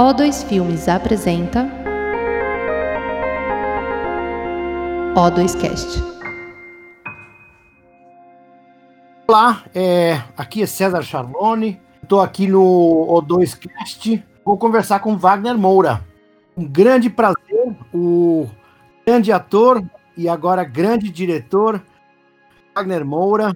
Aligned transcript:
O2 0.00 0.46
Filmes 0.46 0.88
apresenta 0.88 1.68
O2Cast. 5.14 6.02
Olá, 9.28 9.62
é, 9.74 10.22
aqui 10.38 10.62
é 10.62 10.66
César 10.66 11.02
Charlone, 11.02 11.78
estou 12.02 12.22
aqui 12.22 12.46
no 12.46 12.62
O2Cast, 13.10 14.22
vou 14.42 14.56
conversar 14.56 15.00
com 15.00 15.18
Wagner 15.18 15.58
Moura. 15.58 16.02
Um 16.56 16.66
grande 16.66 17.10
prazer, 17.10 17.76
o 17.92 18.48
grande 19.06 19.30
ator 19.30 19.84
e 20.16 20.30
agora 20.30 20.64
grande 20.64 21.10
diretor, 21.10 21.78
Wagner 22.74 23.04
Moura. 23.04 23.54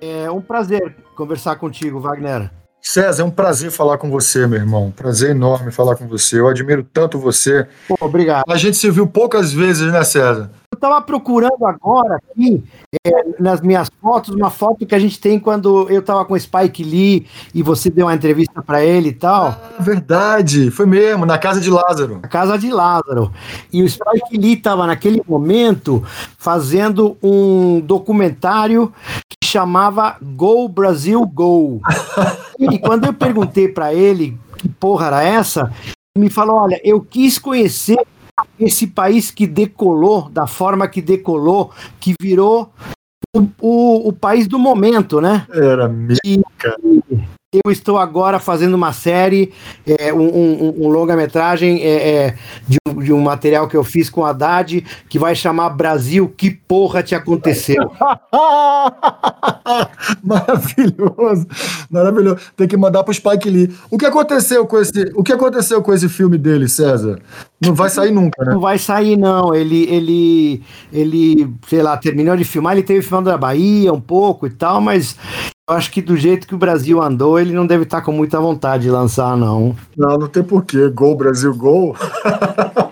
É 0.00 0.30
um 0.30 0.40
prazer 0.40 0.96
conversar 1.14 1.56
contigo, 1.56 2.00
Wagner. 2.00 2.50
César, 2.92 3.22
é 3.22 3.24
um 3.24 3.30
prazer 3.30 3.70
falar 3.70 3.96
com 3.96 4.10
você, 4.10 4.46
meu 4.46 4.58
irmão. 4.58 4.92
Prazer 4.94 5.30
enorme 5.30 5.72
falar 5.72 5.96
com 5.96 6.06
você. 6.06 6.38
Eu 6.38 6.46
admiro 6.46 6.84
tanto 6.84 7.18
você. 7.18 7.66
Pô, 7.88 7.96
obrigado. 7.98 8.44
A 8.46 8.58
gente 8.58 8.76
se 8.76 8.90
viu 8.90 9.06
poucas 9.06 9.50
vezes, 9.50 9.90
né, 9.90 10.04
César? 10.04 10.50
Eu 10.70 10.76
estava 10.76 11.00
procurando 11.00 11.64
agora 11.64 12.16
aqui, 12.16 12.62
é, 13.06 13.10
nas 13.38 13.62
minhas 13.62 13.90
fotos, 13.98 14.34
uma 14.34 14.50
foto 14.50 14.84
que 14.84 14.94
a 14.94 14.98
gente 14.98 15.18
tem 15.18 15.40
quando 15.40 15.88
eu 15.88 16.00
estava 16.00 16.22
com 16.26 16.34
o 16.34 16.40
Spike 16.40 16.84
Lee 16.84 17.26
e 17.54 17.62
você 17.62 17.88
deu 17.88 18.06
uma 18.06 18.14
entrevista 18.14 18.62
para 18.62 18.84
ele 18.84 19.08
e 19.08 19.14
tal. 19.14 19.46
Ah, 19.46 19.82
verdade, 19.82 20.70
foi 20.70 20.84
mesmo, 20.84 21.24
na 21.24 21.38
casa 21.38 21.62
de 21.62 21.70
Lázaro. 21.70 22.18
Na 22.20 22.28
casa 22.28 22.58
de 22.58 22.70
Lázaro. 22.70 23.32
E 23.72 23.82
o 23.82 23.88
Spike 23.88 24.36
Lee 24.36 24.54
estava 24.54 24.86
naquele 24.86 25.22
momento 25.26 26.02
fazendo 26.36 27.16
um 27.22 27.80
documentário 27.80 28.92
chamava 29.52 30.16
Go 30.22 30.68
Brasil 30.68 31.24
Go. 31.26 31.80
e 32.58 32.78
quando 32.78 33.04
eu 33.04 33.12
perguntei 33.12 33.68
para 33.68 33.92
ele 33.92 34.38
que 34.56 34.68
porra 34.68 35.08
era 35.08 35.22
essa, 35.22 35.72
ele 36.14 36.24
me 36.24 36.30
falou: 36.30 36.56
olha, 36.56 36.80
eu 36.82 37.00
quis 37.00 37.38
conhecer 37.38 37.98
esse 38.58 38.86
país 38.86 39.30
que 39.30 39.46
decolou 39.46 40.30
da 40.30 40.46
forma 40.46 40.88
que 40.88 41.02
decolou, 41.02 41.70
que 42.00 42.14
virou 42.20 42.72
o, 43.36 43.40
o, 43.60 44.08
o 44.08 44.12
país 44.12 44.46
do 44.46 44.58
momento, 44.58 45.20
né? 45.20 45.46
Era 45.50 45.88
mica. 45.88 46.76
Eu 47.52 47.70
estou 47.70 47.98
agora 47.98 48.38
fazendo 48.38 48.72
uma 48.72 48.94
série, 48.94 49.52
é, 49.86 50.10
um, 50.10 50.22
um, 50.22 50.84
um 50.86 50.88
longa-metragem 50.88 51.82
é, 51.82 52.08
é, 52.08 52.34
de, 52.66 52.78
de, 53.04 53.12
um 53.12 53.20
material 53.20 53.68
que 53.68 53.76
eu 53.76 53.84
fiz 53.84 54.08
com 54.08 54.24
a 54.24 54.30
Haddad, 54.30 54.82
que 55.06 55.18
vai 55.18 55.34
chamar 55.34 55.68
Brasil, 55.68 56.32
que 56.34 56.50
porra 56.50 57.02
te 57.02 57.14
aconteceu? 57.14 57.92
maravilhoso, 60.24 61.46
maravilhoso. 61.90 62.38
Tem 62.56 62.66
que 62.66 62.74
mandar 62.74 63.04
pro 63.04 63.12
Spike 63.12 63.50
Lee. 63.50 63.70
O 63.90 63.98
que 63.98 64.06
aconteceu 64.06 64.66
com 64.66 64.78
esse, 64.78 65.12
o 65.14 65.22
que 65.22 65.34
aconteceu 65.34 65.82
com 65.82 65.92
esse 65.92 66.08
filme 66.08 66.38
dele, 66.38 66.70
César? 66.70 67.20
Não 67.62 67.74
vai 67.74 67.90
sair 67.90 68.12
nunca, 68.12 68.42
né? 68.46 68.54
Não 68.54 68.60
vai 68.62 68.78
sair, 68.78 69.18
não. 69.18 69.54
Ele, 69.54 69.84
ele, 69.90 70.62
ele, 70.90 71.54
sei 71.68 71.82
lá, 71.82 71.98
terminou 71.98 72.34
de 72.34 72.44
filmar, 72.44 72.72
ele 72.72 72.82
teve 72.82 73.02
filmando 73.02 73.28
da 73.28 73.36
Bahia 73.36 73.92
um 73.92 74.00
pouco 74.00 74.46
e 74.46 74.50
tal, 74.50 74.80
mas 74.80 75.18
eu 75.70 75.76
acho 75.76 75.92
que 75.92 76.02
do 76.02 76.16
jeito 76.16 76.46
que 76.46 76.54
o 76.54 76.58
Brasil 76.58 77.00
andou, 77.00 77.38
ele 77.38 77.52
não 77.52 77.66
deve 77.66 77.84
estar 77.84 78.02
com 78.02 78.10
muita 78.10 78.40
vontade 78.40 78.84
de 78.84 78.90
lançar, 78.90 79.36
não. 79.36 79.76
Não, 79.96 80.18
não 80.18 80.28
tem 80.28 80.42
porquê. 80.42 80.88
Gol, 80.88 81.16
Brasil, 81.16 81.54
gol. 81.54 81.94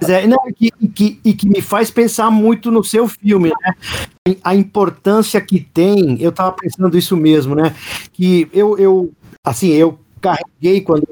é, 0.09 0.27
não, 0.27 0.39
e, 0.61 0.71
que, 0.89 1.21
e 1.25 1.35
que 1.35 1.49
me 1.49 1.61
faz 1.61 1.91
pensar 1.91 2.31
muito 2.31 2.71
no 2.71 2.85
seu 2.85 3.09
filme, 3.09 3.49
né? 3.49 4.37
A 4.45 4.55
importância 4.55 5.41
que 5.41 5.59
tem, 5.59 6.17
eu 6.23 6.31
tava 6.31 6.53
pensando 6.53 6.97
isso 6.97 7.17
mesmo, 7.17 7.57
né? 7.57 7.75
Que 8.13 8.49
eu, 8.53 8.79
eu 8.79 9.13
assim, 9.45 9.69
eu 9.71 9.99
carreguei 10.21 10.81
quando 10.81 11.09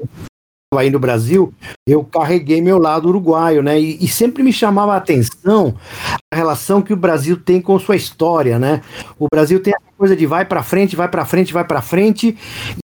aí 0.77 0.91
no 0.91 0.99
Brasil, 0.99 1.51
eu 1.87 2.03
carreguei 2.03 2.61
meu 2.61 2.77
lado 2.77 3.09
uruguaio, 3.09 3.63
né? 3.63 3.81
E, 3.81 3.97
e, 4.03 4.07
sempre 4.07 4.43
me 4.43 4.53
chamava 4.53 4.93
a 4.93 4.97
atenção 4.97 5.75
a 6.31 6.35
relação 6.35 6.79
que 6.79 6.93
o 6.93 6.97
Brasil 6.97 7.37
tem 7.37 7.59
com 7.59 7.79
sua 7.79 7.95
história, 7.95 8.59
né? 8.59 8.81
O 9.17 9.25
Brasil 9.31 9.59
tem 9.63 9.73
essa 9.73 9.88
coisa 9.99 10.15
de 10.15 10.25
vai 10.25 10.45
para 10.45 10.63
frente, 10.63 10.95
vai 10.95 11.09
para 11.09 11.25
frente, 11.25 11.51
vai 11.51 11.65
para 11.65 11.81
frente 11.81 12.37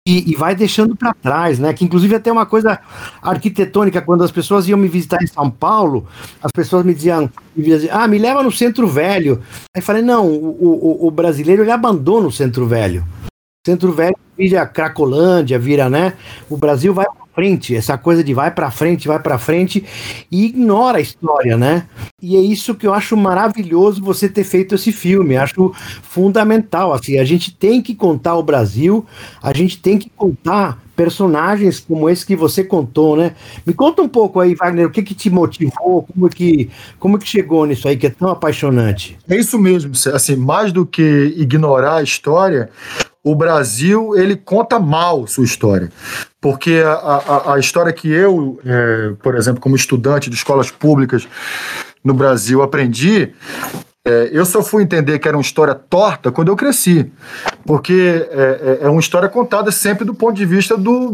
e, 0.05 0.29
e, 0.29 0.35
vai 0.35 0.53
deixando 0.53 0.97
para 0.97 1.13
trás, 1.13 1.57
né? 1.57 1.73
Que 1.73 1.85
inclusive 1.85 2.13
até 2.13 2.29
uma 2.29 2.45
coisa 2.45 2.77
arquitetônica 3.21 4.01
quando 4.01 4.25
as 4.25 4.31
pessoas 4.31 4.67
iam 4.67 4.77
me 4.77 4.89
visitar 4.89 5.23
em 5.23 5.27
São 5.27 5.49
Paulo, 5.49 6.05
as 6.43 6.51
pessoas 6.51 6.83
me 6.83 6.93
diziam, 6.93 7.29
me 7.55 7.63
diziam 7.63 7.97
ah, 7.97 8.05
me 8.05 8.17
leva 8.17 8.43
no 8.43 8.51
Centro 8.51 8.85
Velho. 8.85 9.41
Aí 9.73 9.81
falei 9.81 10.01
não, 10.01 10.27
o, 10.27 11.03
o, 11.03 11.07
o 11.07 11.11
brasileiro 11.11 11.63
ele 11.63 11.71
abandona 11.71 12.27
o 12.27 12.31
Centro 12.31 12.67
Velho. 12.67 13.05
Centro 13.65 13.93
Velho 13.93 14.17
vira 14.37 14.65
Cracolândia, 14.67 15.57
vira, 15.57 15.89
né? 15.89 16.15
O 16.49 16.57
Brasil 16.57 16.93
vai 16.93 17.05
frente, 17.35 17.75
essa 17.75 17.97
coisa 17.97 18.23
de 18.23 18.33
vai 18.33 18.49
para 18.49 18.71
frente, 18.71 19.07
vai 19.07 19.19
para 19.19 19.37
frente 19.37 19.83
e 20.31 20.45
ignora 20.45 20.97
a 20.97 21.01
história, 21.01 21.57
né? 21.57 21.85
E 22.21 22.37
é 22.37 22.39
isso 22.39 22.73
que 22.73 22.87
eu 22.87 22.93
acho 22.93 23.17
maravilhoso 23.17 24.01
você 24.01 24.29
ter 24.29 24.45
feito 24.45 24.73
esse 24.73 24.91
filme, 24.91 25.35
acho 25.35 25.73
fundamental, 26.01 26.93
assim, 26.93 27.19
a 27.19 27.25
gente 27.25 27.53
tem 27.53 27.81
que 27.81 27.93
contar 27.93 28.35
o 28.35 28.43
Brasil, 28.43 29.05
a 29.43 29.53
gente 29.53 29.77
tem 29.77 29.97
que 29.97 30.09
contar 30.09 30.81
personagens 30.95 31.79
como 31.79 32.09
esse 32.09 32.25
que 32.25 32.35
você 32.35 32.63
contou, 32.63 33.17
né? 33.17 33.35
Me 33.65 33.73
conta 33.73 34.01
um 34.01 34.07
pouco 34.07 34.39
aí, 34.39 34.55
Wagner, 34.55 34.87
o 34.87 34.89
que 34.89 35.03
que 35.03 35.13
te 35.13 35.29
motivou, 35.29 36.03
como 36.03 36.29
que, 36.29 36.69
como 36.97 37.19
que 37.19 37.27
chegou 37.27 37.65
nisso 37.65 37.87
aí 37.87 37.97
que 37.97 38.07
é 38.07 38.09
tão 38.09 38.29
apaixonante? 38.29 39.17
É 39.27 39.35
isso 39.35 39.59
mesmo, 39.59 39.91
assim, 40.13 40.35
mais 40.37 40.71
do 40.71 40.85
que 40.85 41.33
ignorar 41.37 41.97
a 41.97 42.03
história, 42.03 42.69
o 43.25 43.33
Brasil 43.33 44.15
ele 44.15 44.35
conta 44.35 44.79
mal 44.79 45.25
sua 45.25 45.43
história. 45.43 45.91
Porque 46.39 46.83
a, 46.85 46.91
a, 46.93 47.53
a 47.55 47.59
história 47.59 47.91
que 47.91 48.07
eu, 48.07 48.59
é, 48.63 49.13
por 49.21 49.35
exemplo, 49.35 49.59
como 49.59 49.75
estudante 49.75 50.29
de 50.29 50.35
escolas 50.35 50.69
públicas 50.69 51.27
no 52.03 52.13
Brasil, 52.13 52.61
aprendi, 52.61 53.33
é, 54.05 54.29
eu 54.31 54.45
só 54.45 54.61
fui 54.61 54.83
entender 54.83 55.17
que 55.17 55.27
era 55.27 55.35
uma 55.35 55.41
história 55.41 55.73
torta 55.73 56.31
quando 56.31 56.49
eu 56.49 56.55
cresci. 56.55 57.11
Porque 57.65 58.27
é, 58.29 58.77
é, 58.83 58.85
é 58.85 58.89
uma 58.89 58.99
história 58.99 59.27
contada 59.27 59.71
sempre 59.71 60.05
do 60.05 60.13
ponto 60.13 60.35
de 60.35 60.45
vista 60.45 60.77
do, 60.77 61.09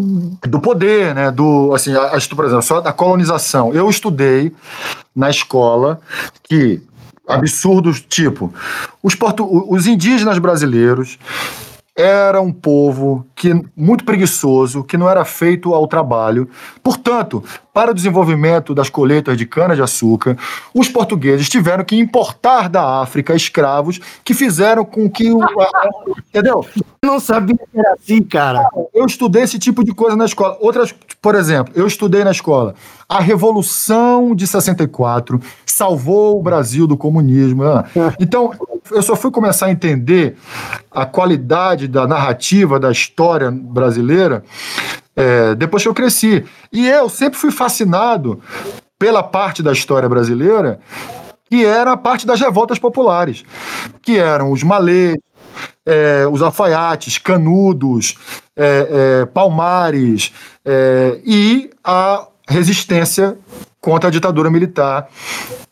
do 0.45 0.59
poder, 0.59 1.15
né? 1.15 1.31
Do, 1.31 1.73
assim, 1.73 1.93
a, 1.95 2.07
a, 2.07 2.35
por 2.35 2.43
exemplo, 2.43 2.61
só 2.61 2.81
da 2.81 2.91
colonização. 2.91 3.73
Eu 3.73 3.89
estudei 3.89 4.51
na 5.15 5.29
escola 5.29 6.01
que 6.43 6.81
absurdos 7.25 8.01
tipo 8.01 8.53
os, 9.01 9.15
portu 9.15 9.47
os 9.71 9.87
indígenas 9.87 10.37
brasileiros 10.39 11.17
era 11.95 12.41
um 12.41 12.51
povo 12.51 13.25
que 13.35 13.53
muito 13.75 14.05
preguiçoso, 14.05 14.83
que 14.83 14.97
não 14.97 15.09
era 15.09 15.25
feito 15.25 15.73
ao 15.73 15.87
trabalho. 15.87 16.49
Portanto, 16.81 17.43
para 17.73 17.91
o 17.91 17.93
desenvolvimento 17.93 18.73
das 18.73 18.89
colheitas 18.89 19.37
de 19.37 19.45
cana-de-açúcar, 19.45 20.37
os 20.73 20.87
portugueses 20.87 21.49
tiveram 21.49 21.83
que 21.83 21.97
importar 21.97 22.69
da 22.69 23.01
África 23.01 23.35
escravos 23.35 23.99
que 24.23 24.33
fizeram 24.33 24.85
com 24.85 25.09
que 25.09 25.31
o. 25.31 25.39
entendeu? 26.29 26.65
Eu 27.01 27.11
não 27.11 27.19
sabia 27.19 27.57
que 27.57 27.79
era 27.79 27.93
assim, 27.93 28.21
cara. 28.23 28.69
Eu 28.93 29.05
estudei 29.05 29.43
esse 29.43 29.59
tipo 29.59 29.83
de 29.83 29.93
coisa 29.93 30.15
na 30.15 30.25
escola. 30.25 30.57
Outras, 30.61 30.93
por 31.21 31.35
exemplo, 31.35 31.73
eu 31.75 31.87
estudei 31.87 32.23
na 32.23 32.31
escola. 32.31 32.75
A 33.09 33.19
Revolução 33.19 34.33
de 34.35 34.47
64 34.47 35.41
salvou 35.81 36.39
o 36.39 36.43
Brasil 36.43 36.85
do 36.85 36.95
comunismo. 36.95 37.63
Né? 37.63 37.83
Então, 38.19 38.53
eu 38.91 39.01
só 39.01 39.15
fui 39.15 39.31
começar 39.31 39.65
a 39.65 39.71
entender 39.71 40.37
a 40.91 41.07
qualidade 41.07 41.87
da 41.87 42.07
narrativa, 42.07 42.79
da 42.79 42.91
história 42.91 43.49
brasileira 43.49 44.43
é, 45.15 45.55
depois 45.55 45.81
que 45.81 45.89
eu 45.89 45.93
cresci. 45.93 46.45
E 46.71 46.87
eu 46.87 47.09
sempre 47.09 47.39
fui 47.39 47.49
fascinado 47.49 48.39
pela 48.99 49.23
parte 49.23 49.63
da 49.63 49.71
história 49.71 50.07
brasileira 50.07 50.79
que 51.49 51.65
era 51.65 51.93
a 51.93 51.97
parte 51.97 52.25
das 52.25 52.39
revoltas 52.39 52.79
populares, 52.79 53.43
que 54.01 54.17
eram 54.17 54.51
os 54.51 54.63
malês, 54.63 55.17
é, 55.85 56.25
os 56.31 56.41
alfaiates, 56.41 57.17
canudos, 57.17 58.15
é, 58.55 59.21
é, 59.21 59.25
palmares 59.25 60.31
é, 60.63 61.19
e 61.25 61.69
a 61.83 62.27
resistência 62.47 63.37
contra 63.81 64.07
a 64.07 64.11
ditadura 64.11 64.49
militar 64.49 65.09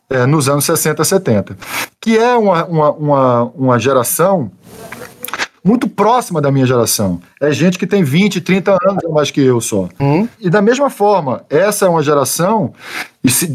é, 0.09 0.25
nos 0.25 0.49
anos 0.49 0.65
60, 0.65 1.03
70, 1.03 1.57
que 2.01 2.17
é 2.17 2.35
uma, 2.35 2.65
uma, 2.65 2.91
uma, 2.91 3.43
uma 3.55 3.79
geração 3.79 4.51
muito 5.63 5.87
próxima 5.87 6.41
da 6.41 6.51
minha 6.51 6.65
geração. 6.65 7.19
É 7.39 7.51
gente 7.51 7.77
que 7.77 7.85
tem 7.85 8.03
20, 8.03 8.41
30 8.41 8.71
anos 8.71 9.05
a 9.05 9.09
mais 9.09 9.29
que 9.29 9.41
eu 9.41 9.59
só. 9.61 9.87
Uhum. 9.99 10.27
E 10.39 10.49
da 10.49 10.61
mesma 10.61 10.89
forma, 10.89 11.43
essa 11.49 11.85
é 11.85 11.89
uma 11.89 12.01
geração 12.01 12.73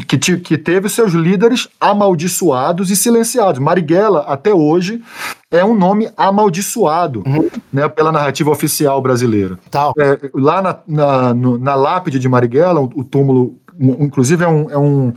que, 0.07 0.37
que 0.37 0.57
teve 0.57 0.87
seus 0.87 1.13
líderes 1.13 1.67
amaldiçoados 1.79 2.91
e 2.91 2.95
silenciados. 2.95 3.59
Marighella, 3.59 4.21
até 4.27 4.53
hoje, 4.53 5.01
é 5.49 5.65
um 5.65 5.75
nome 5.75 6.09
amaldiçoado 6.15 7.23
uhum. 7.25 7.49
né, 7.73 7.87
pela 7.89 8.11
narrativa 8.11 8.51
oficial 8.51 9.01
brasileira. 9.01 9.57
É, 9.99 10.29
lá 10.33 10.61
na, 10.61 10.77
na, 10.87 11.33
no, 11.33 11.57
na 11.57 11.75
lápide 11.75 12.19
de 12.19 12.29
Marighella, 12.29 12.79
o, 12.79 12.89
o 12.95 13.03
túmulo 13.03 13.59
inclusive 13.79 14.43
é 14.43 14.47
um, 14.47 14.69
é 14.69 14.77
um, 14.77 15.13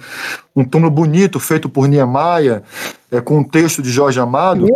um 0.54 0.64
túmulo 0.64 0.90
bonito, 0.90 1.38
feito 1.38 1.68
por 1.68 1.88
Niemeyer, 1.88 2.62
é, 3.10 3.20
com 3.20 3.38
um 3.38 3.44
texto 3.44 3.80
de 3.80 3.90
Jorge 3.90 4.20
Amado. 4.20 4.66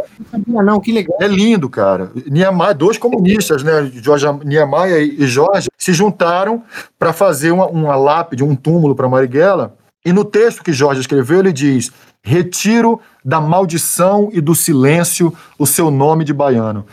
Não, 0.47 0.63
não, 0.63 0.81
que 0.81 0.93
legal. 0.93 1.17
É 1.21 1.27
lindo, 1.27 1.69
cara. 1.69 2.11
Niemeyer, 2.27 2.75
dois 2.75 2.99
comunistas, 2.99 3.63
né? 3.63 3.91
Jorge, 3.95 4.27
Niemeyer 4.45 5.03
e 5.03 5.27
Jorge, 5.27 5.69
se 5.77 5.93
juntaram 5.93 6.63
para 6.99 7.13
fazer 7.13 7.51
uma, 7.51 7.67
uma 7.67 7.97
lápide, 7.97 8.45
um 8.45 8.55
túmulo 8.55 8.95
para 8.95 9.09
Marighella. 9.09 9.77
E 10.05 10.13
no 10.13 10.25
texto 10.25 10.63
que 10.65 10.73
Jorge 10.73 11.01
escreveu, 11.01 11.41
ele 11.41 11.53
diz: 11.53 11.93
Retiro 12.23 13.01
da 13.25 13.41
maldição 13.41 14.31
e 14.33 14.41
do 14.41 14.55
silêncio 14.55 15.33
o 15.59 15.67
seu 15.67 15.91
nome 15.91 16.25
de 16.25 16.33
baiano. 16.33 16.87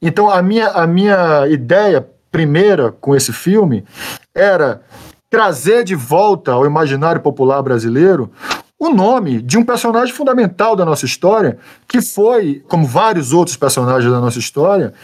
Então, 0.00 0.28
a 0.28 0.42
minha, 0.42 0.68
a 0.68 0.86
minha 0.86 1.46
ideia 1.48 2.06
primeira 2.30 2.90
com 2.90 3.14
esse 3.14 3.32
filme 3.32 3.84
era 4.34 4.82
trazer 5.34 5.82
de 5.82 5.96
volta 5.96 6.52
ao 6.52 6.64
imaginário 6.64 7.20
popular 7.20 7.60
brasileiro 7.60 8.30
o 8.78 8.88
nome 8.88 9.42
de 9.42 9.58
um 9.58 9.64
personagem 9.64 10.14
fundamental 10.14 10.76
da 10.76 10.84
nossa 10.84 11.04
história, 11.04 11.58
que 11.88 12.00
foi, 12.00 12.62
como 12.68 12.86
vários 12.86 13.32
outros 13.32 13.56
personagens 13.56 14.12
da 14.12 14.20
nossa 14.20 14.38
história, 14.38 14.94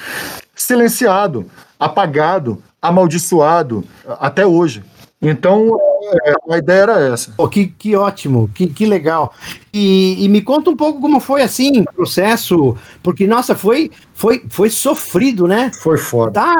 silenciado, 0.54 1.46
apagado, 1.80 2.62
amaldiçoado 2.80 3.82
até 4.20 4.46
hoje. 4.46 4.84
Então, 5.20 5.76
é, 6.24 6.34
a 6.48 6.58
ideia 6.58 6.82
era 6.82 7.00
essa. 7.00 7.32
Pô, 7.36 7.48
que, 7.48 7.66
que 7.66 7.96
ótimo, 7.96 8.48
que, 8.54 8.68
que 8.68 8.86
legal. 8.86 9.34
E, 9.74 10.24
e, 10.24 10.28
me 10.28 10.40
conta 10.42 10.70
um 10.70 10.76
pouco 10.76 11.00
como 11.00 11.18
foi 11.18 11.42
assim 11.42 11.80
o 11.80 11.92
processo, 11.92 12.76
porque, 13.02 13.26
nossa, 13.26 13.56
foi, 13.56 13.90
foi, 14.14 14.44
foi 14.48 14.70
sofrido, 14.70 15.48
né? 15.48 15.72
Foi 15.82 15.98
foda. 15.98 16.30
Tá 16.30 16.54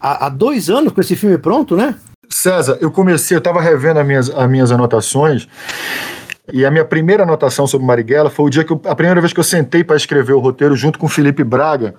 há, 0.00 0.26
há 0.26 0.28
dois 0.28 0.70
anos 0.70 0.92
com 0.92 1.00
esse 1.00 1.16
filme 1.16 1.36
pronto, 1.36 1.76
né? 1.76 1.96
César, 2.42 2.76
eu 2.80 2.90
comecei, 2.90 3.36
eu 3.36 3.38
estava 3.38 3.60
revendo 3.60 4.00
as 4.00 4.06
minhas, 4.06 4.30
as 4.30 4.50
minhas 4.50 4.72
anotações. 4.72 5.46
E 6.52 6.66
a 6.66 6.70
minha 6.72 6.84
primeira 6.84 7.22
anotação 7.22 7.68
sobre 7.68 7.86
Marighella 7.86 8.30
foi 8.30 8.46
o 8.46 8.50
dia 8.50 8.64
que 8.64 8.72
eu, 8.72 8.80
a 8.86 8.96
primeira 8.96 9.20
vez 9.20 9.32
que 9.32 9.38
eu 9.38 9.44
sentei 9.44 9.84
para 9.84 9.94
escrever 9.94 10.32
o 10.32 10.40
roteiro 10.40 10.74
junto 10.74 10.98
com 10.98 11.08
Felipe 11.08 11.44
Braga. 11.44 11.94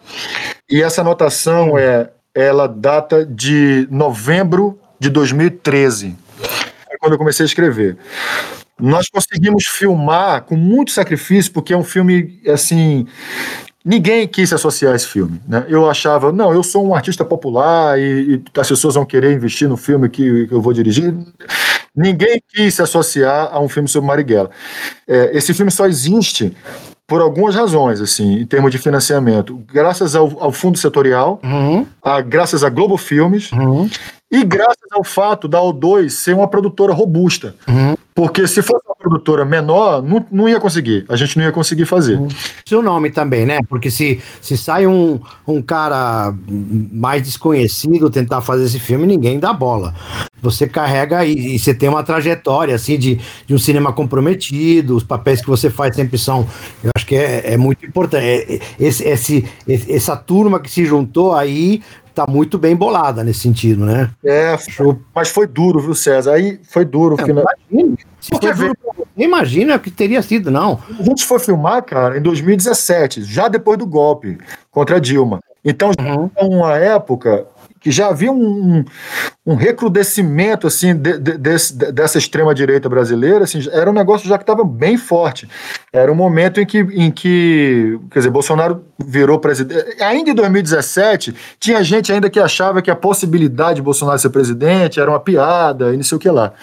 E 0.69 0.83
essa 0.83 0.99
anotação 0.99 1.77
é, 1.77 2.09
ela 2.35 2.67
data 2.67 3.25
de 3.25 3.87
novembro 3.89 4.77
de 4.99 5.09
2013, 5.09 6.15
é 6.89 6.97
quando 6.99 7.13
eu 7.13 7.17
comecei 7.17 7.45
a 7.45 7.47
escrever. 7.47 7.97
Nós 8.77 9.07
conseguimos 9.07 9.63
filmar 9.65 10.41
com 10.43 10.57
muito 10.57 10.91
sacrifício, 10.91 11.53
porque 11.53 11.73
é 11.73 11.77
um 11.77 11.83
filme, 11.85 12.41
assim, 12.47 13.07
ninguém 13.83 14.27
quis 14.27 14.49
se 14.49 14.55
associar 14.55 14.93
a 14.93 14.95
esse 14.95 15.07
filme. 15.07 15.41
Né? 15.47 15.65
Eu 15.67 15.89
achava, 15.89 16.31
não, 16.31 16.53
eu 16.53 16.63
sou 16.63 16.87
um 16.87 16.95
artista 16.95 17.25
popular 17.25 17.99
e, 17.99 18.35
e 18.35 18.59
as 18.59 18.67
pessoas 18.67 18.95
vão 18.95 19.05
querer 19.05 19.33
investir 19.33 19.67
no 19.67 19.77
filme 19.77 20.09
que, 20.09 20.47
que, 20.47 20.53
eu 20.53 20.61
vou 20.61 20.73
dirigir. 20.73 21.13
Ninguém 21.95 22.41
quis 22.47 22.73
se 22.73 22.81
associar 22.81 23.49
a 23.51 23.59
um 23.59 23.69
filme 23.69 23.87
sobre 23.87 24.07
Marighella. 24.07 24.49
É, 25.07 25.35
esse 25.37 25.53
filme 25.53 25.71
só 25.71 25.85
existe 25.85 26.55
por 27.05 27.21
algumas 27.21 27.53
razões, 27.53 28.01
assim, 28.01 28.39
em 28.39 28.45
termos 28.45 28.71
de 28.71 28.77
financiamento. 28.77 29.61
Graças 29.71 30.15
ao, 30.15 30.41
ao 30.41 30.51
fundo 30.51 30.77
setorial, 30.77 31.39
uhum. 31.43 31.85
a, 32.01 32.21
graças 32.21 32.63
a 32.63 32.69
Globo 32.69 32.97
Filmes 32.97 33.51
uhum. 33.51 33.89
e 34.31 34.43
graças 34.43 34.91
ao 34.91 35.03
fato 35.03 35.47
da 35.47 35.59
O2 35.59 36.09
ser 36.09 36.33
uma 36.33 36.47
produtora 36.47 36.93
robusta. 36.93 37.55
Uhum. 37.67 37.95
Porque 38.15 38.47
se 38.47 38.61
fosse 38.61 38.85
uma 38.85 38.95
produtora 38.95 39.43
menor, 39.43 40.01
não, 40.01 40.25
não 40.31 40.49
ia 40.49 40.59
conseguir. 40.59 41.05
A 41.09 41.15
gente 41.15 41.37
não 41.37 41.43
ia 41.43 41.51
conseguir 41.51 41.85
fazer. 41.85 42.19
Seu 42.65 42.81
nome 42.81 43.11
também, 43.11 43.45
né? 43.45 43.59
Porque 43.67 43.89
se, 43.89 44.21
se 44.41 44.57
sai 44.57 44.85
um, 44.85 45.19
um 45.47 45.61
cara 45.61 46.33
mais 46.47 47.23
desconhecido 47.23 48.09
tentar 48.09 48.41
fazer 48.41 48.65
esse 48.65 48.79
filme, 48.79 49.07
ninguém 49.07 49.39
dá 49.39 49.51
bola 49.51 49.93
você 50.43 50.67
carrega 50.67 51.25
e, 51.25 51.55
e, 51.55 51.59
você 51.59 51.73
tem 51.73 51.87
uma 51.87 52.03
trajetória 52.03 52.75
assim 52.75 52.99
de, 52.99 53.17
de 53.47 53.55
um 53.55 53.57
cinema 53.57 53.93
comprometido, 53.93 54.93
os 54.97 55.03
papéis 55.03 55.39
que 55.39 55.47
você 55.47 55.69
faz 55.69 55.95
sempre 55.95 56.17
são, 56.17 56.45
eu 56.83 56.91
acho 56.93 57.05
que 57.05 57.15
é, 57.15 57.53
é 57.53 57.57
muito 57.57 57.85
importante. 57.85 58.25
É, 58.25 58.59
esse, 58.77 59.05
esse, 59.05 59.45
essa 59.65 60.17
turma 60.17 60.59
que 60.59 60.69
se 60.69 60.83
juntou 60.83 61.33
aí 61.33 61.81
tá 62.13 62.25
muito 62.27 62.57
bem 62.57 62.75
bolada 62.75 63.23
nesse 63.23 63.39
sentido, 63.39 63.85
né? 63.85 64.09
É, 64.23 64.55
mas 65.13 65.29
foi 65.29 65.47
duro, 65.47 65.79
viu, 65.79 65.95
César? 65.95 66.33
Aí 66.33 66.59
foi 66.63 66.85
duro. 66.85 67.15
É, 67.19 67.25
final... 67.25 67.43
Imagina, 67.71 67.97
Porque 68.29 68.53
duro, 68.53 68.77
imagina 69.17 69.79
que 69.79 69.91
teria 69.91 70.21
sido, 70.21 70.51
não. 70.51 70.79
A 70.99 71.03
gente 71.03 71.25
foi 71.25 71.39
filmar, 71.39 71.83
cara, 71.83 72.17
em 72.17 72.21
2017, 72.21 73.23
já 73.23 73.47
depois 73.47 73.77
do 73.77 73.85
golpe 73.85 74.37
contra 74.71 74.97
a 74.97 74.99
Dilma. 74.99 75.39
Então, 75.65 75.91
uhum. 75.97 76.29
uma 76.37 76.77
época 76.77 77.47
que 77.83 77.91
já 77.91 78.07
havia 78.07 78.31
um, 78.31 78.85
um 79.45 79.55
recrudescimento 79.55 80.65
assim 80.65 80.95
de, 80.95 81.19
de, 81.19 81.37
desse, 81.37 81.75
dessa 81.91 82.17
extrema 82.17 82.55
direita 82.55 82.87
brasileira, 82.87 83.43
assim, 83.43 83.59
era 83.69 83.89
um 83.89 83.93
negócio 83.93 84.27
já 84.27 84.37
que 84.37 84.43
estava 84.43 84.63
bem 84.63 84.97
forte. 84.97 85.49
Era 85.91 86.09
um 86.09 86.15
momento 86.15 86.61
em 86.61 86.65
que, 86.65 86.79
em 86.79 87.11
que, 87.11 87.99
quer 88.09 88.19
dizer, 88.19 88.31
Bolsonaro 88.31 88.85
virou 88.97 89.37
presidente. 89.37 90.01
Ainda 90.01 90.29
em 90.29 90.33
2017, 90.33 91.35
tinha 91.59 91.83
gente 91.83 92.11
ainda 92.13 92.29
que 92.29 92.39
achava 92.39 92.81
que 92.81 92.89
a 92.89 92.95
possibilidade 92.95 93.75
de 93.75 93.81
Bolsonaro 93.81 94.17
ser 94.17 94.29
presidente 94.29 95.01
era 95.01 95.11
uma 95.11 95.19
piada 95.19 95.93
e 95.93 95.97
não 95.97 96.03
sei 96.03 96.15
o 96.15 96.19
que 96.19 96.29
lá. 96.29 96.53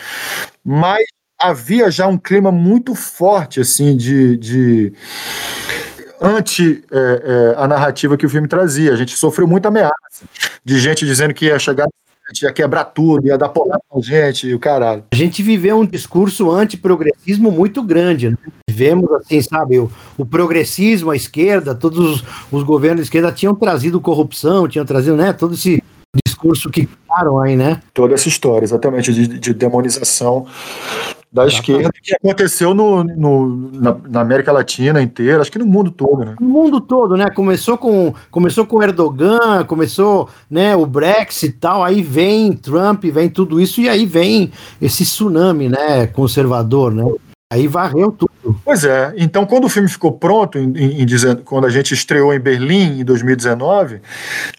Mas 0.64 1.04
havia 1.38 1.90
já 1.90 2.06
um 2.06 2.16
clima 2.16 2.50
muito 2.50 2.94
forte 2.94 3.60
assim 3.60 3.94
de, 3.94 4.38
de 4.38 4.92
anti 6.20 6.84
é, 6.90 6.96
é, 6.96 7.54
a 7.56 7.66
narrativa 7.66 8.16
que 8.16 8.26
o 8.26 8.28
filme 8.28 8.46
trazia. 8.46 8.92
A 8.92 8.96
gente 8.96 9.16
sofreu 9.16 9.46
muita 9.46 9.68
ameaça 9.68 9.94
de 10.64 10.78
gente 10.78 11.06
dizendo 11.06 11.32
que 11.32 11.46
ia 11.46 11.58
chegar 11.58 11.88
ia 12.42 12.52
quebrar 12.52 12.84
tudo, 12.84 13.26
ia 13.26 13.36
dar 13.36 13.48
porrada 13.48 13.82
com 13.88 14.00
gente 14.00 14.46
e 14.46 14.54
o 14.54 14.58
caralho. 14.58 15.02
A 15.12 15.16
gente 15.16 15.42
viveu 15.42 15.80
um 15.80 15.84
discurso 15.84 16.48
anti-progressismo 16.48 17.50
muito 17.50 17.82
grande, 17.82 18.30
né? 18.30 18.36
Vivemos, 18.68 19.10
assim, 19.12 19.42
sabe, 19.42 19.80
o, 19.80 19.90
o, 20.16 20.24
progressismo, 20.24 21.10
a 21.10 21.16
esquerda, 21.16 21.74
todos 21.74 21.98
os, 21.98 22.24
os, 22.52 22.62
governos 22.62 23.00
de 23.00 23.06
esquerda 23.06 23.32
tinham 23.32 23.54
trazido 23.54 24.00
corrupção, 24.00 24.68
tinham 24.68 24.86
trazido, 24.86 25.16
né, 25.16 25.32
todo 25.32 25.54
esse 25.54 25.82
discurso 26.24 26.70
que 26.70 26.86
criaram 26.86 27.40
aí, 27.40 27.56
né? 27.56 27.82
Toda 27.92 28.14
essa 28.14 28.28
história, 28.28 28.64
exatamente, 28.64 29.12
de, 29.12 29.26
de 29.26 29.52
demonização 29.52 30.46
da 31.32 31.46
esquerda 31.46 31.90
que 32.02 32.14
aconteceu 32.14 32.74
no, 32.74 33.04
no 33.04 33.70
na, 33.72 33.96
na, 34.08 34.20
América 34.20 34.50
Latina 34.50 35.00
inteira, 35.00 35.40
acho 35.40 35.52
que 35.52 35.58
no 35.58 35.66
mundo 35.66 35.90
todo, 35.90 36.24
né? 36.24 36.34
No 36.40 36.48
mundo 36.48 36.80
todo, 36.80 37.16
né? 37.16 37.30
Começou 37.30 37.78
com 37.78 38.12
começou 38.30 38.66
com 38.66 38.82
Erdogan, 38.82 39.64
começou, 39.64 40.28
né, 40.50 40.74
o 40.74 40.84
Brexit 40.84 41.46
e 41.46 41.52
tal, 41.52 41.84
aí 41.84 42.02
vem 42.02 42.52
Trump, 42.52 43.04
vem 43.04 43.28
tudo 43.28 43.60
isso 43.60 43.80
e 43.80 43.88
aí 43.88 44.06
vem 44.06 44.50
esse 44.82 45.04
tsunami, 45.04 45.68
né, 45.68 46.08
conservador, 46.08 46.92
né? 46.92 47.04
Aí 47.52 47.66
varreu 47.66 48.12
tudo. 48.12 48.30
Pois 48.64 48.84
é. 48.84 49.12
Então, 49.16 49.44
quando 49.44 49.64
o 49.64 49.68
filme 49.68 49.88
ficou 49.88 50.12
pronto, 50.12 50.56
em, 50.56 50.72
em, 50.76 51.02
em, 51.02 51.36
quando 51.44 51.64
a 51.64 51.70
gente 51.70 51.92
estreou 51.92 52.32
em 52.32 52.38
Berlim 52.38 53.00
em 53.00 53.04
2019, 53.04 54.00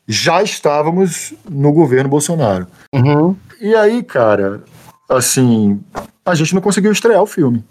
já 0.06 0.44
estávamos 0.44 1.33
no 1.50 1.71
governo 1.71 2.09
Bolsonaro. 2.09 2.67
Uhum. 2.94 3.33
E 3.62 3.74
aí, 3.74 4.03
cara, 4.03 4.62
assim, 5.09 5.79
a 6.25 6.35
gente 6.35 6.53
não 6.53 6.62
conseguiu 6.62 6.91
estrear 6.91 7.22
o 7.22 7.27
filme. 7.27 7.63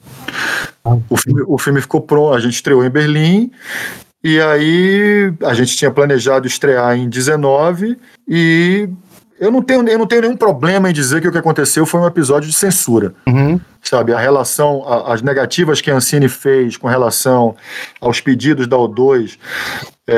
O 1.08 1.16
filme, 1.16 1.42
o 1.46 1.58
filme 1.58 1.80
ficou 1.80 2.00
pronto, 2.00 2.34
a 2.34 2.40
gente 2.40 2.54
estreou 2.54 2.84
em 2.84 2.90
Berlim, 2.90 3.50
e 4.22 4.40
aí 4.40 5.32
a 5.44 5.54
gente 5.54 5.76
tinha 5.76 5.90
planejado 5.90 6.46
estrear 6.46 6.96
em 6.96 7.08
19 7.08 7.96
e 8.28 8.88
eu 9.40 9.50
não 9.50 9.62
tenho, 9.62 9.88
eu 9.88 9.98
não 9.98 10.06
tenho 10.06 10.20
nenhum 10.20 10.36
problema 10.36 10.90
em 10.90 10.92
dizer 10.92 11.22
que 11.22 11.26
o 11.26 11.32
que 11.32 11.38
aconteceu 11.38 11.86
foi 11.86 11.98
um 11.98 12.06
episódio 12.06 12.46
de 12.46 12.54
censura. 12.54 13.14
Uhum. 13.26 13.58
Sabe, 13.82 14.12
a 14.12 14.18
relação, 14.18 14.86
a, 14.86 15.14
as 15.14 15.22
negativas 15.22 15.80
que 15.80 15.90
a 15.90 15.94
Ancine 15.94 16.28
fez 16.28 16.76
com 16.76 16.86
relação 16.86 17.56
aos 17.98 18.20
pedidos 18.20 18.66
da 18.66 18.76
O2 18.76 19.38
é, 20.06 20.14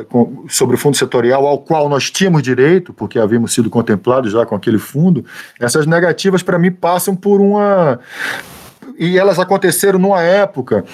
é, 0.00 0.04
com, 0.08 0.46
sobre 0.48 0.76
o 0.76 0.78
fundo 0.78 0.96
setorial, 0.96 1.46
ao 1.46 1.58
qual 1.58 1.90
nós 1.90 2.10
tínhamos 2.10 2.42
direito, 2.42 2.94
porque 2.94 3.18
havíamos 3.18 3.52
sido 3.52 3.68
contemplados 3.68 4.32
já 4.32 4.46
com 4.46 4.54
aquele 4.54 4.78
fundo, 4.78 5.26
essas 5.60 5.86
negativas, 5.86 6.42
para 6.42 6.58
mim, 6.58 6.72
passam 6.72 7.14
por 7.14 7.42
uma 7.42 8.00
e 8.96 9.18
elas 9.18 9.38
aconteceram 9.38 9.98
numa 9.98 10.22
época 10.22 10.84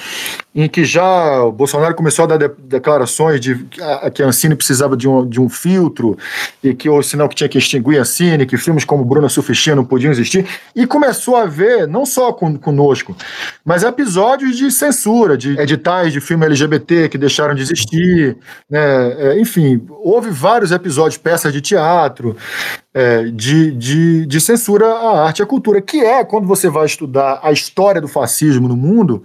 em 0.55 0.69
que 0.69 0.85
já 0.85 1.45
o 1.45 1.53
Bolsonaro 1.53 1.95
começou 1.95 2.25
a 2.25 2.29
dar 2.29 2.37
de, 2.37 2.49
declarações 2.65 3.41
de 3.41 3.55
que 3.55 3.81
a, 3.81 4.11
que 4.11 4.23
a 4.23 4.27
Ancine 4.27 4.57
precisava 4.57 4.97
de 4.97 5.09
um, 5.09 5.27
de 5.29 5.41
um 5.41 5.49
filtro 5.49 6.19
e 6.63 6.75
que 6.75 6.89
o 6.89 7.03
sinal 7.03 7.29
que 7.29 7.37
tinha 7.37 7.49
que 7.49 7.57
extinguir 7.57 7.99
a 7.99 8.01
Ancine, 8.01 8.45
que 8.45 8.57
filmes 8.57 8.85
como 8.85 9.05
Bruna 9.05 9.29
Sufistinha 9.29 9.77
não 9.77 9.85
podiam 9.85 10.11
existir, 10.11 10.47
e 10.75 10.87
começou 10.87 11.37
a 11.37 11.47
ver, 11.47 11.87
não 11.87 12.05
só 12.05 12.33
com, 12.33 12.57
conosco, 12.57 13.17
mas 13.65 13.85
episódios 13.85 14.57
de 14.57 14.71
censura, 14.73 15.37
de 15.37 15.59
editais 15.59 16.13
de 16.13 16.21
filme 16.21 16.45
LGBT 16.47 17.09
que 17.09 17.17
deixaram 17.17 17.55
de 17.55 17.63
existir, 17.63 18.37
né? 18.69 18.81
É, 19.21 19.41
enfim, 19.41 19.87
houve 19.89 20.31
vários 20.31 20.73
episódios, 20.73 21.17
peças 21.17 21.53
de 21.53 21.61
teatro, 21.61 22.37
é, 22.93 23.25
de, 23.25 23.71
de, 23.73 24.27
de 24.27 24.41
censura 24.41 24.87
à 24.87 25.27
arte 25.27 25.39
e 25.39 25.43
à 25.43 25.47
cultura, 25.47 25.81
que 25.81 26.01
é 26.01 26.25
quando 26.25 26.47
você 26.47 26.69
vai 26.69 26.87
estudar 26.87 27.39
a 27.43 27.53
história 27.53 28.01
do 28.01 28.09
fascismo 28.09 28.67
no 28.67 28.77
mundo, 28.77 29.23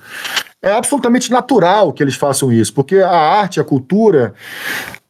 é 0.66 0.72
absolutamente 0.72 1.30
natural 1.32 1.94
que 1.94 2.02
eles 2.02 2.16
façam 2.16 2.52
isso, 2.52 2.74
porque 2.74 2.98
a 2.98 3.16
arte, 3.16 3.60
a 3.60 3.64
cultura, 3.64 4.34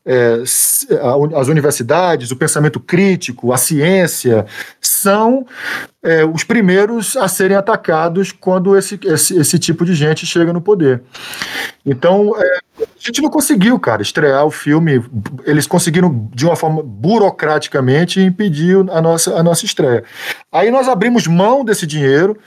é, 0.05 0.43
as 1.33 1.47
universidades, 1.47 2.29
o 2.29 2.35
pensamento 2.35 2.77
crítico, 2.77 3.53
a 3.53 3.57
ciência, 3.57 4.45
são 4.81 5.47
é, 6.03 6.25
os 6.25 6.43
primeiros 6.43 7.15
a 7.15 7.27
serem 7.29 7.55
atacados 7.55 8.33
quando 8.33 8.77
esse, 8.77 8.99
esse, 9.03 9.37
esse, 9.37 9.57
tipo 9.57 9.85
de 9.85 9.95
gente 9.95 10.25
chega 10.25 10.51
no 10.51 10.59
poder. 10.61 11.01
Então, 11.83 12.35
é, 12.37 12.59
a 12.83 12.85
gente 12.99 13.21
não 13.21 13.29
conseguiu, 13.29 13.79
cara, 13.79 14.01
estrear 14.01 14.45
o 14.45 14.51
filme. 14.51 15.03
Eles 15.45 15.65
conseguiram, 15.65 16.29
de 16.33 16.45
uma 16.45 16.55
forma 16.55 16.83
burocraticamente, 16.83 18.21
impedir 18.21 18.77
a 18.91 19.01
nossa, 19.01 19.35
a 19.35 19.41
nossa 19.41 19.65
estreia. 19.65 20.03
Aí 20.51 20.69
nós 20.69 20.87
abrimos 20.87 21.25
mão 21.25 21.65
desse 21.65 21.87
dinheiro, 21.87 22.37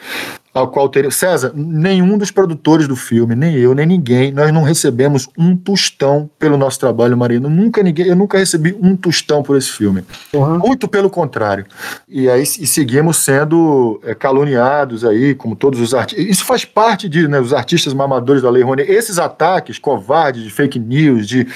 qual 0.66 0.88
teria. 0.88 1.10
César, 1.10 1.52
nenhum 1.54 2.18
dos 2.18 2.30
produtores 2.30 2.86
do 2.86 2.96
filme, 2.96 3.34
nem 3.34 3.54
eu, 3.54 3.74
nem 3.74 3.86
ninguém, 3.86 4.32
nós 4.32 4.52
não 4.52 4.62
recebemos 4.62 5.28
um 5.38 5.56
tostão 5.56 6.28
pelo 6.38 6.56
nosso 6.56 6.78
trabalho, 6.78 7.16
Marino. 7.16 7.48
Nunca 7.48 7.82
ninguém, 7.82 8.06
eu 8.06 8.16
nunca 8.16 8.38
recebi 8.38 8.76
um 8.80 8.96
tostão 8.96 9.42
por 9.42 9.56
esse 9.56 9.70
filme. 9.70 10.04
Uhum. 10.32 10.58
Muito 10.58 10.88
pelo 10.88 11.08
contrário. 11.08 11.64
E 12.08 12.28
aí 12.28 12.42
e 12.42 12.66
seguimos 12.66 13.18
sendo 13.18 14.00
é, 14.04 14.14
caluniados 14.14 15.04
aí, 15.04 15.34
como 15.34 15.54
todos 15.54 15.80
os 15.80 15.94
artistas. 15.94 16.26
Isso 16.26 16.44
faz 16.44 16.64
parte 16.64 17.08
de 17.08 17.28
né, 17.28 17.40
os 17.40 17.52
artistas 17.52 17.92
mamadores 17.92 18.42
da 18.42 18.50
Lei 18.50 18.62
Rouanet. 18.62 18.90
Esses 18.90 19.18
ataques 19.18 19.78
covardes 19.78 20.42
de 20.42 20.50
fake 20.50 20.78
news, 20.78 21.26
de, 21.26 21.46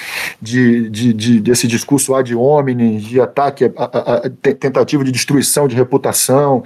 de, 0.41 0.89
de, 0.89 1.13
de 1.13 1.39
desse 1.39 1.67
discurso 1.67 2.13
ad 2.15 2.33
hominem, 2.35 2.97
de 2.97 3.19
ataque, 3.19 3.65
a, 3.65 3.71
a, 3.77 4.15
a, 4.17 4.29
tentativa 4.29 5.03
de 5.03 5.11
destruição 5.11 5.67
de 5.67 5.75
reputação, 5.75 6.63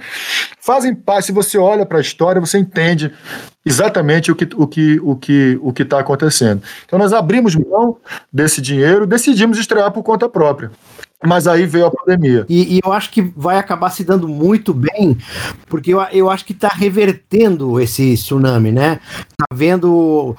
fazem 0.60 0.94
parte. 0.94 1.26
Se 1.26 1.32
você 1.32 1.58
olha 1.58 1.86
para 1.86 1.98
a 1.98 2.00
história 2.00 2.27
história, 2.28 2.40
você 2.40 2.58
entende 2.58 3.12
exatamente 3.64 4.30
o 4.30 4.36
que 4.36 4.48
o 4.54 4.66
que 4.66 5.00
o 5.02 5.16
que 5.16 5.58
o 5.62 5.72
que 5.72 5.82
está 5.82 5.98
acontecendo. 5.98 6.62
Então 6.84 6.98
nós 6.98 7.12
abrimos 7.12 7.56
mão 7.56 7.96
desse 8.32 8.60
dinheiro, 8.60 9.06
decidimos 9.06 9.58
estrear 9.58 9.90
por 9.90 10.02
conta 10.02 10.28
própria. 10.28 10.70
Mas 11.26 11.48
aí 11.48 11.66
veio 11.66 11.86
a 11.86 11.90
pandemia. 11.90 12.46
E, 12.48 12.76
e, 12.76 12.80
eu 12.84 12.92
acho 12.92 13.10
que 13.10 13.20
vai 13.20 13.58
acabar 13.58 13.90
se 13.90 14.04
dando 14.04 14.28
muito 14.28 14.72
bem, 14.72 15.18
porque 15.66 15.92
eu, 15.92 16.00
eu 16.12 16.30
acho 16.30 16.44
que 16.44 16.52
está 16.52 16.68
revertendo 16.68 17.80
esse 17.80 18.14
tsunami, 18.14 18.70
né? 18.70 19.00
Tá 19.36 19.46
vendo. 19.52 20.36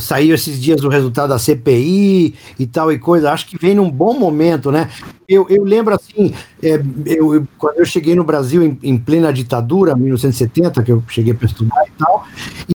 Saiu 0.00 0.34
esses 0.34 0.58
dias 0.58 0.84
o 0.84 0.88
resultado 0.88 1.28
da 1.28 1.38
CPI 1.38 2.34
e 2.58 2.66
tal 2.66 2.90
e 2.90 2.98
coisa. 2.98 3.30
Acho 3.30 3.46
que 3.46 3.58
vem 3.58 3.74
num 3.74 3.90
bom 3.90 4.18
momento, 4.18 4.72
né? 4.72 4.88
Eu, 5.28 5.46
eu 5.50 5.64
lembro 5.64 5.94
assim, 5.94 6.32
é, 6.62 6.82
eu, 7.04 7.46
quando 7.58 7.78
eu 7.78 7.84
cheguei 7.84 8.14
no 8.14 8.24
Brasil 8.24 8.62
em, 8.62 8.78
em 8.82 8.96
plena 8.96 9.30
ditadura, 9.32 9.94
1970, 9.94 10.82
que 10.82 10.92
eu 10.92 11.04
cheguei 11.08 11.34
para 11.34 11.46
estudar 11.46 11.84
e 11.86 11.90
tal, 11.98 12.26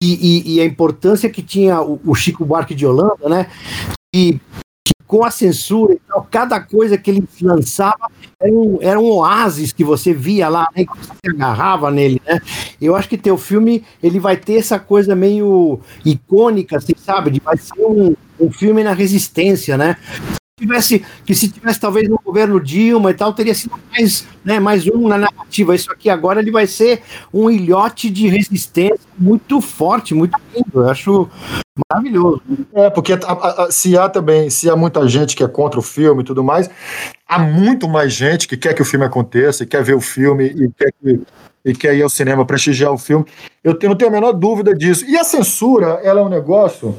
e, 0.02 0.14
e, 0.14 0.56
e, 0.56 0.62
a 0.62 0.66
importância 0.66 1.30
que 1.30 1.44
tinha 1.44 1.82
o, 1.82 2.00
o 2.04 2.16
Chico 2.16 2.46
Buarque 2.46 2.74
de 2.74 2.86
Holanda, 2.86 3.30
né? 3.30 3.48
E 4.14 4.40
com 5.14 5.24
a 5.24 5.30
censura 5.30 5.94
e 5.94 6.00
tal, 6.08 6.28
cada 6.32 6.60
coisa 6.60 6.98
que 6.98 7.12
ele 7.12 7.24
lançava 7.40 8.10
era 8.40 8.52
um, 8.52 8.80
era 8.82 9.00
um 9.00 9.12
oásis 9.12 9.72
que 9.72 9.84
você 9.84 10.12
via 10.12 10.50
lá, 10.50 10.68
né, 10.76 10.86
que 10.86 10.98
você 10.98 11.30
agarrava 11.30 11.92
nele, 11.92 12.20
né? 12.26 12.42
Eu 12.82 12.96
acho 12.96 13.08
que 13.08 13.16
teu 13.16 13.38
filme 13.38 13.84
ele 14.02 14.20
vai 14.20 14.36
ter 14.36 14.56
essa 14.56 14.80
coisa 14.80 15.16
meio 15.16 15.80
icônica, 16.04 16.78
assim, 16.78 16.94
sabe? 16.98 17.30
De 17.30 17.40
vai 17.40 17.56
ser 17.58 17.80
um, 17.80 18.16
um 18.40 18.52
filme 18.52 18.84
na 18.84 18.94
resistência, 18.94 19.78
né? 19.78 19.98
Tivesse 20.66 21.06
que 21.26 21.36
se 21.36 21.50
tivesse 21.50 21.80
talvez 21.80 22.08
no 22.08 22.20
governo 22.24 22.60
Dilma 22.60 23.12
e 23.12 23.14
tal 23.14 23.34
teria 23.34 23.54
sido 23.54 23.80
mais 23.92 24.28
né 24.44 24.60
mais 24.60 24.88
um 24.88 25.08
na 25.08 25.18
narrativa. 25.18 25.76
Isso 25.76 25.92
aqui 25.92 26.10
agora 26.10 26.40
ele 26.40 26.52
vai 26.52 26.68
ser 26.68 27.02
um 27.34 27.50
ilhote 27.50 28.10
de 28.10 28.28
resistência 28.28 29.00
muito 29.18 29.62
forte 29.62 30.14
muito 30.14 30.38
lindo. 30.54 30.82
Eu 30.82 30.90
acho 30.90 31.30
maravilhoso. 31.90 32.42
É 32.74 32.90
porque 32.90 33.14
a, 33.14 33.18
a, 33.18 33.72
se 33.72 33.98
há 33.98 34.08
também 34.08 34.50
se 34.50 34.70
há 34.70 34.76
muita 34.76 35.08
gente 35.08 35.36
que 35.36 35.44
é 35.44 35.48
contra 35.48 35.80
o 35.80 35.84
filme 35.84 36.22
e 36.22 36.26
tudo 36.26 36.44
mais 36.44 36.70
há 37.28 37.40
muito 37.40 37.88
mais 37.90 38.14
gente 38.14 38.48
que 38.48 38.56
quer 38.56 38.74
que 38.74 38.82
o 38.82 38.86
filme 38.86 39.06
aconteça 39.06 39.64
e 39.64 39.68
quer 39.68 39.84
ver 39.84 39.96
o 39.96 40.02
filme 40.02 40.46
e 40.46 40.70
quer 40.72 40.92
que 41.02 41.22
e 41.66 41.74
quer 41.74 41.96
ir 41.96 42.04
ao 42.04 42.10
cinema 42.10 42.46
prestigiar 42.46 42.92
o 42.92 42.98
filme. 42.98 43.26
Eu 43.64 43.78
não 43.84 43.96
tenho 43.96 44.12
a 44.12 44.14
menor 44.14 44.34
dúvida 44.34 44.74
disso. 44.74 45.06
E 45.06 45.18
a 45.18 45.24
censura 45.24 46.00
ela 46.04 46.20
é 46.20 46.24
um 46.24 46.30
negócio 46.30 46.98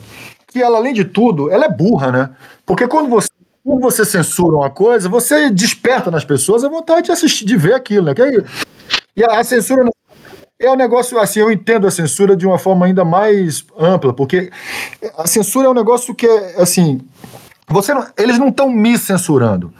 que 0.48 0.62
ela 0.62 0.78
além 0.78 0.94
de 0.94 1.04
tudo 1.04 1.50
ela 1.50 1.66
é 1.66 1.68
burra 1.68 2.12
né? 2.12 2.30
Porque 2.64 2.86
quando 2.88 3.10
você 3.10 3.28
quando 3.64 3.80
você 3.80 4.04
censura 4.04 4.56
uma 4.56 4.68
coisa, 4.68 5.08
você 5.08 5.48
desperta 5.50 6.10
nas 6.10 6.24
pessoas 6.24 6.62
a 6.62 6.68
vontade 6.68 7.06
de 7.06 7.12
assistir, 7.12 7.46
de 7.46 7.56
ver 7.56 7.74
aquilo, 7.74 8.04
né? 8.04 8.14
E 9.16 9.24
a 9.24 9.42
censura 9.42 9.88
é 10.60 10.70
um 10.70 10.76
negócio 10.76 11.18
assim, 11.18 11.40
eu 11.40 11.50
entendo 11.50 11.86
a 11.86 11.90
censura 11.90 12.36
de 12.36 12.46
uma 12.46 12.58
forma 12.58 12.84
ainda 12.84 13.04
mais 13.04 13.64
ampla, 13.78 14.12
porque 14.12 14.50
a 15.16 15.26
censura 15.26 15.66
é 15.66 15.70
um 15.70 15.74
negócio 15.74 16.14
que 16.14 16.26
é 16.26 16.60
assim, 16.60 17.00
você 17.66 17.94
não, 17.94 18.06
eles 18.18 18.38
não 18.38 18.48
estão 18.48 18.68
me 18.68 18.98
censurando. 18.98 19.72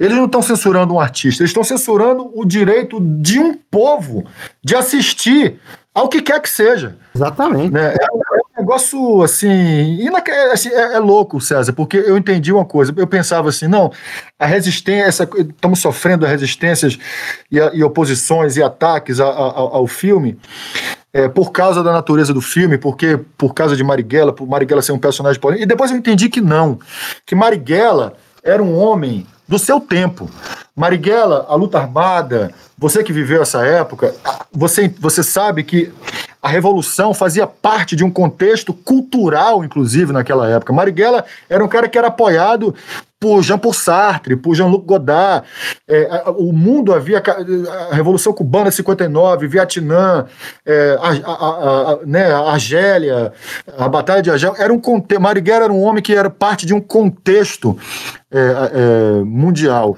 Eles 0.00 0.16
não 0.16 0.24
estão 0.24 0.42
censurando 0.42 0.94
um 0.94 0.98
artista, 0.98 1.42
eles 1.42 1.50
estão 1.50 1.62
censurando 1.62 2.30
o 2.34 2.44
direito 2.44 2.98
de 3.00 3.38
um 3.38 3.54
povo 3.54 4.24
de 4.64 4.74
assistir 4.74 5.60
ao 5.94 6.08
que 6.08 6.22
quer 6.22 6.40
que 6.40 6.50
seja. 6.50 6.96
Exatamente. 7.14 7.72
Né? 7.72 7.94
É, 7.94 8.06
negócio 8.56 9.22
assim, 9.22 10.08
assim 10.52 10.68
é, 10.68 10.94
é, 10.94 10.98
louco, 10.98 11.40
César, 11.40 11.72
porque 11.72 11.96
eu 11.96 12.16
entendi 12.16 12.52
uma 12.52 12.64
coisa. 12.64 12.92
Eu 12.96 13.06
pensava 13.06 13.48
assim, 13.48 13.66
não, 13.66 13.90
a 14.38 14.46
resistência, 14.46 15.28
estamos 15.38 15.80
sofrendo 15.80 16.26
resistências 16.26 16.98
e, 17.50 17.58
e, 17.58 17.82
oposições 17.82 18.56
e 18.56 18.62
ataques 18.62 19.20
a, 19.20 19.26
a, 19.26 19.30
ao 19.30 19.86
filme. 19.86 20.38
É, 21.14 21.28
por 21.28 21.52
causa 21.52 21.82
da 21.82 21.92
natureza 21.92 22.32
do 22.32 22.40
filme, 22.40 22.78
porque 22.78 23.20
por 23.36 23.52
causa 23.52 23.76
de 23.76 23.84
Marighella, 23.84 24.32
por 24.32 24.48
Marighella 24.48 24.80
ser 24.80 24.92
um 24.92 24.98
personagem 24.98 25.38
polêmico. 25.38 25.64
E 25.64 25.66
depois 25.66 25.90
eu 25.90 25.96
entendi 25.98 26.30
que 26.30 26.40
não, 26.40 26.78
que 27.26 27.34
Marighella 27.34 28.14
era 28.42 28.62
um 28.62 28.78
homem 28.78 29.26
do 29.46 29.58
seu 29.58 29.78
tempo. 29.78 30.30
Marighella, 30.74 31.44
a 31.50 31.54
luta 31.54 31.78
armada, 31.78 32.50
você 32.78 33.04
que 33.04 33.12
viveu 33.12 33.42
essa 33.42 33.64
época, 33.66 34.14
você, 34.50 34.88
você 34.98 35.22
sabe 35.22 35.62
que 35.62 35.92
a 36.42 36.48
revolução 36.48 37.14
fazia 37.14 37.46
parte 37.46 37.94
de 37.94 38.02
um 38.02 38.10
contexto 38.10 38.74
cultural, 38.74 39.64
inclusive, 39.64 40.12
naquela 40.12 40.50
época. 40.50 40.72
Marighella 40.72 41.24
era 41.48 41.64
um 41.64 41.68
cara 41.68 41.88
que 41.88 41.96
era 41.96 42.08
apoiado 42.08 42.74
por 43.20 43.40
Jean-Paul 43.40 43.72
Sartre, 43.72 44.34
por 44.34 44.56
Jean-Luc 44.56 44.84
Godard. 44.84 45.46
É, 45.86 46.24
o 46.36 46.52
mundo 46.52 46.92
havia 46.92 47.22
a 47.90 47.94
Revolução 47.94 48.32
Cubana 48.32 48.70
de 48.70 48.74
59, 48.74 49.46
Vietnã, 49.46 50.26
é, 50.66 50.98
a, 51.00 51.30
a, 51.30 51.92
a, 51.92 51.98
né, 52.04 52.32
a 52.32 52.50
Argélia, 52.50 53.32
a 53.78 53.88
Batalha 53.88 54.20
de 54.20 54.30
Argélia. 54.32 54.56
Era 54.58 54.72
um 54.72 54.80
contexto. 54.80 55.22
Marighella 55.22 55.66
era 55.66 55.72
um 55.72 55.80
homem 55.80 56.02
que 56.02 56.12
era 56.12 56.28
parte 56.28 56.66
de 56.66 56.74
um 56.74 56.80
contexto 56.80 57.78
é, 58.28 58.40
é, 58.40 59.24
mundial. 59.24 59.96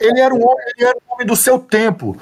Ele 0.00 0.18
era, 0.18 0.32
um 0.32 0.42
homem, 0.42 0.64
ele 0.78 0.88
era 0.88 0.96
um 0.96 1.14
homem 1.14 1.26
do 1.26 1.36
seu 1.36 1.58
tempo. 1.58 2.16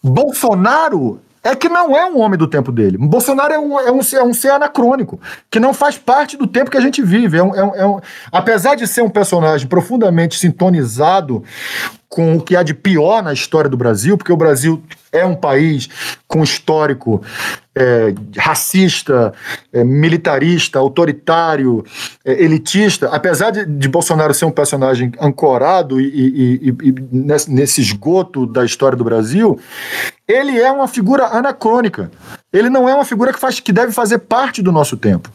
Bolsonaro 0.00 1.20
é 1.42 1.54
que 1.54 1.68
não 1.68 1.96
é 1.96 2.04
um 2.04 2.18
homem 2.18 2.38
do 2.38 2.46
tempo 2.46 2.70
dele. 2.70 2.98
Bolsonaro 2.98 3.52
é 3.52 3.58
um, 3.58 3.80
é 3.80 3.90
um, 3.90 4.00
é 4.00 4.22
um 4.22 4.34
ser 4.34 4.50
anacrônico, 4.50 5.18
que 5.50 5.58
não 5.58 5.72
faz 5.72 5.96
parte 5.96 6.36
do 6.36 6.46
tempo 6.46 6.70
que 6.70 6.76
a 6.76 6.80
gente 6.80 7.02
vive. 7.02 7.38
É 7.38 7.42
um, 7.42 7.54
é 7.54 7.64
um, 7.64 7.74
é 7.74 7.86
um, 7.86 8.00
apesar 8.30 8.74
de 8.74 8.86
ser 8.86 9.02
um 9.02 9.08
personagem 9.08 9.66
profundamente 9.66 10.38
sintonizado 10.38 11.42
com 12.10 12.36
o 12.36 12.40
que 12.42 12.56
há 12.56 12.64
de 12.64 12.74
pior 12.74 13.22
na 13.22 13.32
história 13.32 13.70
do 13.70 13.76
Brasil, 13.76 14.18
porque 14.18 14.32
o 14.32 14.36
Brasil 14.36 14.82
é 15.12 15.24
um 15.24 15.36
país 15.36 15.88
com 16.26 16.42
histórico 16.42 17.22
é, 17.72 18.12
racista, 18.36 19.32
é, 19.72 19.84
militarista, 19.84 20.80
autoritário, 20.80 21.84
é, 22.24 22.42
elitista. 22.42 23.08
Apesar 23.10 23.52
de, 23.52 23.64
de, 23.64 23.88
Bolsonaro 23.88 24.34
ser 24.34 24.44
um 24.44 24.50
personagem 24.50 25.12
ancorado 25.20 26.00
e, 26.00 26.04
e, 26.08 26.68
e, 26.68 26.88
e 26.88 26.94
nesse, 27.12 27.50
nesse 27.50 27.80
esgoto 27.80 28.44
da 28.44 28.64
história 28.64 28.98
do 28.98 29.04
Brasil, 29.04 29.60
ele 30.26 30.60
é 30.60 30.70
uma 30.70 30.88
figura 30.88 31.26
anacrônica. 31.26 32.10
Ele 32.52 32.68
não 32.68 32.88
é 32.88 32.94
uma 32.94 33.04
figura 33.04 33.32
que, 33.32 33.38
faz, 33.38 33.60
que 33.60 33.72
deve 33.72 33.92
fazer 33.92 34.18
parte 34.18 34.60
do 34.60 34.72
nosso 34.72 34.96
tempo. 34.96 35.30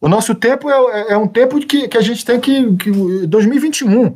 O 0.00 0.08
nosso 0.08 0.34
tempo 0.34 0.70
é, 0.70 0.74
é, 0.74 1.12
é 1.12 1.16
um 1.16 1.26
tempo 1.26 1.58
que, 1.60 1.86
que 1.86 1.98
a 1.98 2.00
gente 2.00 2.24
tem 2.24 2.40
que, 2.40 2.76
que. 2.76 2.90
2021. 3.26 4.14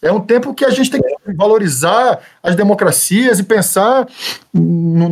É 0.00 0.12
um 0.12 0.20
tempo 0.20 0.54
que 0.54 0.64
a 0.64 0.70
gente 0.70 0.90
tem 0.90 1.00
que 1.00 1.32
valorizar 1.32 2.20
as 2.42 2.54
democracias 2.54 3.40
e 3.40 3.42
pensar 3.42 4.06
no, 4.52 5.08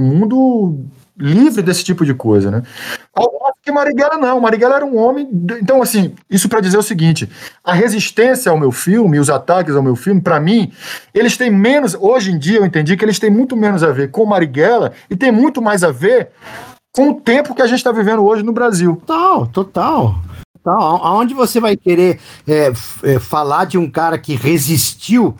mundo 0.00 0.84
livre 1.16 1.62
desse 1.62 1.82
tipo 1.82 2.04
de 2.04 2.14
coisa, 2.14 2.50
né? 2.50 2.62
Ao 3.12 3.34
que 3.64 3.72
Marighella 3.72 4.18
não, 4.18 4.38
Marighella 4.40 4.76
era 4.76 4.84
um 4.84 4.98
homem. 4.98 5.26
Então, 5.60 5.80
assim, 5.80 6.14
isso 6.30 6.48
para 6.48 6.60
dizer 6.60 6.76
o 6.76 6.82
seguinte: 6.82 7.28
a 7.64 7.72
resistência 7.72 8.52
ao 8.52 8.58
meu 8.58 8.70
filme, 8.70 9.18
os 9.18 9.30
ataques 9.30 9.74
ao 9.74 9.82
meu 9.82 9.96
filme, 9.96 10.20
para 10.20 10.38
mim, 10.38 10.70
eles 11.14 11.36
têm 11.36 11.50
menos. 11.50 11.96
Hoje 11.98 12.30
em 12.30 12.38
dia 12.38 12.58
eu 12.58 12.66
entendi 12.66 12.96
que 12.96 13.04
eles 13.04 13.18
têm 13.18 13.30
muito 13.30 13.56
menos 13.56 13.82
a 13.82 13.90
ver 13.90 14.10
com 14.10 14.26
Marighella 14.26 14.92
e 15.08 15.16
tem 15.16 15.32
muito 15.32 15.62
mais 15.62 15.82
a 15.82 15.90
ver 15.90 16.28
com 16.94 17.10
o 17.10 17.20
tempo 17.20 17.54
que 17.54 17.62
a 17.62 17.66
gente 17.66 17.78
está 17.78 17.90
vivendo 17.90 18.24
hoje 18.24 18.42
no 18.42 18.52
Brasil. 18.52 18.96
Total, 19.04 19.46
total. 19.48 20.14
Total. 20.62 21.04
Aonde 21.04 21.34
você 21.34 21.60
vai 21.60 21.76
querer 21.76 22.20
é, 22.48 22.72
é, 23.02 23.18
falar 23.18 23.66
de 23.66 23.76
um 23.76 23.90
cara 23.90 24.16
que 24.16 24.34
resistiu 24.34 25.36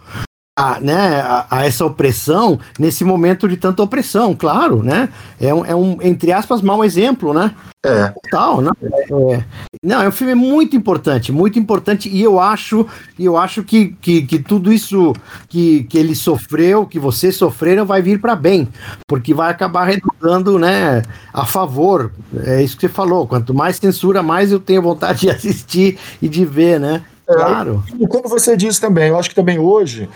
a, 0.56 0.78
né, 0.78 1.20
a, 1.20 1.46
a, 1.50 1.66
essa 1.66 1.84
opressão 1.84 2.60
nesse 2.78 3.04
momento 3.04 3.48
de 3.48 3.56
tanta 3.56 3.82
opressão, 3.82 4.34
claro, 4.34 4.84
né? 4.84 5.08
É 5.40 5.52
um, 5.52 5.64
é 5.64 5.74
um 5.74 6.00
entre 6.00 6.32
aspas, 6.32 6.62
mau 6.62 6.84
exemplo, 6.84 7.34
né? 7.34 7.52
É. 7.84 8.14
Tal, 8.30 8.60
né? 8.60 8.70
É, 8.82 9.44
não, 9.82 10.00
é 10.00 10.08
um 10.08 10.12
filme 10.12 10.34
muito 10.34 10.76
importante, 10.76 11.32
muito 11.32 11.58
importante, 11.58 12.08
e 12.08 12.22
eu 12.22 12.38
acho, 12.38 12.86
eu 13.18 13.36
acho 13.36 13.64
que, 13.64 13.96
que, 14.00 14.22
que 14.22 14.38
tudo 14.38 14.72
isso 14.72 15.12
que, 15.48 15.84
que 15.84 15.98
ele 15.98 16.14
sofreu, 16.14 16.86
que 16.86 17.00
vocês 17.00 17.36
sofreram, 17.36 17.84
vai 17.84 18.00
vir 18.00 18.20
para 18.20 18.36
bem, 18.36 18.68
porque 19.08 19.34
vai 19.34 19.50
acabar 19.50 19.84
redundando, 19.84 20.56
né, 20.56 21.02
a 21.32 21.44
favor. 21.44 22.12
É 22.46 22.62
isso 22.62 22.76
que 22.76 22.82
você 22.82 22.88
falou. 22.88 23.26
Quanto 23.26 23.52
mais 23.52 23.76
censura, 23.76 24.22
mais 24.22 24.52
eu 24.52 24.60
tenho 24.60 24.80
vontade 24.80 25.22
de 25.22 25.30
assistir 25.30 25.98
e 26.22 26.28
de 26.28 26.44
ver, 26.44 26.78
né? 26.78 27.02
É, 27.28 27.34
claro. 27.34 27.82
E 27.98 28.06
como 28.06 28.28
você 28.28 28.56
disse 28.56 28.80
também, 28.80 29.08
eu 29.08 29.18
acho 29.18 29.28
que 29.28 29.34
também 29.34 29.58
hoje 29.58 30.08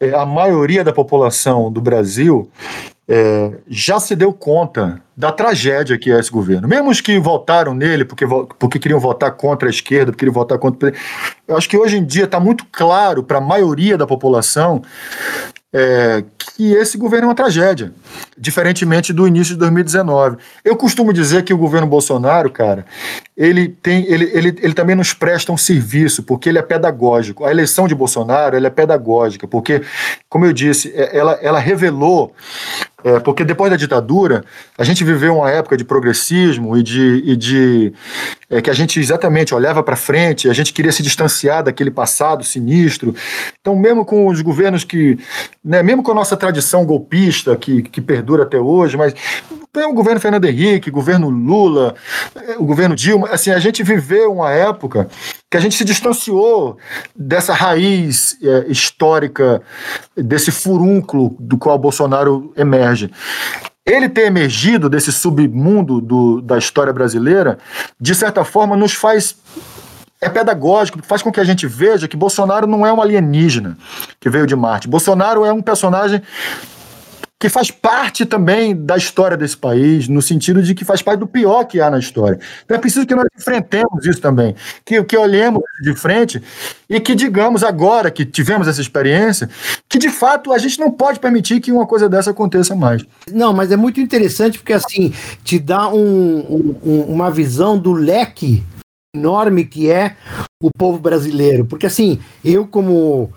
é, 0.00 0.14
a 0.14 0.24
maioria 0.24 0.84
da 0.84 0.92
população 0.92 1.70
do 1.70 1.80
Brasil 1.80 2.50
é, 3.08 3.52
já 3.68 4.00
se 4.00 4.16
deu 4.16 4.32
conta 4.32 5.00
da 5.16 5.30
tragédia 5.30 5.98
que 5.98 6.10
é 6.10 6.18
esse 6.18 6.30
governo. 6.30 6.66
Mesmo 6.66 6.90
os 6.90 7.00
que 7.00 7.18
votaram 7.18 7.74
nele 7.74 8.04
porque, 8.04 8.26
porque 8.58 8.78
queriam 8.78 9.00
votar 9.00 9.32
contra 9.32 9.68
a 9.68 9.70
esquerda, 9.70 10.12
porque 10.12 10.24
queriam 10.24 10.34
votar 10.34 10.58
contra. 10.58 10.92
Eu 11.46 11.56
acho 11.56 11.68
que 11.68 11.76
hoje 11.76 11.98
em 11.98 12.04
dia 12.04 12.24
está 12.24 12.40
muito 12.40 12.64
claro 12.72 13.22
para 13.22 13.38
a 13.38 13.42
maioria 13.42 13.98
da 13.98 14.06
população 14.06 14.82
é, 15.72 16.24
que 16.38 16.72
esse 16.72 16.96
governo 16.96 17.26
é 17.26 17.28
uma 17.28 17.34
tragédia, 17.34 17.92
diferentemente 18.36 19.12
do 19.12 19.26
início 19.26 19.54
de 19.54 19.60
2019. 19.60 20.36
Eu 20.64 20.76
costumo 20.76 21.12
dizer 21.12 21.42
que 21.44 21.54
o 21.54 21.58
governo 21.58 21.86
Bolsonaro, 21.86 22.50
cara, 22.50 22.84
ele 23.36 23.68
tem, 23.68 24.04
ele, 24.06 24.30
ele, 24.32 24.56
ele 24.60 24.74
também 24.74 24.94
nos 24.96 25.12
presta 25.12 25.52
um 25.52 25.56
serviço, 25.56 26.22
porque 26.22 26.48
ele 26.48 26.58
é 26.58 26.62
pedagógico. 26.62 27.44
A 27.44 27.50
eleição 27.50 27.88
de 27.88 27.94
Bolsonaro 27.94 28.56
é 28.56 28.70
pedagógica, 28.70 29.46
porque, 29.46 29.82
como 30.28 30.44
eu 30.44 30.52
disse, 30.52 30.92
é, 30.94 31.16
ela, 31.16 31.38
ela 31.42 31.58
revelou 31.58 32.34
é, 33.04 33.20
porque 33.20 33.44
depois 33.44 33.70
da 33.70 33.76
ditadura, 33.76 34.42
a 34.78 34.82
gente 34.82 35.04
viveu 35.04 35.36
uma 35.36 35.50
época 35.50 35.76
de 35.76 35.84
progressismo 35.84 36.74
e 36.74 36.82
de, 36.82 37.22
e 37.26 37.36
de 37.36 37.92
é, 38.48 38.62
que 38.62 38.70
a 38.70 38.72
gente 38.72 38.98
exatamente 38.98 39.54
olhava 39.54 39.82
para 39.82 39.94
frente, 39.94 40.48
a 40.48 40.54
gente 40.54 40.72
queria 40.72 40.90
se 40.90 41.02
distanciar 41.02 41.62
daquele 41.62 41.90
passado 41.90 42.42
sinistro. 42.42 43.14
Então, 43.60 43.76
mesmo 43.76 44.06
com 44.06 44.26
os 44.26 44.40
governos 44.40 44.84
que, 44.84 45.18
né, 45.62 45.82
mesmo 45.82 46.02
com 46.02 46.12
a 46.12 46.14
nossa 46.14 46.34
tradição 46.34 46.86
golpista 46.86 47.54
que, 47.56 47.82
que 47.82 48.00
perdura 48.24 48.44
até 48.44 48.58
hoje, 48.58 48.96
mas 48.96 49.14
tem 49.70 49.84
o 49.84 49.92
governo 49.92 50.18
Fernando 50.18 50.46
Henrique, 50.46 50.90
governo 50.90 51.28
Lula, 51.28 51.94
é, 52.34 52.56
o 52.56 52.64
governo 52.64 52.96
Dilma, 52.96 53.28
assim, 53.28 53.50
a 53.50 53.58
gente 53.58 53.82
viveu 53.82 54.32
uma 54.32 54.50
época 54.50 55.08
que 55.50 55.56
a 55.58 55.60
gente 55.60 55.76
se 55.76 55.84
distanciou 55.84 56.78
dessa 57.14 57.52
raiz 57.52 58.38
é, 58.42 58.66
histórica, 58.68 59.60
desse 60.16 60.50
furúnculo 60.50 61.36
do 61.38 61.58
qual 61.58 61.78
Bolsonaro 61.78 62.52
emerge. 62.56 63.10
Ele 63.84 64.08
ter 64.08 64.26
emergido 64.26 64.88
desse 64.88 65.12
submundo 65.12 66.00
do, 66.00 66.40
da 66.40 66.56
história 66.56 66.92
brasileira, 66.92 67.58
de 68.00 68.14
certa 68.14 68.42
forma, 68.42 68.74
nos 68.76 68.94
faz 68.94 69.36
é 70.20 70.28
pedagógico, 70.30 71.00
faz 71.02 71.20
com 71.20 71.30
que 71.30 71.38
a 71.38 71.44
gente 71.44 71.66
veja 71.66 72.08
que 72.08 72.16
Bolsonaro 72.16 72.66
não 72.66 72.86
é 72.86 72.90
um 72.90 73.02
alienígena 73.02 73.76
que 74.18 74.30
veio 74.30 74.46
de 74.46 74.56
Marte. 74.56 74.88
Bolsonaro 74.88 75.44
é 75.44 75.52
um 75.52 75.60
personagem 75.60 76.22
que 77.44 77.48
faz 77.50 77.70
parte 77.70 78.24
também 78.24 78.74
da 78.74 78.96
história 78.96 79.36
desse 79.36 79.54
país, 79.54 80.08
no 80.08 80.22
sentido 80.22 80.62
de 80.62 80.74
que 80.74 80.82
faz 80.82 81.02
parte 81.02 81.20
do 81.20 81.26
pior 81.26 81.64
que 81.64 81.78
há 81.78 81.90
na 81.90 81.98
história. 81.98 82.38
Então 82.64 82.74
é 82.74 82.80
preciso 82.80 83.04
que 83.04 83.14
nós 83.14 83.26
enfrentemos 83.38 84.06
isso 84.06 84.18
também, 84.18 84.54
que, 84.82 85.04
que 85.04 85.14
olhemos 85.14 85.62
de 85.82 85.94
frente 85.94 86.42
e 86.88 86.98
que 86.98 87.14
digamos 87.14 87.62
agora 87.62 88.10
que 88.10 88.24
tivemos 88.24 88.66
essa 88.66 88.80
experiência, 88.80 89.50
que 89.86 89.98
de 89.98 90.08
fato 90.08 90.54
a 90.54 90.58
gente 90.58 90.80
não 90.80 90.90
pode 90.90 91.20
permitir 91.20 91.60
que 91.60 91.70
uma 91.70 91.86
coisa 91.86 92.08
dessa 92.08 92.30
aconteça 92.30 92.74
mais. 92.74 93.04
Não, 93.30 93.52
mas 93.52 93.70
é 93.70 93.76
muito 93.76 94.00
interessante 94.00 94.56
porque 94.56 94.72
assim 94.72 95.12
te 95.44 95.58
dá 95.58 95.86
um, 95.90 96.78
um, 96.82 97.00
uma 97.02 97.30
visão 97.30 97.78
do 97.78 97.92
leque 97.92 98.64
enorme 99.14 99.66
que 99.66 99.90
é 99.90 100.16
o 100.62 100.70
povo 100.74 100.98
brasileiro, 100.98 101.66
porque 101.66 101.84
assim 101.84 102.18
eu 102.42 102.66
como 102.66 103.30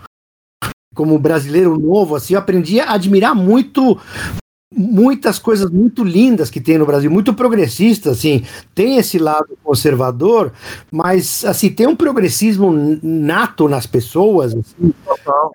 como 0.97 1.19
brasileiro 1.19 1.77
novo, 1.77 2.15
assim, 2.15 2.33
eu 2.33 2.39
aprendi 2.39 2.79
a 2.79 2.91
admirar 2.93 3.35
muito 3.35 3.99
muitas 4.75 5.39
coisas 5.39 5.69
muito 5.69 6.03
lindas 6.03 6.49
que 6.49 6.59
tem 6.59 6.77
no 6.77 6.85
Brasil, 6.85 7.09
muito 7.09 7.33
progressista, 7.33 8.11
assim, 8.11 8.43
tem 8.75 8.97
esse 8.97 9.17
lado 9.17 9.57
conservador, 9.63 10.51
mas 10.91 11.45
assim 11.45 11.69
tem 11.69 11.87
um 11.87 11.95
progressismo 11.95 12.99
nato 13.01 13.69
nas 13.69 13.85
pessoas, 13.85 14.53
assim, 14.53 14.93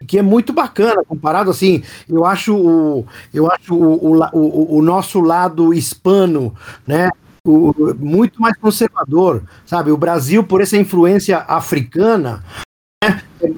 que 0.09 0.19
é 0.19 0.23
muito 0.23 0.53
bacana 0.53 1.05
comparado 1.05 1.51
assim. 1.51 1.83
Eu 2.09 2.25
acho 2.25 2.57
o, 2.57 3.05
eu 3.35 3.51
acho 3.51 3.75
o, 3.75 4.13
o, 4.13 4.25
o, 4.33 4.79
o 4.79 4.83
nosso 4.83 5.21
lado 5.21 5.75
hispano, 5.75 6.55
né? 6.87 7.11
O, 7.45 7.75
muito 7.99 8.41
mais 8.41 8.57
conservador, 8.57 9.43
sabe? 9.67 9.91
O 9.91 9.97
Brasil, 9.97 10.45
por 10.45 10.61
essa 10.61 10.77
influência 10.77 11.39
africana, 11.39 12.43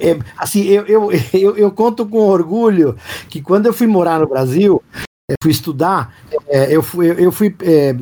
é, 0.01 0.19
assim, 0.37 0.65
eu, 0.65 0.87
eu, 0.87 1.11
eu, 1.33 1.57
eu, 1.57 1.71
conto 1.71 2.07
com 2.07 2.19
orgulho 2.19 2.97
que 3.29 3.41
quando 3.41 3.67
eu 3.67 3.73
fui 3.73 3.87
morar 3.87 4.21
no 4.21 4.29
Brasil, 4.29 4.83
eu 5.29 5.37
fui 5.43 5.53
estudar, 5.53 6.15
é, 6.49 6.75
eu 6.75 6.83
fui, 6.83 7.11
eu 7.19 7.33
fui 7.33 7.55
é, 7.63 7.95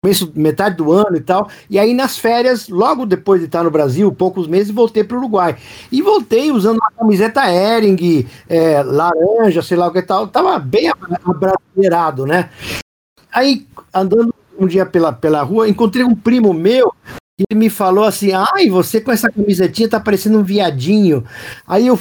começo, 0.00 0.32
metade 0.34 0.76
do 0.76 0.92
ano 0.92 1.16
e 1.16 1.20
tal, 1.20 1.48
e 1.68 1.78
aí 1.78 1.92
nas 1.92 2.16
férias, 2.16 2.68
logo 2.68 3.04
depois 3.04 3.40
de 3.40 3.46
estar 3.46 3.64
no 3.64 3.70
Brasil, 3.70 4.12
poucos 4.12 4.46
meses, 4.46 4.72
voltei 4.72 5.02
para 5.02 5.16
o 5.16 5.20
Uruguai. 5.20 5.56
E 5.90 6.00
voltei 6.00 6.50
usando 6.50 6.78
uma 6.78 6.90
camiseta 6.90 7.50
Ering, 7.50 8.26
é, 8.48 8.82
laranja, 8.82 9.62
sei 9.62 9.76
lá 9.76 9.88
o 9.88 9.92
que 9.92 10.02
tal, 10.02 10.28
tava 10.28 10.58
bem 10.58 10.90
abrasileirado, 11.24 12.26
né? 12.26 12.50
Aí, 13.32 13.66
andando 13.92 14.34
um 14.58 14.66
dia 14.66 14.86
pela, 14.86 15.12
pela 15.12 15.42
rua, 15.42 15.68
encontrei 15.68 16.04
um 16.04 16.14
primo 16.14 16.52
meu 16.52 16.92
ele 17.38 17.58
me 17.58 17.70
falou 17.70 18.04
assim: 18.04 18.32
ai, 18.32 18.68
você 18.68 19.00
com 19.00 19.12
essa 19.12 19.30
camisetinha 19.30 19.88
tá 19.88 20.00
parecendo 20.00 20.38
um 20.38 20.42
viadinho. 20.42 21.24
Aí 21.66 21.86
eu, 21.86 21.98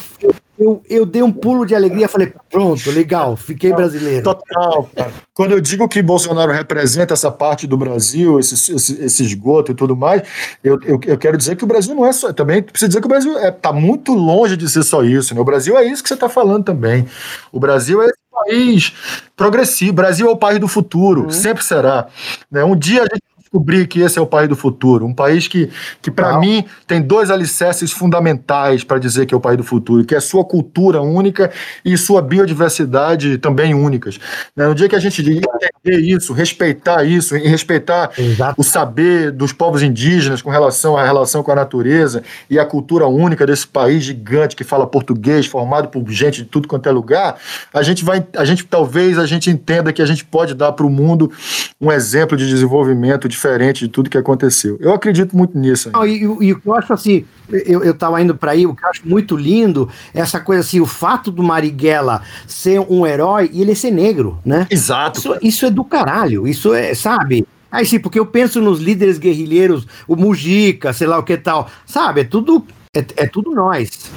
eu, 0.58 0.82
eu 0.90 1.06
dei 1.06 1.22
um 1.22 1.32
pulo 1.32 1.66
de 1.66 1.76
alegria, 1.76 2.08
falei: 2.08 2.34
pronto, 2.50 2.90
legal, 2.90 3.38
fiquei 3.38 3.72
brasileiro. 3.72 4.24
Total, 4.24 4.90
cara. 4.96 5.12
Quando 5.34 5.52
eu 5.52 5.62
digo 5.62 5.88
que 5.88 6.02
Bolsonaro 6.02 6.52
representa 6.52 7.14
essa 7.14 7.32
parte 7.32 7.68
do 7.68 7.78
Brasil, 7.78 8.40
esse, 8.40 8.74
esse, 8.74 9.04
esse 9.04 9.24
esgoto 9.24 9.72
e 9.72 9.76
tudo 9.76 9.96
mais, 9.96 10.24
eu, 10.64 10.80
eu, 10.84 11.00
eu, 11.06 11.18
quero 11.18 11.38
dizer 11.38 11.56
que 11.56 11.64
o 11.64 11.68
Brasil 11.68 11.94
não 11.94 12.06
é 12.06 12.12
só. 12.12 12.34
Também 12.34 12.64
precisa 12.64 12.90
dizer 12.90 13.00
que 13.00 13.08
o 13.08 13.10
Brasil 13.10 13.38
é, 13.38 13.52
tá 13.52 13.72
muito 13.72 14.14
longe 14.14 14.58
de 14.58 14.68
ser 14.68 14.84
só 14.84 15.04
isso. 15.04 15.36
Né? 15.36 15.42
O 15.42 15.46
Brasil 15.46 15.78
é 15.78 15.84
isso 15.86 16.02
que 16.02 16.10
você 16.10 16.16
está 16.16 16.30
falando 16.30 16.64
também. 16.64 17.06
O 17.52 17.60
Brasil 17.60 18.02
é 18.02 18.08
país 18.32 18.94
progressivo. 19.36 19.92
O 19.92 19.96
Brasil 19.96 20.28
é 20.28 20.32
o 20.32 20.38
país 20.38 20.60
do 20.60 20.68
futuro, 20.68 21.24
uhum. 21.24 21.30
sempre 21.30 21.64
será. 21.64 22.08
Né? 22.52 22.64
Um 22.64 22.76
dia 22.76 23.02
a 23.02 23.04
gente 23.04 23.37
descobrir 23.48 23.88
que 23.88 24.02
esse 24.02 24.20
é 24.20 24.22
o 24.22 24.28
país 24.28 24.50
do 24.50 24.56
futuro. 24.56 25.06
Um 25.06 25.14
país 25.14 25.48
que, 25.48 25.70
que 26.02 26.12
para 26.12 26.38
mim, 26.38 26.66
tem 26.86 27.02
dois 27.02 27.32
alicerces 27.32 27.92
fundamentais 27.92 28.84
para 28.84 29.00
dizer 29.00 29.26
que 29.26 29.34
é 29.34 29.38
o 29.38 29.40
país 29.40 29.58
do 29.58 29.64
futuro, 29.64 30.04
que 30.04 30.14
é 30.14 30.20
sua 30.20 30.44
cultura 30.44 31.02
única 31.02 31.50
e 31.84 31.98
sua 31.98 32.22
biodiversidade 32.22 33.38
também 33.38 33.74
únicas. 33.74 34.20
Né? 34.56 34.68
No 34.68 34.76
dia 34.76 34.90
que 34.90 34.96
a 34.96 35.00
gente 35.00 35.22
entender 35.22 36.00
isso, 36.00 36.34
respeitar 36.34 37.04
isso, 37.04 37.36
e 37.38 37.48
respeitar 37.48 38.12
Exato. 38.18 38.60
o 38.60 38.64
saber 38.64 39.32
dos 39.32 39.54
povos 39.54 39.82
indígenas 39.82 40.42
com 40.42 40.50
relação 40.50 40.98
à 40.98 41.04
relação 41.04 41.42
com 41.42 41.52
a 41.52 41.56
natureza 41.56 42.24
e 42.50 42.60
a 42.60 42.66
cultura 42.66 43.08
única 43.08 43.46
desse 43.46 43.68
país 43.68 44.04
gigante 44.04 44.56
que 44.56 44.64
fala 44.64 44.86
português, 44.86 45.46
formado 45.46 45.88
por 45.88 46.08
gente 46.10 46.44
de 46.44 46.50
tudo 46.50 46.68
quanto 46.68 46.88
é 46.90 46.92
lugar, 46.92 47.38
a 47.74 47.82
gente 47.82 48.04
vai, 48.04 48.26
a 48.36 48.44
gente 48.44 48.66
talvez 48.66 49.18
a 49.18 49.26
gente 49.26 49.50
entenda 49.50 49.94
que 49.94 50.02
a 50.02 50.06
gente 50.06 50.26
pode 50.26 50.54
dar 50.54 50.74
para 50.74 50.86
o 50.86 50.90
mundo 50.90 51.32
um 51.80 51.92
exemplo 51.92 52.36
de 52.36 52.48
desenvolvimento 52.48 53.30
diferente 53.30 53.37
diferente 53.38 53.86
de 53.86 53.88
tudo 53.88 54.10
que 54.10 54.18
aconteceu. 54.18 54.78
Eu 54.80 54.94
acredito 54.94 55.38
muito 55.38 55.58
nisso. 55.58 55.92
Não, 55.94 56.06
e, 56.06 56.22
e, 56.22 56.54
o 56.54 56.60
que 56.60 56.68
eu 56.68 56.76
acho 56.76 56.92
assim, 56.92 57.26
eu, 57.50 57.84
eu 57.84 57.94
tava 57.94 58.22
indo 58.22 58.36
para 58.36 58.52
aí, 58.52 58.66
o 58.66 58.76
que 58.76 58.84
eu 58.84 58.90
acho 58.90 59.08
muito 59.08 59.38
lindo 59.38 59.90
é 60.14 60.20
essa 60.20 60.40
coisa 60.40 60.62
assim, 60.62 60.82
o 60.82 60.86
fato 60.86 61.32
do 61.32 61.44
Marighella 61.44 62.22
ser 62.48 62.80
um 62.80 63.06
herói 63.06 63.50
e 63.54 63.62
ele 63.62 63.76
ser 63.76 63.92
negro, 63.92 64.40
né? 64.44 64.68
Exato. 64.70 65.20
Isso, 65.20 65.38
isso 65.42 65.66
é 65.66 65.70
do 65.70 65.84
caralho, 65.84 66.48
isso 66.48 66.74
é, 66.74 66.94
sabe? 66.94 67.48
Aí 67.72 67.86
sim, 67.86 68.00
porque 68.00 68.20
eu 68.20 68.26
penso 68.26 68.62
nos 68.62 68.80
líderes 68.80 69.18
guerrilheiros, 69.18 69.86
o 70.08 70.16
Mujica, 70.16 70.94
sei 70.94 71.08
lá 71.08 71.20
o 71.20 71.24
que 71.24 71.38
tal, 71.38 71.70
sabe? 71.86 72.22
É 72.22 72.24
tudo, 72.24 72.66
é, 72.96 73.06
é 73.18 73.28
tudo 73.28 73.52
nós. 73.52 74.10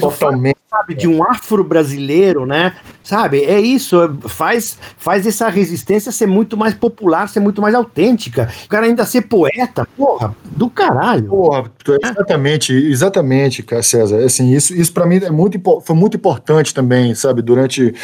Totalmente. 0.00 0.56
Sabe, 0.70 0.94
de 0.94 1.06
um 1.06 1.22
afro-brasileiro, 1.22 2.46
né? 2.46 2.74
Sabe? 3.04 3.44
É 3.44 3.60
isso. 3.60 3.98
Faz, 4.26 4.78
faz 4.96 5.26
essa 5.26 5.46
resistência 5.50 6.10
ser 6.10 6.26
muito 6.26 6.56
mais 6.56 6.72
popular, 6.72 7.28
ser 7.28 7.40
muito 7.40 7.60
mais 7.60 7.74
autêntica. 7.74 8.50
O 8.64 8.68
cara 8.68 8.86
ainda 8.86 9.04
ser 9.04 9.22
poeta, 9.22 9.86
porra, 9.94 10.34
do 10.44 10.70
caralho. 10.70 11.28
Porra, 11.28 11.70
exatamente, 12.02 12.72
exatamente, 12.72 13.62
César. 13.82 14.24
Assim, 14.24 14.54
isso, 14.54 14.74
isso 14.74 14.92
para 14.94 15.04
mim 15.04 15.16
é 15.16 15.30
muito, 15.30 15.60
foi 15.82 15.94
muito 15.94 16.16
importante 16.16 16.72
também, 16.72 17.14
sabe? 17.14 17.42
Durante 17.42 17.94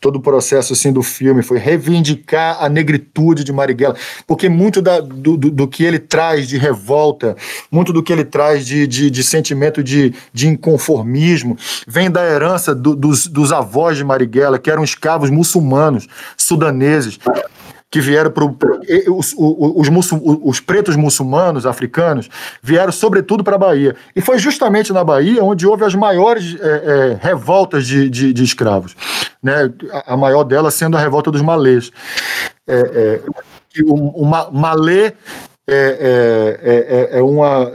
todo 0.00 0.16
o 0.16 0.22
processo 0.22 0.72
assim, 0.72 0.90
do 0.90 1.02
filme, 1.02 1.42
foi 1.42 1.58
reivindicar 1.58 2.56
a 2.58 2.70
negritude 2.70 3.44
de 3.44 3.52
Marighella. 3.52 3.96
Porque 4.26 4.48
muito 4.48 4.80
da, 4.80 4.98
do, 4.98 5.36
do, 5.36 5.50
do 5.50 5.68
que 5.68 5.84
ele 5.84 5.98
traz 5.98 6.48
de 6.48 6.56
revolta, 6.56 7.36
muito 7.70 7.92
do 7.92 8.02
que 8.02 8.14
ele 8.14 8.24
traz 8.24 8.64
de, 8.64 8.86
de, 8.86 9.10
de 9.10 9.22
sentimento 9.22 9.82
de, 9.84 10.14
de 10.32 10.48
inconformismo 10.48 11.33
vem 11.86 12.10
da 12.10 12.24
herança 12.24 12.74
do, 12.74 12.94
dos, 12.94 13.26
dos 13.26 13.52
avós 13.52 13.96
de 13.96 14.04
Marighella, 14.04 14.58
que 14.58 14.70
eram 14.70 14.84
escravos 14.84 15.30
muçulmanos, 15.30 16.06
sudaneses, 16.36 17.18
que 17.94 18.00
vieram 18.00 18.28
para 18.28 18.44
os, 18.44 19.34
os, 19.38 19.88
os, 19.88 20.12
os, 20.42 20.58
pretos 20.58 20.96
muçulmanos 20.96 21.64
africanos 21.64 22.28
vieram 22.60 22.90
sobretudo 22.90 23.44
para 23.44 23.54
a 23.54 23.58
Bahia. 23.58 23.94
E 24.16 24.20
foi 24.20 24.36
justamente 24.36 24.92
na 24.92 25.04
Bahia 25.04 25.44
onde 25.44 25.64
houve 25.64 25.84
as 25.84 25.94
maiores 25.94 26.56
é, 26.60 26.66
é, 26.66 27.18
revoltas 27.20 27.86
de, 27.86 28.10
de, 28.10 28.32
de, 28.32 28.42
escravos. 28.42 28.96
Né? 29.40 29.72
A, 30.06 30.16
maior 30.16 30.42
delas 30.42 30.74
sendo 30.74 30.96
a 30.96 31.00
revolta 31.00 31.30
dos 31.30 31.40
malês. 31.40 31.92
É, 32.66 33.20
é 33.24 33.82
o, 33.84 34.22
o 34.22 34.26
malê 34.26 35.12
é, 35.66 36.58
é, 36.62 37.16
é, 37.16 37.18
é, 37.18 37.22
uma, 37.22 37.72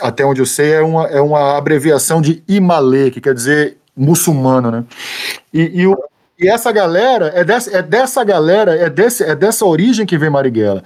até 0.00 0.24
onde 0.24 0.40
eu 0.40 0.46
sei, 0.46 0.72
é 0.72 0.82
uma, 0.82 1.06
é 1.06 1.20
uma 1.20 1.56
abreviação 1.56 2.20
de 2.20 2.42
Imalê, 2.48 3.10
que 3.10 3.20
quer 3.20 3.34
dizer 3.34 3.76
muçulmano, 3.96 4.70
né? 4.70 4.84
E, 5.52 5.80
e 5.80 5.86
o, 5.86 5.96
e 6.40 6.46
essa 6.46 6.70
galera, 6.70 7.32
é 7.34 7.42
dessa, 7.42 7.76
é 7.76 7.82
dessa 7.82 8.22
galera, 8.22 8.76
é, 8.76 8.88
desse, 8.88 9.24
é 9.24 9.34
dessa 9.34 9.66
origem 9.66 10.06
que 10.06 10.16
vem 10.16 10.30
Marighella. 10.30 10.84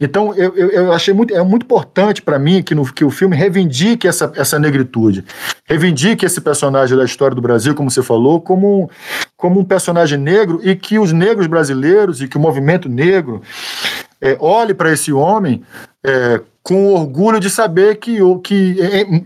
Então, 0.00 0.34
eu, 0.34 0.52
eu, 0.56 0.70
eu 0.70 0.92
achei 0.92 1.14
muito, 1.14 1.32
é 1.32 1.40
muito 1.40 1.62
importante 1.62 2.20
para 2.20 2.36
mim 2.36 2.64
que, 2.64 2.74
no, 2.74 2.92
que 2.92 3.04
o 3.04 3.10
filme 3.10 3.36
reivindique 3.36 4.08
essa, 4.08 4.32
essa 4.34 4.58
negritude. 4.58 5.24
Reivindique 5.64 6.26
esse 6.26 6.40
personagem 6.40 6.98
da 6.98 7.04
história 7.04 7.36
do 7.36 7.40
Brasil, 7.40 7.76
como 7.76 7.88
você 7.88 8.02
falou, 8.02 8.40
como, 8.40 8.90
como 9.36 9.60
um 9.60 9.64
personagem 9.64 10.18
negro 10.18 10.60
e 10.64 10.74
que 10.74 10.98
os 10.98 11.12
negros 11.12 11.46
brasileiros 11.46 12.20
e 12.20 12.26
que 12.26 12.36
o 12.36 12.40
movimento 12.40 12.88
negro 12.88 13.40
é, 14.20 14.36
olhe 14.40 14.74
para 14.74 14.92
esse 14.92 15.12
homem 15.12 15.62
é, 16.04 16.40
com 16.62 16.92
orgulho 16.92 17.40
de 17.40 17.48
saber 17.48 17.96
que, 17.96 18.18
que, 18.44 18.76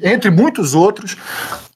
entre 0.03 0.31
muitos 0.31 0.75
outros, 0.75 1.17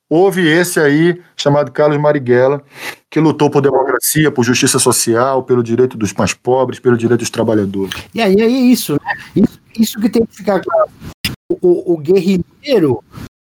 houve 0.08 0.46
esse 0.46 0.78
aí, 0.78 1.20
chamado 1.36 1.72
Carlos 1.72 1.98
Marighella, 1.98 2.62
que 3.10 3.18
lutou 3.18 3.50
por 3.50 3.60
democracia, 3.60 4.30
por 4.30 4.44
justiça 4.44 4.78
social, 4.78 5.42
pelo 5.42 5.62
direito 5.62 5.96
dos 5.96 6.12
mais 6.12 6.32
pobres, 6.32 6.78
pelo 6.78 6.96
direito 6.96 7.20
dos 7.20 7.30
trabalhadores. 7.30 7.94
E 8.14 8.20
aí 8.22 8.40
é 8.40 8.46
isso, 8.46 8.92
né? 8.94 9.12
Isso, 9.34 9.60
isso 9.78 10.00
que 10.00 10.08
tem 10.08 10.24
que 10.24 10.36
ficar 10.36 10.60
claro. 10.60 10.90
O, 11.60 11.94
o 11.94 11.96
guerrilheiro 11.96 13.02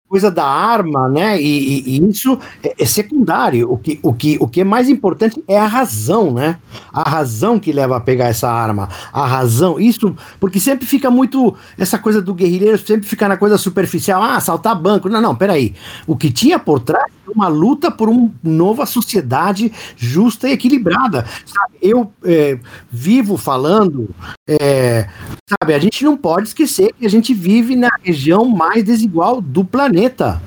coisa 0.08 0.30
da 0.30 0.44
arma, 0.44 1.08
né? 1.08 1.40
E, 1.40 1.96
e, 1.96 1.98
e 1.98 2.10
isso 2.10 2.38
é, 2.62 2.74
é, 2.78 2.86
secundário. 2.86 3.70
O 3.70 3.78
que, 3.78 3.98
o, 4.02 4.12
que, 4.12 4.36
o 4.40 4.46
que 4.46 4.60
é 4.60 4.64
mais 4.64 4.88
importante 4.88 5.42
é 5.48 5.58
a 5.58 5.66
razão, 5.66 6.32
né? 6.32 6.58
A 6.92 7.08
razão 7.08 7.58
que 7.58 7.72
leva 7.72 7.96
a 7.96 8.00
pegar 8.00 8.26
essa 8.26 8.48
arma. 8.50 8.88
A 9.12 9.26
razão. 9.26 9.80
Isso, 9.80 10.14
porque 10.38 10.60
sempre 10.60 10.86
fica 10.86 11.10
muito. 11.10 11.56
Essa 11.78 11.98
coisa 11.98 12.20
do 12.20 12.34
guerrilheiro 12.34 12.78
sempre 12.78 13.08
fica 13.08 13.28
na 13.28 13.36
coisa 13.36 13.56
superficial. 13.56 14.22
Ah, 14.22 14.36
assaltar 14.36 14.80
banco. 14.80 15.08
Não, 15.08 15.20
não, 15.20 15.34
peraí. 15.34 15.74
O 16.06 16.16
que 16.16 16.30
tinha 16.30 16.58
por 16.58 16.80
trás 16.80 17.10
uma 17.30 17.48
luta 17.48 17.90
por 17.90 18.08
uma 18.08 18.30
nova 18.42 18.86
sociedade 18.86 19.72
justa 19.96 20.48
e 20.48 20.52
equilibrada. 20.52 21.24
Sabe, 21.44 21.78
eu 21.80 22.12
é, 22.24 22.58
vivo 22.90 23.36
falando, 23.36 24.14
é, 24.48 25.08
sabe, 25.48 25.74
a 25.74 25.78
gente 25.78 26.04
não 26.04 26.16
pode 26.16 26.48
esquecer 26.48 26.92
que 26.98 27.06
a 27.06 27.10
gente 27.10 27.32
vive 27.32 27.76
na 27.76 27.90
região 28.02 28.46
mais 28.46 28.84
desigual 28.84 29.40
do 29.40 29.64
planeta. 29.64 30.40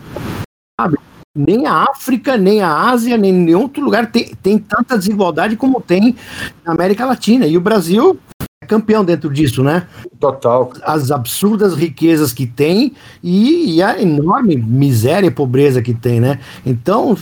Sabe? 0.79 0.97
Nem 1.35 1.67
a 1.67 1.85
África, 1.91 2.35
nem 2.35 2.61
a 2.61 2.89
Ásia, 2.89 3.15
nem 3.15 3.31
nenhum 3.31 3.61
outro 3.61 3.83
lugar 3.83 4.11
tem, 4.11 4.33
tem 4.41 4.57
tanta 4.57 4.97
desigualdade 4.97 5.55
como 5.55 5.79
tem 5.79 6.15
na 6.65 6.73
América 6.73 7.05
Latina. 7.05 7.45
E 7.45 7.55
o 7.55 7.61
Brasil 7.61 8.19
campeão 8.67 9.03
dentro 9.03 9.31
disso, 9.31 9.63
né? 9.63 9.87
Total. 10.19 10.71
As 10.83 11.11
absurdas 11.11 11.73
riquezas 11.73 12.33
que 12.33 12.45
tem 12.45 12.93
e, 13.23 13.75
e, 13.75 13.81
a 13.81 14.01
enorme 14.01 14.55
miséria 14.55 15.27
e 15.27 15.31
pobreza 15.31 15.81
que 15.81 15.93
tem, 15.93 16.19
né? 16.19 16.39
Então, 16.65 17.17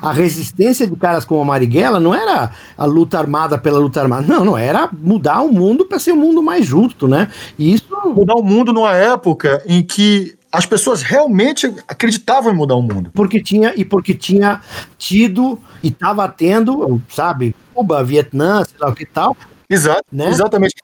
a, 0.00 0.08
a, 0.08 0.12
resistência 0.12 0.86
de 0.86 0.96
caras 0.96 1.24
como 1.24 1.40
a 1.40 1.44
Marighella 1.44 2.00
não 2.00 2.14
era 2.14 2.50
a 2.76 2.84
luta 2.84 3.18
armada 3.18 3.56
pela 3.56 3.78
luta 3.78 4.00
armada, 4.00 4.26
não, 4.26 4.44
não, 4.44 4.58
era 4.58 4.88
mudar 4.92 5.42
o 5.42 5.52
mundo 5.52 5.84
para 5.84 5.98
ser 5.98 6.12
um 6.12 6.16
mundo 6.16 6.42
mais 6.42 6.66
justo, 6.66 7.06
né? 7.06 7.28
E 7.58 7.74
isso... 7.74 7.86
Mudar 8.06 8.34
o 8.34 8.42
mundo 8.42 8.72
numa 8.72 8.94
época 8.94 9.62
em 9.66 9.82
que 9.82 10.36
as 10.56 10.64
pessoas 10.64 11.02
realmente 11.02 11.66
acreditavam 11.86 12.52
em 12.52 12.56
mudar 12.56 12.76
o 12.76 12.82
mundo. 12.82 13.10
Porque 13.12 13.42
tinha, 13.42 13.74
e 13.76 13.84
porque 13.84 14.14
tinha 14.14 14.62
tido 14.96 15.58
e 15.82 15.88
estava 15.88 16.26
tendo, 16.28 17.00
sabe, 17.10 17.54
Cuba, 17.74 18.02
Vietnã, 18.02 18.64
sei 18.64 18.78
lá 18.80 18.88
o 18.88 18.94
que 18.94 19.04
tal, 19.04 19.36
Exato, 19.68 20.04
né? 20.12 20.28
Exatamente. 20.28 20.74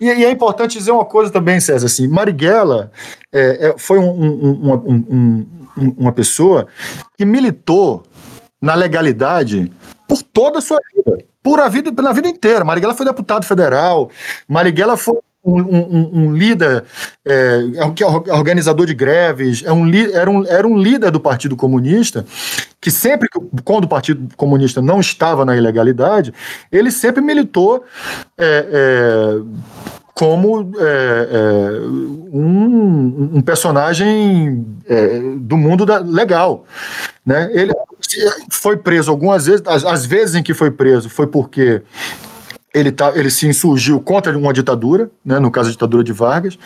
E, 0.00 0.06
e, 0.06 0.24
é 0.24 0.30
importante 0.30 0.78
dizer 0.78 0.90
uma 0.90 1.04
coisa 1.04 1.30
também, 1.30 1.60
César, 1.60 1.86
assim, 1.86 2.08
Marighella 2.08 2.90
é, 3.32 3.68
é, 3.68 3.74
foi 3.76 3.98
um, 3.98 4.10
um, 4.10 4.74
um, 4.74 5.46
uma 5.98 6.12
pessoa 6.12 6.66
que 7.16 7.24
militou 7.24 8.04
na 8.60 8.74
legalidade 8.74 9.70
por 10.08 10.22
toda 10.22 10.58
a 10.58 10.62
sua 10.62 10.78
vida, 10.94 11.24
por 11.42 11.60
a 11.60 11.68
vida, 11.68 11.92
pela 11.92 12.12
vida 12.12 12.28
inteira. 12.28 12.64
Marighella 12.64 12.94
foi 12.94 13.06
deputado 13.06 13.44
federal, 13.44 14.10
Marighella 14.48 14.96
foi 14.96 15.18
um, 15.44 15.60
um, 15.60 16.10
um, 16.12 16.34
líder, 16.34 16.84
é, 17.24 17.60
é, 17.74 18.28
é 18.28 18.34
organizador 18.34 18.86
de 18.86 18.94
greves, 18.94 19.62
é 19.64 19.72
um, 19.72 19.90
era, 20.12 20.30
um, 20.30 20.46
era 20.46 20.66
um 20.66 20.78
líder 20.78 21.10
do 21.10 21.18
Partido 21.18 21.56
Comunista, 21.56 22.24
que 22.80 22.90
sempre, 22.90 23.28
quando 23.64 23.84
o 23.84 23.88
Partido 23.88 24.28
Comunista 24.36 24.80
não 24.80 25.00
estava 25.00 25.44
na 25.44 25.56
ilegalidade, 25.56 26.32
ele 26.70 26.90
sempre 26.90 27.20
militou 27.20 27.84
é, 28.38 28.66
é, 28.72 29.42
como 30.14 30.72
é, 30.78 31.28
é, 31.30 31.80
um, 32.32 33.30
um, 33.34 33.40
personagem 33.40 34.64
do 35.38 35.56
mundo 35.56 35.84
da, 35.84 35.98
legal. 35.98 36.64
Né? 37.24 37.50
Ele 37.52 37.72
foi 38.50 38.76
preso 38.76 39.10
algumas 39.10 39.46
vezes, 39.46 39.62
as, 39.66 39.84
as 39.84 40.06
vezes 40.06 40.34
em 40.36 40.42
que 40.42 40.54
foi 40.54 40.70
preso 40.70 41.08
foi 41.08 41.26
porque 41.26 41.82
ele, 42.74 42.92
tá, 42.92 43.12
ele 43.14 43.30
se 43.30 43.46
insurgiu 43.46 44.00
contra 44.00 44.36
uma 44.36 44.52
ditadura, 44.52 45.10
né, 45.24 45.38
no 45.38 45.50
caso 45.50 45.68
a 45.68 45.72
ditadura 45.72 46.02
de 46.02 46.12
Vargas, 46.12 46.58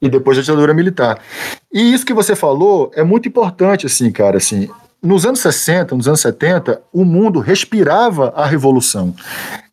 e 0.00 0.08
depois 0.08 0.38
a 0.38 0.40
ditadura 0.40 0.74
militar. 0.74 1.18
E 1.72 1.92
isso 1.92 2.06
que 2.06 2.14
você 2.14 2.34
falou 2.34 2.90
é 2.94 3.02
muito 3.02 3.28
importante, 3.28 3.86
assim, 3.86 4.10
cara, 4.10 4.36
assim, 4.36 4.68
nos 5.02 5.24
anos 5.24 5.40
60, 5.40 5.94
nos 5.94 6.08
anos 6.08 6.20
70, 6.20 6.82
o 6.92 7.04
mundo 7.04 7.38
respirava 7.38 8.32
a 8.34 8.46
revolução 8.46 9.14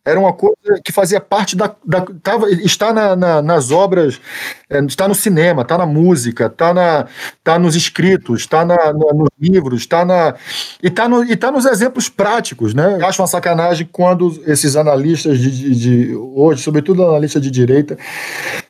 era 0.05 0.19
uma 0.19 0.31
coisa 0.31 0.79
que 0.83 0.91
fazia 0.91 1.19
parte 1.19 1.55
da. 1.55 1.75
da 1.83 2.05
tava, 2.21 2.49
está 2.51 2.93
na, 2.93 3.15
na, 3.15 3.41
nas 3.41 3.71
obras, 3.71 4.21
é, 4.69 4.79
está 4.85 5.07
no 5.07 5.15
cinema, 5.15 5.63
está 5.63 5.79
na 5.79 5.85
música, 5.85 6.45
está 6.45 6.73
na, 6.73 7.07
tá 7.43 7.57
nos 7.57 7.75
escritos, 7.75 8.41
está 8.41 8.63
na, 8.63 8.75
na, 8.75 9.13
nos 9.13 9.29
livros, 9.39 9.81
está 9.81 10.05
na. 10.05 10.35
E 10.81 10.87
está 10.87 11.09
no, 11.09 11.23
e 11.23 11.35
tá 11.35 11.51
nos 11.51 11.65
exemplos 11.65 12.07
práticos, 12.07 12.75
né? 12.75 12.97
Eu 12.99 13.05
acho 13.07 13.19
uma 13.19 13.27
sacanagem 13.27 13.89
quando 13.91 14.39
esses 14.45 14.75
analistas 14.75 15.39
de, 15.39 15.49
de, 15.49 15.75
de 15.75 16.15
hoje, 16.15 16.61
sobretudo 16.61 17.03
analistas 17.03 17.41
de 17.41 17.49
direita, 17.49 17.97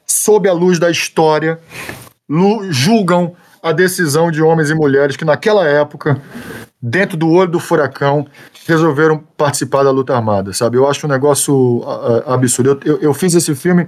sob 0.08 0.48
a 0.48 0.54
luz 0.54 0.80
da 0.80 0.90
história, 0.90 1.60
julgam 2.70 3.36
a 3.62 3.72
decisão 3.72 4.32
de 4.32 4.42
homens 4.42 4.70
e 4.70 4.76
mulheres 4.76 5.18
que 5.18 5.26
naquela 5.26 5.68
época, 5.68 6.22
dentro 6.88 7.18
do 7.18 7.32
olho 7.32 7.50
do 7.50 7.60
furacão, 7.60 8.28
resolveram 8.68 9.18
participar 9.36 9.84
da 9.84 9.90
luta 9.90 10.16
armada, 10.16 10.54
sabe? 10.54 10.78
Eu 10.78 10.88
acho 10.88 11.08
um 11.08 11.10
negócio 11.10 11.80
uh, 11.80 12.32
absurdo. 12.32 12.80
Eu, 12.86 12.94
eu, 12.94 13.02
eu, 13.02 13.14
fiz 13.14 13.34
esse 13.34 13.56
filme 13.56 13.88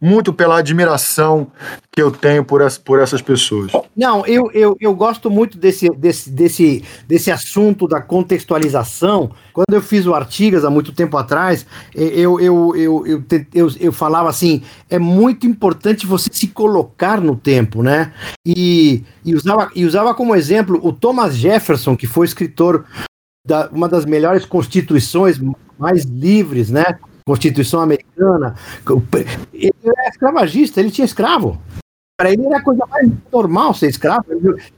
muito 0.00 0.32
pela 0.32 0.58
admiração 0.58 1.48
que 1.92 2.00
eu 2.00 2.10
tenho 2.10 2.42
por, 2.42 2.62
as, 2.62 2.78
por 2.78 2.98
essas 2.98 3.20
pessoas. 3.20 3.70
Não, 3.94 4.24
eu, 4.24 4.50
eu, 4.52 4.76
eu 4.80 4.94
gosto 4.94 5.30
muito 5.30 5.58
desse, 5.58 5.90
desse, 5.90 6.30
desse, 6.30 6.84
desse 7.06 7.30
assunto 7.30 7.86
da 7.86 8.00
contextualização. 8.00 9.32
Quando 9.52 9.74
eu 9.74 9.82
fiz 9.82 10.06
o 10.06 10.14
Artigas 10.14 10.64
há 10.64 10.70
muito 10.70 10.92
tempo 10.92 11.18
atrás, 11.18 11.66
eu, 11.94 12.40
eu, 12.40 12.76
eu, 12.76 13.06
eu, 13.06 13.24
eu, 13.52 13.68
eu 13.78 13.92
falava 13.92 14.30
assim: 14.30 14.62
é 14.88 14.98
muito 14.98 15.46
importante 15.46 16.06
você 16.06 16.30
se 16.32 16.48
colocar 16.48 17.20
no 17.20 17.36
tempo, 17.36 17.82
né? 17.82 18.14
E, 18.46 19.04
e, 19.24 19.34
usava, 19.34 19.70
e 19.74 19.84
usava 19.84 20.14
como 20.14 20.34
exemplo 20.34 20.80
o 20.82 20.92
Thomas 20.92 21.36
Jefferson, 21.36 21.94
que 21.94 22.06
foi 22.06 22.26
escritor 22.26 22.86
da 23.46 23.68
uma 23.70 23.88
das 23.88 24.04
melhores 24.04 24.44
constituições 24.44 25.38
mais 25.78 26.04
livres, 26.04 26.70
né? 26.70 26.98
Constituição 27.30 27.80
americana. 27.80 28.56
Ele 29.52 29.72
era 29.84 30.08
escravagista, 30.08 30.80
ele 30.80 30.90
tinha 30.90 31.04
escravo. 31.04 31.60
Para 32.18 32.32
ele 32.32 32.44
era 32.44 32.58
a 32.58 32.62
coisa 32.62 32.84
mais 32.90 33.08
normal 33.32 33.72
ser 33.72 33.88
escravo. 33.88 34.24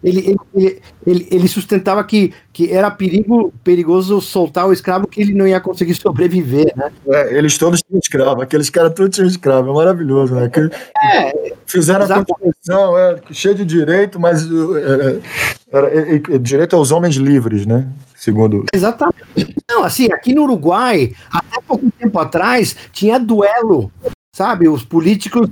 Ele, 0.05 0.37
ele, 0.55 0.83
ele, 1.07 1.29
ele, 1.31 1.49
sustentava 1.49 2.05
que, 2.05 2.33
que 2.53 2.71
era 2.71 2.91
perigo, 2.91 3.53
perigoso 3.65 4.21
soltar 4.21 4.69
o 4.69 4.73
escravo 4.73 5.09
que 5.09 5.23
ele 5.23 5.33
não 5.33 5.49
ia 5.49 5.61
conseguir 5.61 5.95
sobreviver, 5.95 6.73
né? 6.77 6.93
É, 7.09 7.37
eles 7.37 7.57
todos 7.57 7.81
tinham 7.83 7.99
escravo, 7.99 8.43
aqueles 8.43 8.69
caras 8.69 8.93
todos 8.93 9.17
tinham 9.17 9.27
escravo, 9.27 9.71
é 9.71 9.75
maravilhoso, 9.75 10.35
né? 10.35 10.49
Que, 10.51 10.61
é, 10.61 11.55
fizeram 11.67 12.05
exatamente. 12.05 12.31
a 12.31 12.35
Constituição, 12.35 12.99
é, 12.99 13.21
cheio 13.33 13.55
de 13.55 13.65
direito, 13.65 14.21
mas 14.21 14.45
é, 14.45 15.21
era, 15.73 16.39
direito 16.39 16.77
aos 16.77 16.93
homens 16.93 17.17
livres, 17.17 17.67
né? 17.67 17.89
Segundo. 18.23 18.65
Exatamente. 18.73 19.57
Não, 19.69 19.83
assim, 19.83 20.07
aqui 20.13 20.33
no 20.33 20.45
Uruguai, 20.45 21.13
até 21.31 21.61
pouco 21.67 21.91
tempo 21.99 22.19
atrás, 22.21 22.77
tinha 22.93 23.19
duelo, 23.19 23.91
sabe? 24.33 24.69
Os 24.69 24.85
políticos 24.85 25.51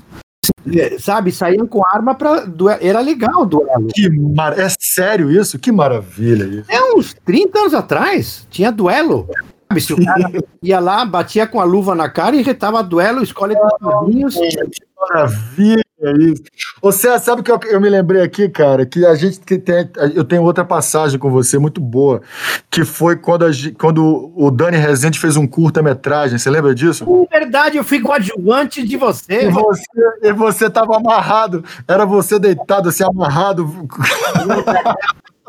é, 0.73 0.99
sabe, 0.99 1.33
saíam 1.33 1.67
com 1.67 1.85
arma 1.85 2.15
para 2.15 2.47
Era 2.81 3.01
legal 3.01 3.43
o 3.43 3.47
duelo. 3.47 3.89
Que 3.93 4.09
mar... 4.09 4.57
É 4.59 4.69
sério 4.79 5.31
isso? 5.33 5.59
Que 5.59 5.73
maravilha 5.73 6.45
isso. 6.45 6.71
É 6.71 6.95
uns 6.95 7.13
30 7.25 7.59
anos 7.59 7.75
atrás, 7.75 8.47
tinha 8.51 8.71
duelo. 8.71 9.29
Sabe, 9.69 9.81
se 9.81 9.93
o 9.93 10.05
cara 10.05 10.31
ia 10.63 10.79
lá, 10.79 11.05
batia 11.05 11.49
com 11.49 11.61
a 11.61 11.65
luva 11.65 11.95
na 11.97 12.09
cara 12.09 12.37
e 12.37 12.43
retava 12.43 12.83
duelo, 12.85 13.23
escolhe 13.23 13.57
caminhos. 13.81 14.37
Que 14.37 14.87
maravilha 14.97 15.85
isso. 16.19 16.43
Você 16.81 17.19
sabe 17.19 17.43
que 17.43 17.51
eu, 17.51 17.61
eu, 17.67 17.81
me 17.81 17.89
lembrei 17.89 18.23
aqui, 18.23 18.49
cara, 18.49 18.87
que 18.87 19.05
a 19.05 19.15
gente 19.15 19.39
tem, 19.41 19.91
eu 20.15 20.25
tenho 20.25 20.43
outra 20.43 20.65
passagem 20.65 21.19
com 21.19 21.31
você 21.31 21.59
muito 21.59 21.81
boa, 21.81 22.23
que 22.71 22.85
foi 22.85 23.17
quando, 23.17 23.45
a, 23.45 23.51
quando 23.79 24.33
o 24.35 24.51
Dani 24.51 24.77
Rezende 24.77 25.19
fez 25.19 25.37
um 25.37 25.47
curta-metragem. 25.47 26.39
Você 26.39 26.49
lembra 26.49 26.75
disso? 26.75 27.27
É 27.31 27.39
verdade, 27.41 27.77
eu 27.77 27.85
fui 27.85 28.01
coadjuvante 28.01 28.87
de 28.87 28.97
você. 28.97 29.45
E 29.47 29.51
você, 29.51 29.85
e 30.23 30.33
você 30.33 30.71
tava 30.71 30.97
amarrado, 30.97 31.65
era 31.87 32.05
você 32.05 32.39
deitado 32.39 32.89
assim, 32.89 33.05
amarrado. 33.05 33.71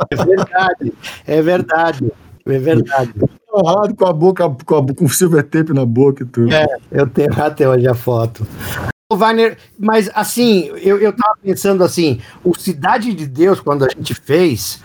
É 0.10 0.16
verdade, 0.16 0.94
é 1.28 1.42
verdade. 1.42 2.12
É 2.46 2.58
verdade. 2.58 3.14
Amarrado 3.54 3.96
com 3.96 4.06
a 4.06 4.14
boca, 4.14 4.50
com, 4.66 4.76
a, 4.76 4.96
com 4.96 5.08
silver 5.08 5.44
tape 5.44 5.74
na 5.74 5.86
boca 5.86 6.24
e 6.24 6.26
tudo. 6.26 6.54
É, 6.54 6.66
eu 6.92 7.08
tenho 7.08 7.30
até 7.40 7.68
hoje 7.68 7.88
a 7.88 7.94
foto. 7.94 8.48
Wagner, 9.16 9.58
mas 9.78 10.10
assim, 10.14 10.66
eu, 10.78 10.98
eu 11.00 11.14
tava 11.14 11.36
pensando 11.42 11.84
assim, 11.84 12.22
o 12.44 12.58
Cidade 12.58 13.14
de 13.14 13.28
Deus, 13.28 13.60
quando 13.60 13.86
a 13.86 13.90
gente 13.90 14.14
fez, 14.14 14.82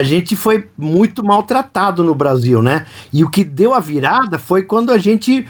a 0.00 0.04
gente 0.04 0.36
foi 0.36 0.68
muito 0.76 1.24
maltratado 1.24 2.04
no 2.04 2.14
Brasil, 2.14 2.62
né? 2.62 2.86
E 3.12 3.24
o 3.24 3.30
que 3.30 3.42
deu 3.42 3.72
a 3.72 3.80
virada 3.80 4.38
foi 4.38 4.62
quando 4.62 4.92
a 4.92 4.98
gente 4.98 5.48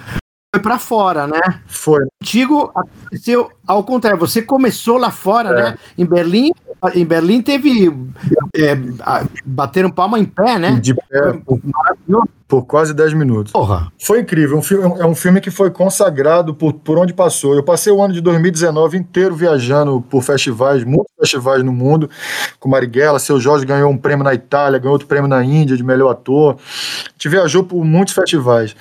foi 0.54 0.62
para 0.62 0.78
fora, 0.78 1.26
né? 1.26 1.62
Foi. 1.66 2.06
Contigo 2.22 2.70
aconteceu 2.74 3.50
ao 3.66 3.82
contrário, 3.82 4.18
você 4.18 4.40
começou 4.40 4.98
lá 4.98 5.10
fora, 5.10 5.48
é. 5.50 5.62
né? 5.62 5.78
Em 5.98 6.04
Berlim, 6.04 6.52
em 6.94 7.04
Berlim 7.04 7.42
teve 7.42 7.92
é, 8.54 8.76
bateram 9.44 9.90
palma 9.90 10.18
em 10.18 10.24
pé, 10.24 10.58
né? 10.58 10.78
De 10.80 10.94
pé. 10.94 11.40
Por 12.48 12.64
quase 12.64 12.94
10 12.94 13.14
minutos. 13.14 13.52
Porra. 13.52 13.92
Foi 13.98 14.20
incrível. 14.20 14.56
Um 14.56 14.62
filme, 14.62 15.00
é 15.00 15.04
um 15.04 15.16
filme 15.16 15.40
que 15.40 15.50
foi 15.50 15.68
consagrado 15.68 16.54
por, 16.54 16.74
por 16.74 16.96
onde 16.96 17.12
passou. 17.12 17.54
Eu 17.56 17.62
passei 17.64 17.92
o 17.92 18.00
ano 18.00 18.14
de 18.14 18.20
2019 18.20 18.96
inteiro 18.96 19.34
viajando 19.34 20.00
por 20.08 20.22
festivais, 20.22 20.84
muitos 20.84 21.12
festivais 21.18 21.64
no 21.64 21.72
mundo, 21.72 22.08
com 22.60 22.68
Marighella. 22.68 23.18
Seu 23.18 23.40
Jorge 23.40 23.66
ganhou 23.66 23.90
um 23.90 23.98
prêmio 23.98 24.24
na 24.24 24.32
Itália, 24.32 24.78
ganhou 24.78 24.92
outro 24.92 25.08
prêmio 25.08 25.28
na 25.28 25.42
Índia 25.42 25.76
de 25.76 25.82
melhor 25.82 26.10
ator. 26.10 26.54
A 26.54 27.12
gente 27.12 27.28
viajou 27.28 27.64
por 27.64 27.84
muitos 27.84 28.14
festivais. 28.14 28.76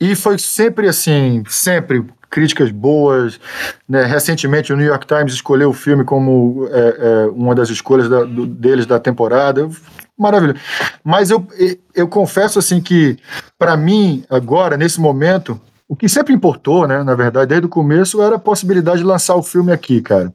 E 0.00 0.14
foi 0.14 0.38
sempre 0.38 0.88
assim, 0.88 1.42
sempre 1.48 2.04
críticas 2.30 2.70
boas. 2.70 3.40
Né? 3.88 4.04
Recentemente, 4.04 4.72
o 4.72 4.76
New 4.76 4.86
York 4.86 5.06
Times 5.06 5.32
escolheu 5.32 5.70
o 5.70 5.74
filme 5.74 6.04
como 6.04 6.68
é, 6.70 6.96
é, 6.98 7.26
uma 7.26 7.54
das 7.54 7.70
escolhas 7.70 8.08
da, 8.08 8.24
do, 8.24 8.46
deles 8.46 8.86
da 8.86 8.98
temporada. 8.98 9.68
Maravilha. 10.16 10.56
Mas 11.04 11.30
eu, 11.30 11.46
eu 11.94 12.08
confesso 12.08 12.58
assim 12.58 12.80
que, 12.80 13.16
para 13.58 13.76
mim, 13.76 14.24
agora, 14.28 14.76
nesse 14.76 15.00
momento, 15.00 15.60
o 15.88 15.96
que 15.96 16.08
sempre 16.08 16.34
importou, 16.34 16.86
né, 16.86 17.02
na 17.02 17.14
verdade, 17.14 17.48
desde 17.48 17.66
o 17.66 17.70
começo, 17.70 18.20
era 18.20 18.36
a 18.36 18.38
possibilidade 18.38 18.98
de 18.98 19.04
lançar 19.04 19.36
o 19.36 19.42
filme 19.42 19.72
aqui, 19.72 20.02
cara. 20.02 20.34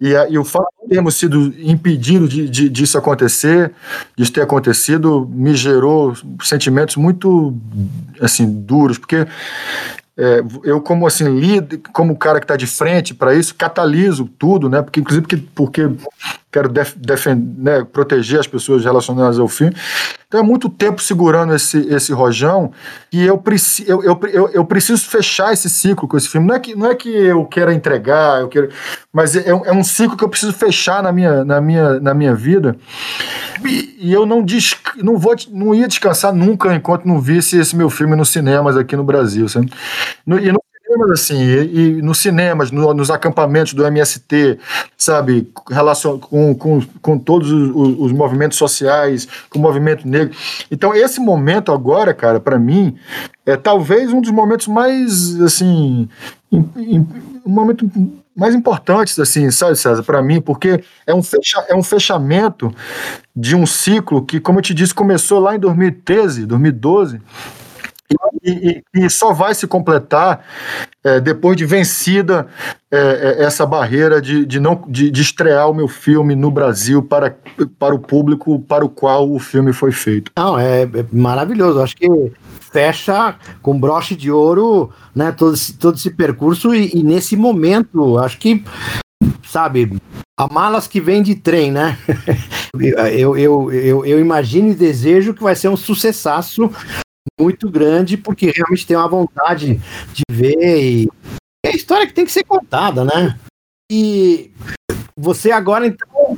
E, 0.00 0.16
a, 0.16 0.28
e 0.28 0.36
o 0.36 0.44
fato 0.44 0.66
de 0.82 0.88
termos 0.88 1.14
sido 1.14 1.54
impedidos 1.58 2.28
de, 2.28 2.48
de, 2.48 2.68
disso 2.68 2.98
acontecer, 2.98 3.70
disso 4.18 4.32
ter 4.32 4.40
acontecido, 4.40 5.30
me 5.32 5.54
gerou 5.54 6.12
sentimentos 6.42 6.96
muito, 6.96 7.56
assim, 8.20 8.44
duros, 8.44 8.98
porque 8.98 9.24
é, 10.22 10.40
eu 10.62 10.80
como 10.80 11.04
assim 11.04 11.24
líder, 11.24 11.80
como 11.92 12.16
cara 12.16 12.38
que 12.38 12.44
está 12.44 12.54
de 12.54 12.66
frente 12.66 13.12
para 13.12 13.34
isso, 13.34 13.56
cataliso 13.56 14.30
tudo, 14.38 14.68
né? 14.68 14.80
Porque 14.80 15.00
inclusive 15.00 15.26
porque, 15.26 15.44
porque 15.52 15.90
quero 16.52 16.68
def, 16.68 16.94
defender, 16.96 17.54
né, 17.58 17.86
proteger 17.90 18.38
as 18.38 18.46
pessoas 18.46 18.84
relacionadas 18.84 19.38
ao 19.38 19.48
filme. 19.48 19.74
Então 20.28 20.40
é 20.40 20.42
muito 20.42 20.68
tempo 20.68 21.02
segurando 21.02 21.54
esse, 21.54 21.78
esse 21.88 22.12
rojão 22.12 22.72
e 23.12 23.22
eu, 23.22 23.36
preci, 23.36 23.84
eu, 23.86 24.02
eu, 24.02 24.18
eu, 24.32 24.48
eu, 24.48 24.64
preciso 24.64 25.04
fechar 25.04 25.52
esse 25.52 25.68
ciclo 25.68 26.08
com 26.08 26.16
esse 26.16 26.28
filme. 26.28 26.46
Não 26.46 26.54
é 26.54 26.60
que, 26.60 26.74
não 26.74 26.86
é 26.90 26.94
que 26.94 27.08
eu 27.08 27.44
queira 27.44 27.74
entregar, 27.74 28.40
eu 28.40 28.48
quero, 28.48 28.70
mas 29.12 29.36
é, 29.36 29.48
é 29.48 29.72
um 29.72 29.84
ciclo 29.84 30.16
que 30.16 30.24
eu 30.24 30.28
preciso 30.28 30.52
fechar 30.52 31.02
na 31.02 31.12
minha, 31.12 31.44
na 31.44 31.60
minha, 31.60 32.00
na 32.00 32.14
minha 32.14 32.34
vida. 32.34 32.76
E, 33.62 33.96
e 33.98 34.12
eu 34.12 34.24
não, 34.24 34.44
não, 35.02 35.18
vou, 35.18 35.36
não 35.50 35.74
ia 35.74 35.86
descansar 35.86 36.32
nunca 36.32 36.74
enquanto 36.74 37.06
não 37.06 37.20
visse 37.20 37.58
esse 37.58 37.76
meu 37.76 37.90
filme 37.90 38.16
nos 38.16 38.30
cinemas 38.30 38.76
aqui 38.76 38.96
no 38.96 39.04
Brasil. 39.04 39.48
Sabe? 39.48 39.70
No, 40.26 40.38
e 40.38 40.50
no 40.50 40.61
cinemas, 40.92 41.10
assim, 41.10 41.42
e, 41.42 41.98
e 41.98 42.02
nos 42.02 42.18
cinemas, 42.18 42.70
no, 42.70 42.92
nos 42.94 43.10
acampamentos 43.10 43.72
do 43.72 43.84
MST, 43.84 44.58
sabe, 44.96 45.50
relacion, 45.70 46.18
com, 46.18 46.54
com, 46.54 46.80
com 47.00 47.18
todos 47.18 47.50
os, 47.50 47.70
os, 47.98 48.12
movimentos 48.12 48.58
sociais, 48.58 49.26
com 49.48 49.58
o 49.58 49.62
movimento 49.62 50.06
negro. 50.06 50.36
Então, 50.70 50.94
esse 50.94 51.20
momento 51.20 51.72
agora, 51.72 52.12
cara, 52.12 52.38
para 52.38 52.58
mim, 52.58 52.96
é 53.46 53.56
talvez 53.56 54.12
um 54.12 54.20
dos 54.20 54.30
momentos 54.30 54.68
mais, 54.68 55.40
assim, 55.40 56.08
um 56.52 57.06
momento 57.46 57.90
mais 58.34 58.54
importantes, 58.54 59.18
assim, 59.18 59.50
sabe, 59.50 59.76
César, 59.76 60.02
para 60.02 60.22
mim, 60.22 60.40
porque 60.40 60.82
é 61.06 61.14
um, 61.14 61.22
fecha, 61.22 61.64
é 61.68 61.74
um 61.74 61.82
fechamento 61.82 62.74
de 63.36 63.54
um 63.54 63.66
ciclo 63.66 64.24
que, 64.24 64.40
como 64.40 64.58
eu 64.58 64.62
te 64.62 64.72
disse, 64.72 64.94
começou 64.94 65.38
lá 65.38 65.54
em 65.54 65.58
2013, 65.58 66.46
2012, 66.46 67.20
e, 68.42 68.82
e, 68.94 69.04
e, 69.04 69.10
só 69.10 69.32
vai 69.32 69.54
se 69.54 69.66
completar 69.66 70.44
é, 71.04 71.20
depois 71.20 71.56
de 71.56 71.64
vencida 71.64 72.46
é, 72.90 72.98
é, 73.40 73.44
essa 73.44 73.64
barreira 73.64 74.20
de, 74.20 74.44
de, 74.44 74.58
não, 74.60 74.82
de, 74.88 75.10
de, 75.10 75.22
estrear 75.22 75.70
o 75.70 75.74
meu 75.74 75.88
filme 75.88 76.34
no 76.34 76.50
Brasil 76.50 77.02
para, 77.02 77.36
para 77.78 77.94
o 77.94 77.98
público 77.98 78.58
para 78.60 78.84
o 78.84 78.88
qual 78.88 79.30
o 79.30 79.38
filme 79.38 79.72
foi 79.72 79.92
feito. 79.92 80.32
Não, 80.36 80.58
é, 80.58 80.82
é 80.82 81.06
maravilhoso. 81.12 81.80
Acho 81.80 81.96
que 81.96 82.08
fecha 82.72 83.36
com 83.60 83.78
broche 83.78 84.16
de 84.16 84.30
ouro 84.30 84.90
né, 85.14 85.30
todo, 85.32 85.54
esse, 85.54 85.74
todo 85.74 85.96
esse 85.96 86.10
percurso 86.10 86.74
e, 86.74 86.90
e 86.94 87.02
nesse 87.02 87.36
momento, 87.36 88.18
acho 88.18 88.38
que, 88.38 88.64
sabe, 89.44 90.00
a 90.38 90.52
malas 90.52 90.86
que 90.86 91.00
vem 91.00 91.22
de 91.22 91.34
trem, 91.34 91.70
né? 91.70 91.98
eu, 93.12 93.36
eu, 93.36 93.72
eu, 93.72 94.06
eu 94.06 94.20
imagino 94.20 94.70
e 94.70 94.74
desejo 94.74 95.34
que 95.34 95.42
vai 95.42 95.54
ser 95.54 95.68
um 95.68 95.76
sucessaço 95.76 96.70
muito 97.40 97.70
grande, 97.70 98.16
porque 98.16 98.50
realmente 98.50 98.86
tem 98.86 98.96
uma 98.96 99.08
vontade 99.08 99.80
de 100.12 100.22
ver 100.30 100.82
e 100.82 101.08
é 101.64 101.70
a 101.70 101.76
história 101.76 102.06
que 102.06 102.14
tem 102.14 102.24
que 102.24 102.32
ser 102.32 102.44
contada, 102.44 103.04
né? 103.04 103.38
E 103.90 104.50
você 105.16 105.50
agora, 105.50 105.86
então, 105.86 106.36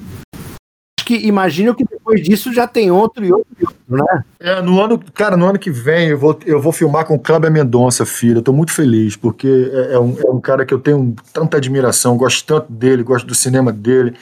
acho 0.98 1.06
que 1.06 1.14
imagino 1.26 1.74
que 1.74 1.84
depois 1.84 2.22
disso 2.22 2.52
já 2.52 2.66
tem 2.66 2.90
outro 2.90 3.24
e 3.24 3.32
outro 3.32 3.56
e 3.58 3.64
outro, 3.64 3.78
né? 3.88 4.24
É, 4.40 4.60
no 4.60 4.80
ano, 4.80 4.98
cara, 5.14 5.36
no 5.36 5.46
ano 5.46 5.58
que 5.58 5.70
vem 5.70 6.08
eu 6.08 6.18
vou, 6.18 6.38
eu 6.44 6.60
vou 6.60 6.72
filmar 6.72 7.06
com 7.06 7.14
o 7.14 7.18
Kleber 7.18 7.50
Mendonça, 7.50 8.04
filho. 8.04 8.38
Eu 8.38 8.42
tô 8.42 8.52
muito 8.52 8.72
feliz, 8.72 9.16
porque 9.16 9.70
é, 9.72 9.94
é, 9.94 9.98
um, 9.98 10.16
é 10.18 10.30
um 10.30 10.40
cara 10.40 10.66
que 10.66 10.74
eu 10.74 10.78
tenho 10.78 11.14
tanta 11.32 11.56
admiração, 11.56 12.16
gosto 12.16 12.44
tanto 12.46 12.72
dele, 12.72 13.02
gosto 13.02 13.26
do 13.26 13.34
cinema 13.34 13.72
dele. 13.72 14.14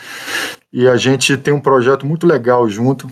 E 0.73 0.87
a 0.87 0.97
gente 0.97 1.37
tem 1.37 1.53
um 1.53 1.61
projeto 1.61 2.07
muito 2.07 2.27
legal 2.27 2.69
junto. 2.69 3.09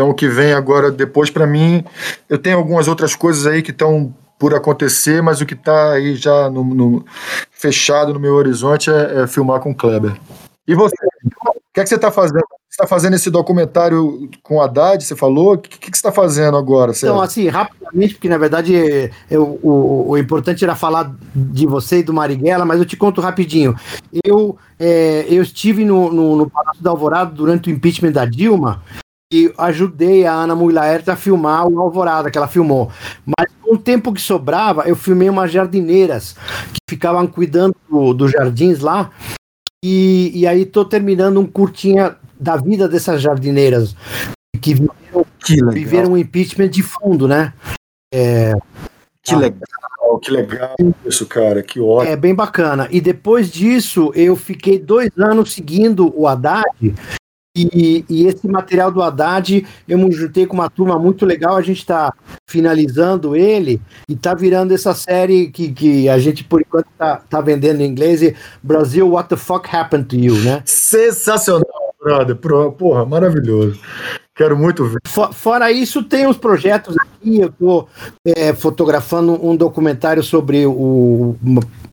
Então, 0.00 0.08
o 0.08 0.14
que 0.14 0.26
vem 0.26 0.54
agora 0.54 0.90
depois 0.90 1.28
para 1.28 1.46
mim, 1.46 1.84
eu 2.26 2.38
tenho 2.38 2.56
algumas 2.56 2.88
outras 2.88 3.14
coisas 3.14 3.46
aí 3.46 3.60
que 3.60 3.70
estão 3.70 4.14
por 4.38 4.54
acontecer, 4.54 5.22
mas 5.22 5.42
o 5.42 5.44
que 5.44 5.52
está 5.52 5.92
aí 5.92 6.16
já 6.16 6.48
no, 6.48 6.64
no, 6.64 7.04
fechado 7.50 8.14
no 8.14 8.18
meu 8.18 8.32
horizonte 8.32 8.90
é, 8.90 9.20
é, 9.20 9.26
filmar 9.26 9.60
com 9.60 9.72
o 9.72 9.74
Kleber. 9.74 10.18
E 10.66 10.74
você? 10.74 10.96
O 11.44 11.52
que, 11.74 11.80
é 11.80 11.82
que 11.82 11.88
você 11.90 11.96
está 11.96 12.10
fazendo? 12.10 12.40
Você 12.40 12.82
está 12.82 12.86
fazendo 12.86 13.14
esse 13.14 13.30
documentário 13.30 14.30
com 14.42 14.56
o 14.56 14.62
Haddad, 14.62 15.04
você 15.04 15.14
falou? 15.14 15.52
O 15.52 15.58
que, 15.58 15.68
que, 15.68 15.88
você 15.88 15.98
está 15.98 16.10
fazendo 16.10 16.56
agora? 16.56 16.94
Sérgio? 16.94 17.08
Então, 17.08 17.20
assim, 17.20 17.48
rapidamente, 17.48 18.14
porque 18.14 18.28
na 18.30 18.38
verdade 18.38 19.10
eu, 19.30 19.60
o, 19.62 20.12
o, 20.12 20.16
importante 20.16 20.64
era 20.64 20.74
falar 20.74 21.14
de 21.34 21.66
você 21.66 21.98
e 21.98 22.02
do 22.02 22.14
Marighella, 22.14 22.64
mas 22.64 22.78
eu 22.78 22.86
te 22.86 22.96
conto 22.96 23.20
rapidinho. 23.20 23.76
Eu, 24.24 24.56
é, 24.78 25.26
eu 25.28 25.42
estive 25.42 25.84
no, 25.84 26.10
no, 26.10 26.36
no 26.36 26.48
Palácio 26.48 26.82
da 26.82 26.88
Alvorada 26.88 27.32
durante 27.32 27.68
o 27.68 27.70
impeachment 27.70 28.12
da 28.12 28.24
Dilma 28.24 28.82
e 29.32 29.52
ajudei 29.56 30.26
a 30.26 30.32
Ana 30.32 30.54
Mulaerte 30.54 31.10
a 31.10 31.16
filmar 31.16 31.66
o 31.66 31.80
Alvorada, 31.80 32.30
que 32.30 32.36
ela 32.36 32.48
filmou. 32.48 32.90
Mas 33.24 33.48
com 33.62 33.74
o 33.74 33.78
tempo 33.78 34.12
que 34.12 34.20
sobrava, 34.20 34.82
eu 34.88 34.96
filmei 34.96 35.28
umas 35.28 35.52
jardineiras 35.52 36.34
que 36.72 36.80
ficavam 36.90 37.26
cuidando 37.26 37.74
dos 37.90 38.14
do 38.16 38.28
jardins 38.28 38.80
lá. 38.80 39.10
E, 39.84 40.32
e 40.34 40.46
aí 40.46 40.66
tô 40.66 40.84
terminando 40.84 41.40
um 41.40 41.46
curtinha 41.46 42.16
da 42.38 42.56
vida 42.56 42.88
dessas 42.88 43.22
jardineiras 43.22 43.94
que 44.60 44.74
viveram, 44.74 45.26
que 45.38 45.64
viveram 45.72 46.12
um 46.12 46.18
impeachment 46.18 46.68
de 46.68 46.82
fundo, 46.82 47.28
né? 47.28 47.52
É, 48.12 48.52
que 49.22 49.36
legal, 49.36 50.18
que 50.20 50.30
legal 50.30 50.74
isso, 51.06 51.24
cara, 51.26 51.62
que 51.62 51.78
ótimo. 51.78 52.12
É 52.12 52.16
bem 52.16 52.34
bacana. 52.34 52.88
E 52.90 53.00
depois 53.00 53.50
disso, 53.50 54.10
eu 54.14 54.34
fiquei 54.34 54.78
dois 54.78 55.10
anos 55.16 55.52
seguindo 55.52 56.12
o 56.18 56.26
Haddad 56.26 56.94
E, 57.56 58.04
e, 58.08 58.26
esse 58.26 58.46
material 58.46 58.92
do 58.92 59.02
Haddad, 59.02 59.66
eu 59.88 59.98
me 59.98 60.12
juntei 60.12 60.46
com 60.46 60.54
uma 60.54 60.70
turma 60.70 60.96
muito 61.00 61.26
legal, 61.26 61.56
a 61.56 61.62
gente 61.62 61.78
está 61.78 62.12
finalizando 62.48 63.34
ele 63.34 63.82
e 64.08 64.12
está 64.12 64.34
virando 64.34 64.72
essa 64.72 64.94
série 64.94 65.48
que, 65.48 65.72
que 65.72 66.08
a 66.08 66.16
gente, 66.20 66.44
por 66.44 66.60
enquanto, 66.60 66.86
está 66.92 67.16
tá 67.16 67.40
vendendo 67.40 67.80
em 67.80 67.86
inglês, 67.86 68.34
Brasil, 68.62 69.10
What 69.10 69.30
the 69.30 69.36
Fuck 69.36 69.68
Happened 69.74 70.04
to 70.06 70.16
You, 70.16 70.36
né? 70.36 70.62
Sensacional, 70.64 71.94
brother. 72.00 72.36
Porra, 72.36 73.04
maravilhoso. 73.04 73.80
Quero 74.32 74.56
muito 74.56 74.84
ver. 74.84 75.00
Fora 75.32 75.72
isso, 75.72 76.04
tem 76.04 76.28
os 76.28 76.36
projetos 76.36 76.96
aqui. 76.98 77.40
Eu 77.40 77.48
estou 77.48 77.88
é, 78.24 78.54
fotografando 78.54 79.44
um 79.44 79.56
documentário 79.56 80.22
sobre 80.22 80.64
o 80.66 81.34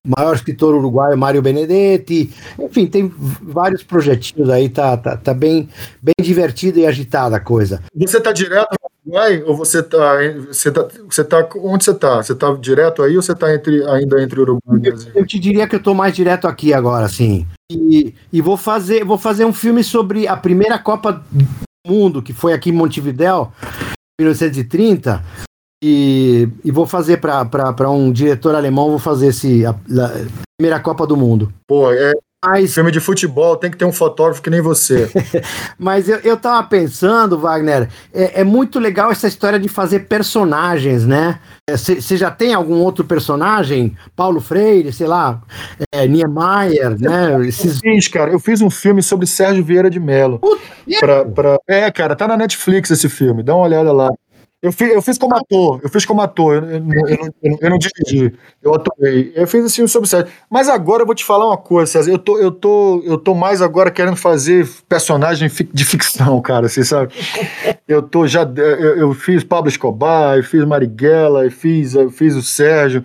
maior 0.05 0.36
escritor 0.36 0.75
uruguaio 0.75 1.17
Mário 1.17 1.41
Benedetti. 1.41 2.33
Enfim, 2.60 2.88
tem 2.88 3.12
vários 3.41 3.83
projetinhos 3.83 4.49
aí, 4.49 4.69
tá, 4.69 4.97
tá, 4.97 5.17
tá 5.17 5.33
bem, 5.33 5.69
bem 6.01 6.15
divertida 6.21 6.79
e 6.79 6.86
agitada 6.86 7.38
a 7.38 7.39
coisa. 7.39 7.81
Você 7.95 8.19
tá 8.19 8.31
direto 8.31 8.69
no 8.71 9.13
Uruguai 9.13 9.43
ou 9.43 9.55
você 9.55 9.81
tá, 9.81 10.17
você 10.47 10.71
tá, 10.71 10.88
você 11.10 11.23
tá 11.23 11.49
onde 11.57 11.83
você 11.83 11.93
tá? 11.93 12.17
Você 12.17 12.36
tá 12.36 12.53
direto 12.55 13.01
aí 13.03 13.15
ou 13.15 13.21
você 13.21 13.36
tá 13.36 13.53
entre, 13.53 13.83
ainda 13.89 14.21
entre 14.21 14.39
Uruguai 14.39 14.77
e 14.77 14.79
Brasil? 14.79 15.12
Eu, 15.15 15.21
eu 15.21 15.27
te 15.27 15.39
diria 15.39 15.67
que 15.67 15.75
eu 15.75 15.83
tô 15.83 15.93
mais 15.93 16.15
direto 16.15 16.47
aqui 16.47 16.73
agora, 16.73 17.07
sim. 17.07 17.47
E, 17.71 18.13
e 18.31 18.41
vou 18.41 18.57
fazer 18.57 19.03
vou 19.03 19.17
fazer 19.17 19.45
um 19.45 19.53
filme 19.53 19.83
sobre 19.83 20.27
a 20.27 20.38
primeira 20.38 20.79
Copa 20.79 21.23
do 21.31 21.45
Mundo 21.86 22.21
que 22.21 22.33
foi 22.33 22.53
aqui 22.53 22.69
em 22.69 22.73
Montevidéu, 22.73 23.51
1930, 24.19 25.23
e, 25.83 26.49
e 26.63 26.71
vou 26.71 26.85
fazer 26.85 27.17
para 27.17 27.89
um 27.89 28.11
diretor 28.11 28.55
alemão, 28.55 28.89
vou 28.89 28.99
fazer 28.99 29.27
esse 29.27 29.65
a, 29.65 29.71
a, 29.71 30.11
primeira 30.57 30.79
Copa 30.79 31.05
do 31.05 31.15
Mundo. 31.15 31.53
Pô, 31.67 31.91
é. 31.91 32.13
Mas, 32.45 32.73
filme 32.73 32.91
de 32.91 32.99
futebol 32.99 33.57
tem 33.57 33.69
que 33.69 33.77
ter 33.77 33.83
um 33.83 33.91
fotógrafo 33.91 34.43
que 34.43 34.49
nem 34.49 34.61
você. 34.61 35.09
Mas 35.77 36.07
eu, 36.07 36.17
eu 36.19 36.37
tava 36.37 36.65
pensando, 36.67 37.37
Wagner, 37.37 37.89
é, 38.13 38.41
é 38.41 38.43
muito 38.43 38.79
legal 38.79 39.11
essa 39.11 39.27
história 39.27 39.59
de 39.59 39.67
fazer 39.67 40.01
personagens, 40.01 41.05
né? 41.05 41.39
Você 41.69 41.97
é, 41.97 42.17
já 42.17 42.29
tem 42.29 42.53
algum 42.53 42.75
outro 42.75 43.03
personagem? 43.03 43.97
Paulo 44.15 44.39
Freire, 44.39 44.93
sei 44.93 45.07
lá, 45.07 45.41
é, 45.91 46.07
Niemeyer, 46.07 46.95
né? 46.99 47.47
Esses... 47.47 47.81
Eu 47.83 47.91
fiz, 47.91 48.07
cara, 48.07 48.31
eu 48.31 48.39
fiz 48.39 48.61
um 48.61 48.69
filme 48.69 49.01
sobre 49.01 49.25
Sérgio 49.25 49.65
Vieira 49.65 49.89
de 49.89 49.99
Mello. 49.99 50.39
Pra, 50.99 51.25
pra... 51.25 51.57
É, 51.67 51.89
cara, 51.91 52.15
tá 52.15 52.27
na 52.27 52.37
Netflix 52.37 52.91
esse 52.91 53.09
filme, 53.09 53.41
dá 53.41 53.55
uma 53.55 53.65
olhada 53.65 53.91
lá. 53.91 54.09
Eu 54.59 54.71
fiz, 54.71 54.91
eu 54.91 55.01
fiz 55.03 55.19
como 55.19 55.35
ator, 55.35 55.79
eu 55.83 55.89
fiz 55.89 56.03
como 56.03 56.19
ator, 56.19 56.63
eu, 56.63 56.69
eu, 56.71 57.07
eu, 57.07 57.35
eu, 57.43 57.57
eu 57.61 57.69
não 57.69 57.77
dirigi, 57.77 58.33
eu 58.63 58.73
atuei. 58.73 59.31
Eu 59.35 59.47
fiz 59.47 59.63
assim 59.63 59.85
sobre 59.85 60.09
série. 60.09 60.27
Mas 60.49 60.67
agora 60.67 61.03
eu 61.03 61.05
vou 61.05 61.13
te 61.13 61.23
falar 61.23 61.45
uma 61.45 61.57
coisa, 61.57 61.91
César. 61.91 62.09
Eu 62.09 62.17
tô, 62.17 62.39
eu 62.39 62.51
tô, 62.51 63.03
eu 63.05 63.19
tô 63.19 63.35
mais 63.35 63.61
agora 63.61 63.91
querendo 63.91 64.15
fazer 64.15 64.67
personagem 64.89 65.47
de 65.47 65.85
ficção, 65.85 66.41
cara, 66.41 66.67
você 66.67 66.83
sabe? 66.83 67.13
Eu 67.87 68.01
tô 68.01 68.25
já. 68.25 68.41
Eu, 68.97 69.13
fiz 69.13 69.43
Pablo 69.43 69.69
Escobar, 69.69 70.37
eu 70.37 70.43
fiz 70.43 70.65
Marighella, 70.65 71.45
eu 71.45 71.51
fiz, 71.51 71.93
eu 71.93 72.09
fiz 72.09 72.35
o 72.35 72.41
Sérgio. 72.41 73.03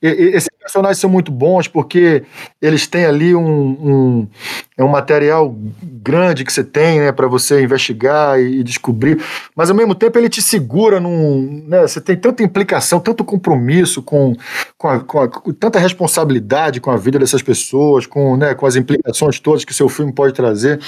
E, 0.00 0.08
e, 0.08 0.28
esses 0.34 0.48
personagens 0.66 0.98
são 0.98 1.08
muito 1.08 1.30
bons 1.30 1.68
porque 1.68 2.24
eles 2.60 2.86
têm 2.88 3.06
ali 3.06 3.34
um, 3.34 3.40
um, 3.40 4.28
é 4.76 4.82
um 4.82 4.88
material 4.88 5.54
grande 5.82 6.44
que 6.44 6.52
você 6.52 6.64
tem, 6.64 6.98
né, 6.98 7.12
para 7.12 7.28
você 7.28 7.62
investigar 7.62 8.40
e, 8.40 8.60
e 8.60 8.62
descobrir. 8.64 9.22
Mas 9.54 9.70
ao 9.70 9.76
mesmo 9.76 9.94
tempo 9.94 10.18
ele 10.18 10.28
te 10.28 10.42
segura 10.42 10.98
num. 10.98 11.64
Né, 11.68 11.82
você 11.82 12.00
tem 12.00 12.16
tanta 12.16 12.42
implicação, 12.42 12.98
tanto 12.98 13.24
compromisso 13.24 14.02
com, 14.02 14.34
com, 14.76 14.88
a, 14.88 15.00
com, 15.00 15.20
a, 15.20 15.28
com, 15.28 15.52
tanta 15.52 15.78
responsabilidade 15.78 16.80
com 16.80 16.90
a 16.90 16.96
vida 16.96 17.18
dessas 17.18 17.42
pessoas, 17.42 18.04
com, 18.04 18.36
né, 18.36 18.54
com 18.54 18.66
as 18.66 18.74
implicações 18.74 19.38
todas 19.38 19.64
que 19.64 19.72
seu 19.72 19.88
filme 19.88 20.12
pode 20.12 20.34
trazer. 20.34 20.80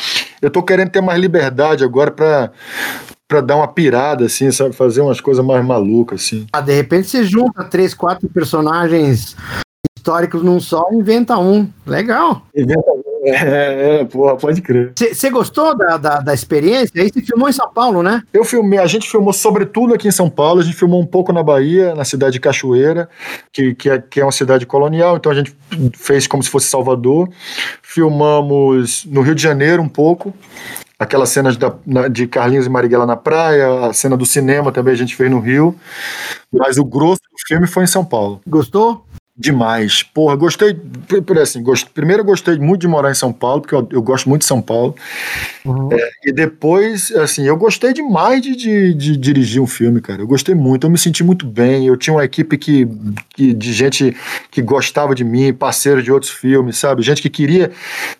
Eu 0.42 0.48
estou 0.48 0.62
querendo 0.62 0.90
ter 0.90 1.00
mais 1.00 1.20
liberdade 1.20 1.84
agora 1.84 2.10
para 2.10 2.50
para 3.28 3.42
dar 3.42 3.56
uma 3.56 3.68
pirada, 3.68 4.24
assim, 4.24 4.50
sabe? 4.50 4.74
Fazer 4.74 5.02
umas 5.02 5.20
coisas 5.20 5.44
mais 5.44 5.62
malucas, 5.62 6.22
assim. 6.22 6.46
Ah, 6.50 6.62
de 6.62 6.72
repente 6.72 7.08
você 7.08 7.22
junta 7.22 7.62
três, 7.62 7.92
quatro 7.92 8.26
personagens 8.26 9.36
históricos 10.08 10.42
num 10.42 10.58
só 10.58 10.88
inventa 10.90 11.38
um. 11.38 11.68
Legal. 11.86 12.42
Inventa 12.56 12.90
um. 12.90 13.02
É, 13.24 14.00
é, 14.00 14.04
porra, 14.04 14.36
pode 14.36 14.62
crer. 14.62 14.92
Você 14.96 15.28
gostou 15.28 15.76
da, 15.76 15.98
da, 15.98 16.20
da, 16.20 16.32
experiência? 16.32 17.02
Aí 17.02 17.10
você 17.12 17.20
filmou 17.20 17.48
em 17.48 17.52
São 17.52 17.68
Paulo, 17.70 18.02
né? 18.02 18.22
Eu 18.32 18.44
filmei, 18.44 18.78
a 18.78 18.86
gente 18.86 19.10
filmou 19.10 19.32
sobretudo 19.32 19.92
aqui 19.92 20.08
em 20.08 20.12
São 20.12 20.30
Paulo, 20.30 20.60
a 20.60 20.64
gente 20.64 20.76
filmou 20.76 21.00
um 21.00 21.06
pouco 21.06 21.32
na 21.32 21.42
Bahia, 21.42 21.94
na 21.94 22.04
cidade 22.04 22.34
de 22.34 22.40
Cachoeira, 22.40 23.08
que, 23.52 23.74
que, 23.74 23.90
é, 23.90 23.98
que 23.98 24.20
é 24.20 24.24
uma 24.24 24.32
cidade 24.32 24.64
colonial, 24.64 25.16
então 25.16 25.30
a 25.30 25.34
gente 25.34 25.54
fez 25.94 26.26
como 26.26 26.42
se 26.42 26.48
fosse 26.48 26.68
Salvador. 26.68 27.28
Filmamos 27.82 29.04
no 29.04 29.20
Rio 29.20 29.34
de 29.34 29.42
Janeiro 29.42 29.82
um 29.82 29.88
pouco, 29.88 30.32
aquelas 30.98 31.28
cenas 31.28 31.56
da, 31.56 31.74
de 32.10 32.26
Carlinhos 32.28 32.66
e 32.66 32.70
Marighella 32.70 33.04
na 33.04 33.16
praia, 33.16 33.86
a 33.86 33.92
cena 33.92 34.16
do 34.16 34.24
cinema 34.24 34.72
também 34.72 34.94
a 34.94 34.96
gente 34.96 35.14
fez 35.14 35.30
no 35.30 35.40
Rio, 35.40 35.74
mas 36.52 36.78
o 36.78 36.84
grosso 36.84 37.20
do 37.22 37.46
filme 37.46 37.66
foi 37.66 37.84
em 37.84 37.88
São 37.88 38.04
Paulo. 38.04 38.40
Gostou? 38.46 39.04
Demais. 39.38 40.02
Porra, 40.02 40.34
gostei. 40.34 40.76
Assim, 41.40 41.62
gost, 41.62 41.86
primeiro 41.94 42.22
eu 42.22 42.26
gostei 42.26 42.58
muito 42.58 42.80
de 42.80 42.88
morar 42.88 43.10
em 43.10 43.14
São 43.14 43.32
Paulo, 43.32 43.60
porque 43.60 43.74
eu, 43.74 43.88
eu 43.92 44.02
gosto 44.02 44.28
muito 44.28 44.42
de 44.42 44.48
São 44.48 44.60
Paulo. 44.60 44.96
Uhum. 45.64 45.92
É, 45.92 46.10
e 46.24 46.32
depois, 46.32 47.12
assim, 47.12 47.46
eu 47.46 47.56
gostei 47.56 47.92
demais 47.92 48.42
de, 48.42 48.56
de, 48.56 48.94
de, 48.94 49.16
dirigir 49.16 49.62
um 49.62 49.66
filme, 49.66 50.00
cara. 50.00 50.22
Eu 50.22 50.26
gostei 50.26 50.54
muito, 50.54 50.86
eu 50.86 50.90
me 50.90 50.98
senti 50.98 51.22
muito 51.22 51.46
bem. 51.46 51.86
Eu 51.86 51.96
tinha 51.96 52.14
uma 52.14 52.24
equipe 52.24 52.58
que, 52.58 52.88
que, 53.30 53.54
de 53.54 53.72
gente 53.72 54.16
que 54.50 54.60
gostava 54.60 55.14
de 55.14 55.22
mim, 55.22 55.52
parceiro 55.52 56.02
de 56.02 56.10
outros 56.10 56.32
filmes, 56.32 56.76
sabe? 56.76 57.02
Gente 57.02 57.22
que 57.22 57.30
queria 57.30 57.70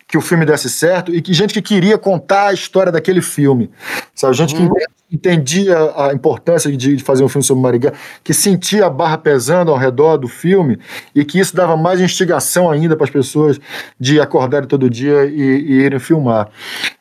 que 0.09 0.17
o 0.17 0.21
filme 0.21 0.43
desse 0.43 0.67
certo 0.69 1.13
e 1.13 1.21
que 1.21 1.31
gente 1.33 1.53
que 1.53 1.61
queria 1.61 1.95
contar 1.95 2.47
a 2.47 2.53
história 2.53 2.91
daquele 2.91 3.21
filme, 3.21 3.69
sabe? 4.15 4.35
Gente 4.35 4.55
uhum. 4.55 4.73
que 4.73 5.15
entendia 5.15 5.77
a 5.95 6.13
importância 6.13 6.75
de, 6.75 6.97
fazer 7.03 7.23
um 7.23 7.29
filme 7.29 7.43
sobre 7.43 7.61
Marighella, 7.61 7.95
que 8.23 8.33
sentia 8.33 8.87
a 8.87 8.89
barra 8.89 9.19
pesando 9.19 9.69
ao 9.69 9.77
redor 9.77 10.17
do 10.17 10.27
filme 10.27 10.79
e 11.13 11.23
que 11.23 11.39
isso 11.39 11.55
dava 11.55 11.77
mais 11.77 12.01
instigação 12.01 12.71
ainda 12.71 12.95
para 12.95 13.05
as 13.05 13.11
pessoas 13.11 13.59
de 13.99 14.19
acordarem 14.19 14.67
todo 14.67 14.89
dia 14.89 15.25
e, 15.25 15.39
e, 15.39 15.71
irem 15.81 15.99
filmar. 15.99 16.49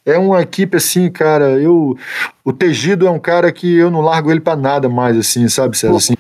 É 0.05 0.19
uma 0.19 0.43
equipe 0.43 0.77
assim, 0.77 1.11
cara, 1.11 1.59
eu 1.59 1.97
o 2.45 2.53
Tegido 2.53 3.07
é 3.07 3.11
um 3.11 3.19
cara 3.19 3.51
que 3.51 3.75
eu 3.75 3.91
não 3.91 4.03
largo 4.03 4.31
ele 4.31 4.41
para 4.41 4.57
nada 4.57 4.89
mais 4.89 5.17
assim, 5.17 5.49
sabe, 5.49 5.79
César? 5.79 5.97
Assim, 5.97 6.15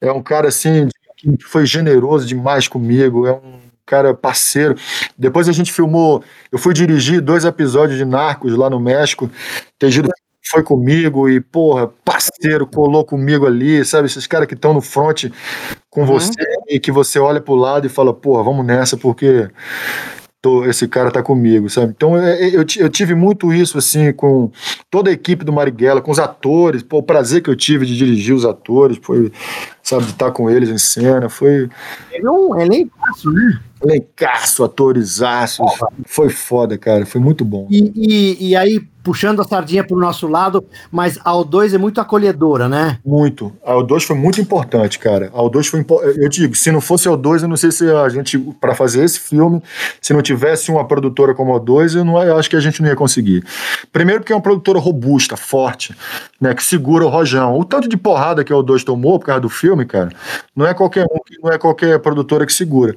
é 0.00 0.10
um 0.10 0.22
cara 0.22 0.48
assim 0.48 0.88
que 1.16 1.36
foi 1.40 1.66
generoso 1.66 2.26
demais 2.26 2.68
comigo, 2.68 3.26
é 3.26 3.32
um 3.32 3.65
cara 3.86 4.12
parceiro. 4.12 4.74
Depois 5.16 5.48
a 5.48 5.52
gente 5.52 5.72
filmou, 5.72 6.22
eu 6.50 6.58
fui 6.58 6.74
dirigir 6.74 7.20
dois 7.20 7.44
episódios 7.44 7.96
de 7.96 8.04
Narcos 8.04 8.56
lá 8.56 8.68
no 8.68 8.80
México. 8.80 9.30
Tegido 9.78 10.10
foi 10.50 10.62
comigo 10.62 11.28
e, 11.28 11.40
porra, 11.40 11.88
parceiro, 12.04 12.66
colou 12.66 13.04
comigo 13.04 13.46
ali, 13.46 13.84
sabe? 13.84 14.06
Esses 14.06 14.26
caras 14.26 14.46
que 14.46 14.54
estão 14.54 14.74
no 14.74 14.80
front 14.80 15.24
com 15.90 16.02
uhum. 16.02 16.06
você 16.06 16.42
e 16.68 16.78
que 16.78 16.92
você 16.92 17.18
olha 17.18 17.40
pro 17.40 17.54
lado 17.54 17.86
e 17.86 17.90
fala, 17.90 18.12
porra, 18.12 18.42
vamos 18.42 18.64
nessa, 18.64 18.96
porque 18.96 19.48
esse 20.68 20.86
cara 20.86 21.10
tá 21.10 21.22
comigo, 21.22 21.68
sabe? 21.68 21.92
Então 21.96 22.16
é, 22.16 22.40
é, 22.40 22.56
eu, 22.56 22.64
eu 22.78 22.88
tive 22.88 23.14
muito 23.14 23.52
isso, 23.52 23.76
assim, 23.76 24.12
com 24.12 24.50
toda 24.88 25.10
a 25.10 25.12
equipe 25.12 25.44
do 25.44 25.52
Marighella, 25.52 26.00
com 26.00 26.12
os 26.12 26.20
atores, 26.20 26.84
pô, 26.84 26.98
o 26.98 27.02
prazer 27.02 27.42
que 27.42 27.50
eu 27.50 27.56
tive 27.56 27.84
de 27.84 27.96
dirigir 27.96 28.34
os 28.34 28.44
atores, 28.44 28.98
foi, 29.02 29.32
sabe, 29.82 30.04
de 30.04 30.10
estar 30.12 30.30
com 30.30 30.48
eles 30.48 30.68
em 30.68 30.78
cena, 30.78 31.28
foi... 31.28 31.68
É 32.12 32.30
um 32.30 32.60
elencaço, 32.60 33.32
né? 33.32 33.60
Elencaço, 33.82 34.64
atorizaço, 34.64 35.62
foi 36.06 36.30
foda, 36.30 36.78
cara, 36.78 37.04
foi 37.04 37.20
muito 37.20 37.44
bom. 37.44 37.66
E, 37.70 37.92
e, 37.94 38.48
e 38.48 38.56
aí, 38.56 38.80
puxando 39.06 39.40
a 39.40 39.44
sardinha 39.44 39.84
para 39.84 39.96
o 39.96 40.00
nosso 40.00 40.26
lado, 40.26 40.64
mas 40.90 41.16
a 41.24 41.30
O2 41.30 41.72
é 41.72 41.78
muito 41.78 42.00
acolhedora, 42.00 42.68
né? 42.68 42.98
Muito. 43.06 43.52
A 43.64 43.74
O2 43.74 44.00
foi 44.00 44.16
muito 44.16 44.40
importante, 44.40 44.98
cara. 44.98 45.30
A 45.32 45.40
O2 45.42 45.70
foi 45.70 45.86
Eu 46.16 46.28
digo, 46.28 46.56
se 46.56 46.72
não 46.72 46.80
fosse 46.80 47.06
a 47.06 47.12
O2, 47.12 47.42
eu 47.42 47.48
não 47.48 47.56
sei 47.56 47.70
se 47.70 47.88
a 47.88 48.08
gente, 48.08 48.36
para 48.60 48.74
fazer 48.74 49.04
esse 49.04 49.20
filme, 49.20 49.62
se 50.02 50.12
não 50.12 50.20
tivesse 50.20 50.72
uma 50.72 50.84
produtora 50.84 51.36
como 51.36 51.54
a 51.54 51.60
O2, 51.60 51.94
eu, 51.94 52.04
não, 52.04 52.20
eu 52.20 52.36
acho 52.36 52.50
que 52.50 52.56
a 52.56 52.60
gente 52.60 52.82
não 52.82 52.88
ia 52.88 52.96
conseguir. 52.96 53.44
Primeiro, 53.92 54.22
porque 54.22 54.32
é 54.32 54.36
uma 54.36 54.42
produtora 54.42 54.80
robusta, 54.80 55.36
forte, 55.36 55.94
né, 56.40 56.52
que 56.52 56.64
segura 56.64 57.04
o 57.04 57.08
rojão. 57.08 57.56
O 57.56 57.64
tanto 57.64 57.88
de 57.88 57.96
porrada 57.96 58.42
que 58.42 58.52
a 58.52 58.56
O2 58.56 58.82
tomou 58.82 59.20
por 59.20 59.26
causa 59.26 59.40
do 59.40 59.48
filme, 59.48 59.84
cara, 59.84 60.08
não 60.56 60.66
é 60.66 60.74
qualquer 60.74 61.04
um, 61.04 61.20
não 61.44 61.52
é 61.52 61.58
qualquer 61.58 62.00
produtora 62.00 62.44
que 62.44 62.52
segura. 62.52 62.96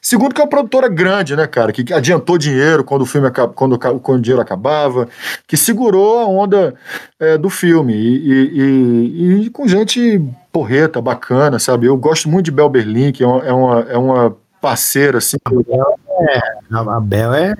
Segundo, 0.00 0.34
que 0.34 0.40
é 0.40 0.44
uma 0.44 0.48
produtora 0.48 0.88
grande, 0.88 1.36
né, 1.36 1.46
cara, 1.46 1.70
que 1.70 1.92
adiantou 1.92 2.38
dinheiro 2.38 2.82
quando 2.82 3.02
o 3.02 3.06
filme 3.06 3.30
quando, 3.54 3.78
quando 3.78 4.18
o 4.18 4.22
dinheiro 4.22 4.40
acabava, 4.40 5.06
que 5.50 5.56
segurou 5.56 6.20
a 6.20 6.28
onda 6.28 6.76
é, 7.18 7.36
do 7.36 7.50
filme 7.50 7.92
e, 7.92 8.30
e, 8.30 9.46
e, 9.46 9.50
com 9.50 9.66
gente 9.66 10.24
porreta, 10.52 11.02
bacana, 11.02 11.58
sabe? 11.58 11.86
Eu 11.86 11.96
gosto 11.96 12.28
muito 12.28 12.44
de 12.44 12.50
Bel 12.52 12.68
Berlin, 12.68 13.10
que 13.10 13.24
é 13.24 13.26
uma, 13.26 13.44
é 13.44 13.52
uma, 13.52 13.80
é 13.80 13.98
uma 13.98 14.36
parceira, 14.60 15.18
assim. 15.18 15.36
A 15.44 15.50
Bel 15.50 15.98
é, 16.20 16.40
a 16.70 17.00
Bel 17.00 17.34
é... 17.34 17.56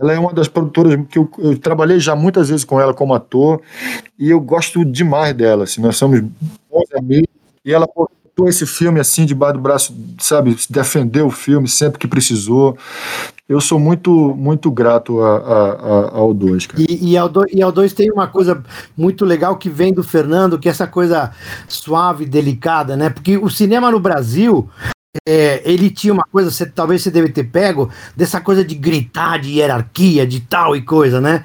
Ela 0.00 0.12
é 0.14 0.18
uma 0.18 0.32
das 0.32 0.48
produtoras 0.48 0.98
que 1.08 1.16
eu, 1.16 1.30
eu, 1.38 1.56
trabalhei 1.56 2.00
já 2.00 2.16
muitas 2.16 2.48
vezes 2.48 2.64
com 2.64 2.80
ela 2.80 2.92
como 2.92 3.14
ator 3.14 3.62
e 4.18 4.28
eu 4.30 4.40
gosto 4.40 4.84
demais 4.84 5.32
dela, 5.32 5.62
assim, 5.62 5.80
nós 5.80 5.96
somos 5.96 6.20
bons 6.68 6.92
amigos 6.92 7.28
e 7.64 7.72
ela 7.72 7.86
botou 7.86 8.48
esse 8.48 8.66
filme 8.66 8.98
assim 8.98 9.24
debaixo 9.24 9.54
do 9.54 9.60
braço, 9.60 9.96
sabe, 10.18 10.56
defendeu 10.68 11.28
o 11.28 11.30
filme 11.30 11.68
sempre 11.68 12.00
que 12.00 12.08
precisou. 12.08 12.76
Eu 13.48 13.60
sou 13.62 13.80
muito, 13.80 14.34
muito 14.36 14.70
grato 14.70 15.22
a, 15.22 15.38
a, 15.38 15.72
a, 15.72 16.18
ao 16.18 16.34
2. 16.34 16.68
E, 16.76 17.12
e, 17.12 17.16
ao 17.16 17.28
2 17.30 17.52
e 17.54 17.62
ao 17.62 17.72
dois 17.72 17.94
tem 17.94 18.10
uma 18.10 18.26
coisa 18.26 18.62
muito 18.94 19.24
legal 19.24 19.56
que 19.56 19.70
vem 19.70 19.92
do 19.92 20.04
Fernando, 20.04 20.58
que 20.58 20.68
é 20.68 20.70
essa 20.70 20.86
coisa 20.86 21.32
suave, 21.66 22.26
delicada, 22.26 22.94
né? 22.94 23.08
Porque 23.08 23.38
o 23.38 23.48
cinema 23.48 23.90
no 23.90 23.98
Brasil, 23.98 24.68
é, 25.26 25.62
ele 25.64 25.88
tinha 25.88 26.12
uma 26.12 26.24
coisa, 26.30 26.50
você, 26.50 26.66
talvez 26.66 27.02
você 27.02 27.10
deve 27.10 27.30
ter 27.30 27.44
pego, 27.44 27.90
dessa 28.14 28.38
coisa 28.38 28.62
de 28.62 28.74
gritar, 28.74 29.38
de 29.38 29.52
hierarquia, 29.52 30.26
de 30.26 30.40
tal 30.40 30.76
e 30.76 30.82
coisa, 30.82 31.18
né? 31.18 31.42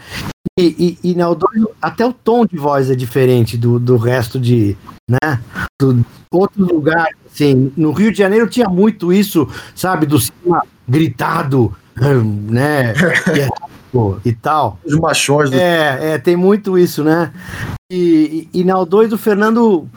E, 0.59 0.97
e, 1.03 1.11
e 1.11 1.15
na 1.15 1.27
O2, 1.27 1.67
até 1.81 2.05
o 2.05 2.11
tom 2.11 2.45
de 2.45 2.57
voz 2.57 2.91
é 2.91 2.95
diferente 2.95 3.57
do, 3.57 3.79
do 3.79 3.95
resto 3.95 4.37
de, 4.37 4.75
né? 5.09 5.39
Do 5.79 6.05
outro 6.29 6.65
lugar, 6.65 7.07
assim, 7.25 7.71
no 7.77 7.93
Rio 7.93 8.11
de 8.11 8.17
Janeiro 8.17 8.47
tinha 8.47 8.67
muito 8.67 9.13
isso, 9.13 9.47
sabe, 9.73 10.05
do 10.05 10.19
cinema 10.19 10.63
gritado, 10.87 11.73
né? 12.49 12.93
e, 14.23 14.29
e 14.29 14.33
tal. 14.33 14.79
Os 14.85 14.95
machões. 14.95 15.49
Do... 15.49 15.57
É, 15.57 16.13
é, 16.13 16.17
tem 16.17 16.35
muito 16.35 16.77
isso, 16.77 17.03
né? 17.03 17.31
E, 17.91 18.49
e, 18.53 18.61
e 18.61 18.63
na 18.63 18.75
O2 18.75 19.13
o 19.13 19.17
Fernando, 19.17 19.87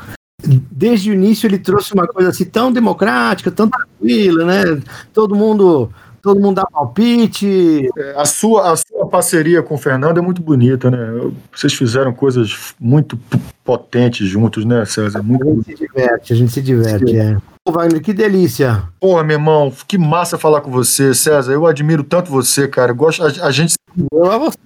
desde 0.71 1.11
o 1.11 1.15
início, 1.15 1.47
ele 1.47 1.59
trouxe 1.59 1.95
uma 1.95 2.07
coisa 2.07 2.31
assim 2.31 2.45
tão 2.45 2.73
democrática, 2.73 3.51
tão 3.51 3.69
tranquila, 3.69 4.45
né? 4.45 4.83
Todo 5.13 5.35
mundo 5.35 5.91
todo 6.27 6.41
mundo 6.41 6.57
dá 6.57 6.67
palpite. 6.67 7.89
É, 7.97 8.15
a, 8.17 8.25
sua, 8.25 8.73
a 8.73 8.77
sua 8.77 9.07
parceria 9.09 9.63
com 9.63 9.77
o 9.77 9.79
Fernando 9.79 10.19
é 10.19 10.21
muito 10.21 10.43
bonita, 10.43 10.91
né? 10.91 11.31
Vocês 11.55 11.73
fizeram 11.73 12.13
coisas 12.13 12.75
muito 12.81 13.17
potentes 13.65 14.27
juntos, 14.27 14.65
né, 14.65 14.85
César? 14.85 15.23
Muito... 15.23 15.49
A 15.49 15.55
gente 15.55 15.65
se 15.65 15.77
diverte, 15.77 16.33
a 16.33 16.37
gente 16.37 16.53
se 16.53 16.63
diverte, 16.63 17.17
é. 17.17 17.37
Wagner, 17.73 18.01
que 18.01 18.13
delícia. 18.13 18.83
Porra, 19.01 19.25
meu 19.25 19.37
irmão, 19.37 19.73
que 19.89 19.99
massa 19.99 20.39
falar 20.39 20.61
com 20.61 20.71
você, 20.71 21.15
César. 21.15 21.53
Eu 21.53 21.67
admiro 21.67 22.05
tanto 22.05 22.31
você, 22.31 22.69
cara. 22.69 22.93
Gosto, 22.93 23.23
a, 23.23 23.47
a 23.47 23.51
gente 23.51 23.76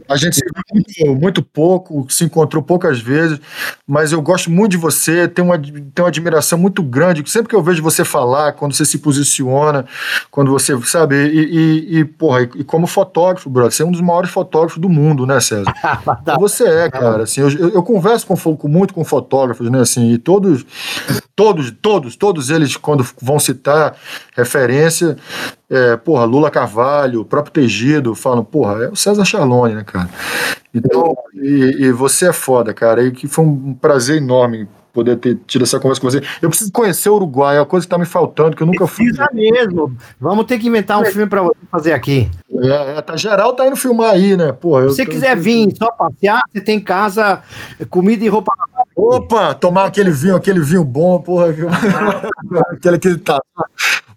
a 0.09 0.17
gente 0.17 0.35
se 0.35 0.43
viu 0.43 0.63
muito, 0.73 1.21
muito, 1.21 1.43
pouco, 1.43 2.07
se 2.09 2.25
encontrou 2.25 2.63
poucas 2.63 3.01
vezes, 3.01 3.41
mas 3.87 4.11
eu 4.13 4.21
gosto 4.21 4.51
muito 4.51 4.73
de 4.73 4.77
você, 4.77 5.29
tenho 5.29 5.49
uma, 5.49 5.59
tenho 5.59 5.85
uma 5.99 6.09
admiração 6.09 6.59
muito 6.59 6.83
grande. 6.83 7.29
Sempre 7.31 7.49
que 7.49 7.55
eu 7.55 7.63
vejo 7.63 7.83
você 7.83 8.05
falar, 8.05 8.53
quando 8.55 8.75
você 8.75 8.85
se 8.85 8.99
posiciona, 8.99 9.87
quando 10.31 10.51
você, 10.51 10.77
sabe, 10.83 11.15
e, 11.17 11.39
e, 11.39 11.99
e 11.99 12.05
porra, 12.05 12.43
e, 12.43 12.51
e, 12.57 12.65
como 12.65 12.87
fotógrafo, 12.87 13.49
brother, 13.49 13.73
você 13.73 13.83
é 13.83 13.87
um 13.87 13.93
dos 13.93 14.01
maiores 14.01 14.31
fotógrafos 14.31 14.79
do 14.79 14.89
mundo, 14.89 15.27
né, 15.27 15.41
César? 15.41 15.73
Tá. 16.25 16.37
você 16.37 16.65
é, 16.65 16.91
cara. 16.91 17.23
Assim, 17.23 17.41
eu, 17.41 17.71
eu, 17.71 17.83
converso 17.83 18.27
com, 18.27 18.37
com, 18.57 18.69
muito 18.69 18.93
com 18.93 19.05
fotógrafos, 19.05 19.71
né, 19.71 19.81
assim, 19.81 20.13
e 20.13 20.19
todos, 20.19 20.65
todos, 21.37 21.71
todos, 21.71 22.17
todos 22.17 22.51
eles, 22.51 22.77
quando 22.77 23.07
vão 23.21 23.39
citar 23.39 23.95
referência, 24.37 25.17
é, 25.71 25.97
porra, 25.97 26.25
Lula 26.25 26.51
Carvalho, 26.51 27.21
o 27.21 27.25
próprio 27.25 27.53
Tegido, 27.53 28.15
falam, 28.17 28.45
porra, 28.45 28.85
é 28.85 28.89
o 28.89 28.97
César 28.97 29.25
Charlone, 29.25 29.75
né, 29.75 29.85
cara? 29.85 30.11
Então, 30.75 31.17
e, 31.35 31.77
e, 31.87 31.93
você 31.93 32.29
é 32.29 32.33
foda, 32.33 32.75
cara, 32.75 33.03
e 33.05 33.13
que 33.13 33.29
foi 33.29 33.45
um 33.45 33.73
prazer 33.75 34.17
enorme 34.17 34.69
poder 34.93 35.17
ter 35.17 35.39
tido 35.47 35.63
essa 35.63 35.79
conversa 35.79 36.01
com 36.01 36.11
você. 36.11 36.23
Eu 36.43 36.49
preciso 36.49 36.73
conhecer 36.73 37.09
o 37.09 37.15
Uruguai, 37.15 37.57
é 37.57 37.61
uma 37.61 37.67
coisa 37.67 37.87
que 37.87 37.91
tá 37.91 37.99
me 37.99 38.05
faltando, 38.05 38.57
que 38.57 38.63
eu 38.63 38.67
nunca 38.67 38.87
fui. 38.87 39.05
Precisa 39.07 39.29
mesmo. 39.33 39.97
Vamos 40.21 40.47
ter 40.47 40.59
que 40.59 40.67
inventar 40.67 40.99
um 40.99 41.05
é. 41.05 41.11
filme 41.11 41.29
para 41.29 41.43
você 41.43 41.59
fazer 41.71 41.93
aqui. 41.93 42.29
É, 42.53 42.99
é, 42.99 43.03
tá 43.03 43.17
geral 43.17 43.53
tá 43.53 43.67
indo 43.67 43.77
filmar 43.77 44.11
aí, 44.11 44.37
né? 44.37 44.53
Porra, 44.53 44.89
Se 44.89 44.97
você 44.97 45.07
quiser 45.07 45.37
vir 45.37 45.73
só 45.77 45.91
passear, 45.93 46.43
você 46.53 46.61
tem 46.61 46.81
casa, 46.81 47.43
comida 47.89 48.25
e 48.25 48.29
roupa. 48.29 48.53
Opa, 48.97 49.55
tomar 49.55 49.85
aquele 49.85 50.11
vinho, 50.11 50.37
aquele 50.37 50.61
vinho 50.61 50.85
bom, 50.85 51.21
porra. 51.21 51.47
aquele 52.73 52.99
que 52.99 53.17
tá 53.17 53.41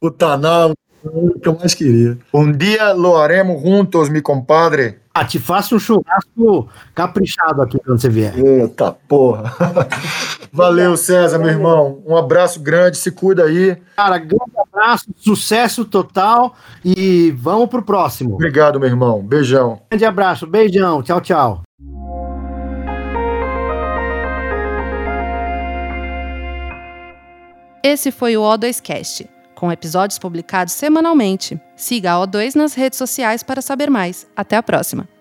o 0.01 0.11
Tanal, 0.11 0.73
o 1.03 1.39
que 1.39 1.47
eu 1.47 1.57
mais 1.57 1.73
queria. 1.73 2.17
Um 2.33 2.51
dia 2.51 2.93
lo 2.93 3.15
haremos 3.17 3.61
juntos, 3.61 4.09
mi 4.09 4.21
compadre. 4.21 4.99
Ah, 5.13 5.23
te 5.23 5.37
faço 5.37 5.75
um 5.75 5.79
churrasco 5.79 6.67
caprichado 6.95 7.61
aqui 7.61 7.77
quando 7.77 8.01
você 8.01 8.09
vier. 8.09 8.33
Eita 8.37 8.95
porra. 9.07 9.53
Valeu, 10.51 10.97
César, 10.97 11.37
meu 11.37 11.49
irmão. 11.49 12.01
Um 12.05 12.17
abraço 12.17 12.59
grande, 12.59 12.97
se 12.97 13.11
cuida 13.11 13.43
aí. 13.43 13.77
Cara, 13.95 14.17
grande 14.17 14.51
abraço, 14.57 15.05
sucesso 15.15 15.85
total 15.85 16.55
e 16.83 17.31
vamos 17.37 17.69
pro 17.69 17.83
próximo. 17.83 18.33
Obrigado, 18.33 18.79
meu 18.79 18.89
irmão. 18.89 19.21
Beijão. 19.21 19.81
Grande 19.91 20.05
abraço, 20.05 20.47
beijão. 20.47 21.03
Tchau, 21.03 21.21
tchau. 21.21 21.61
Esse 27.83 28.11
foi 28.11 28.37
o 28.37 28.41
O2Cast 28.41 29.32
com 29.63 29.71
episódios 29.71 30.19
publicados 30.19 30.73
semanalmente. 30.73 31.57
Siga 31.73 32.11
a 32.11 32.27
O2 32.27 32.53
nas 32.53 32.73
redes 32.73 32.97
sociais 32.97 33.43
para 33.43 33.61
saber 33.61 33.89
mais. 33.89 34.27
Até 34.35 34.57
a 34.57 34.61
próxima! 34.61 35.12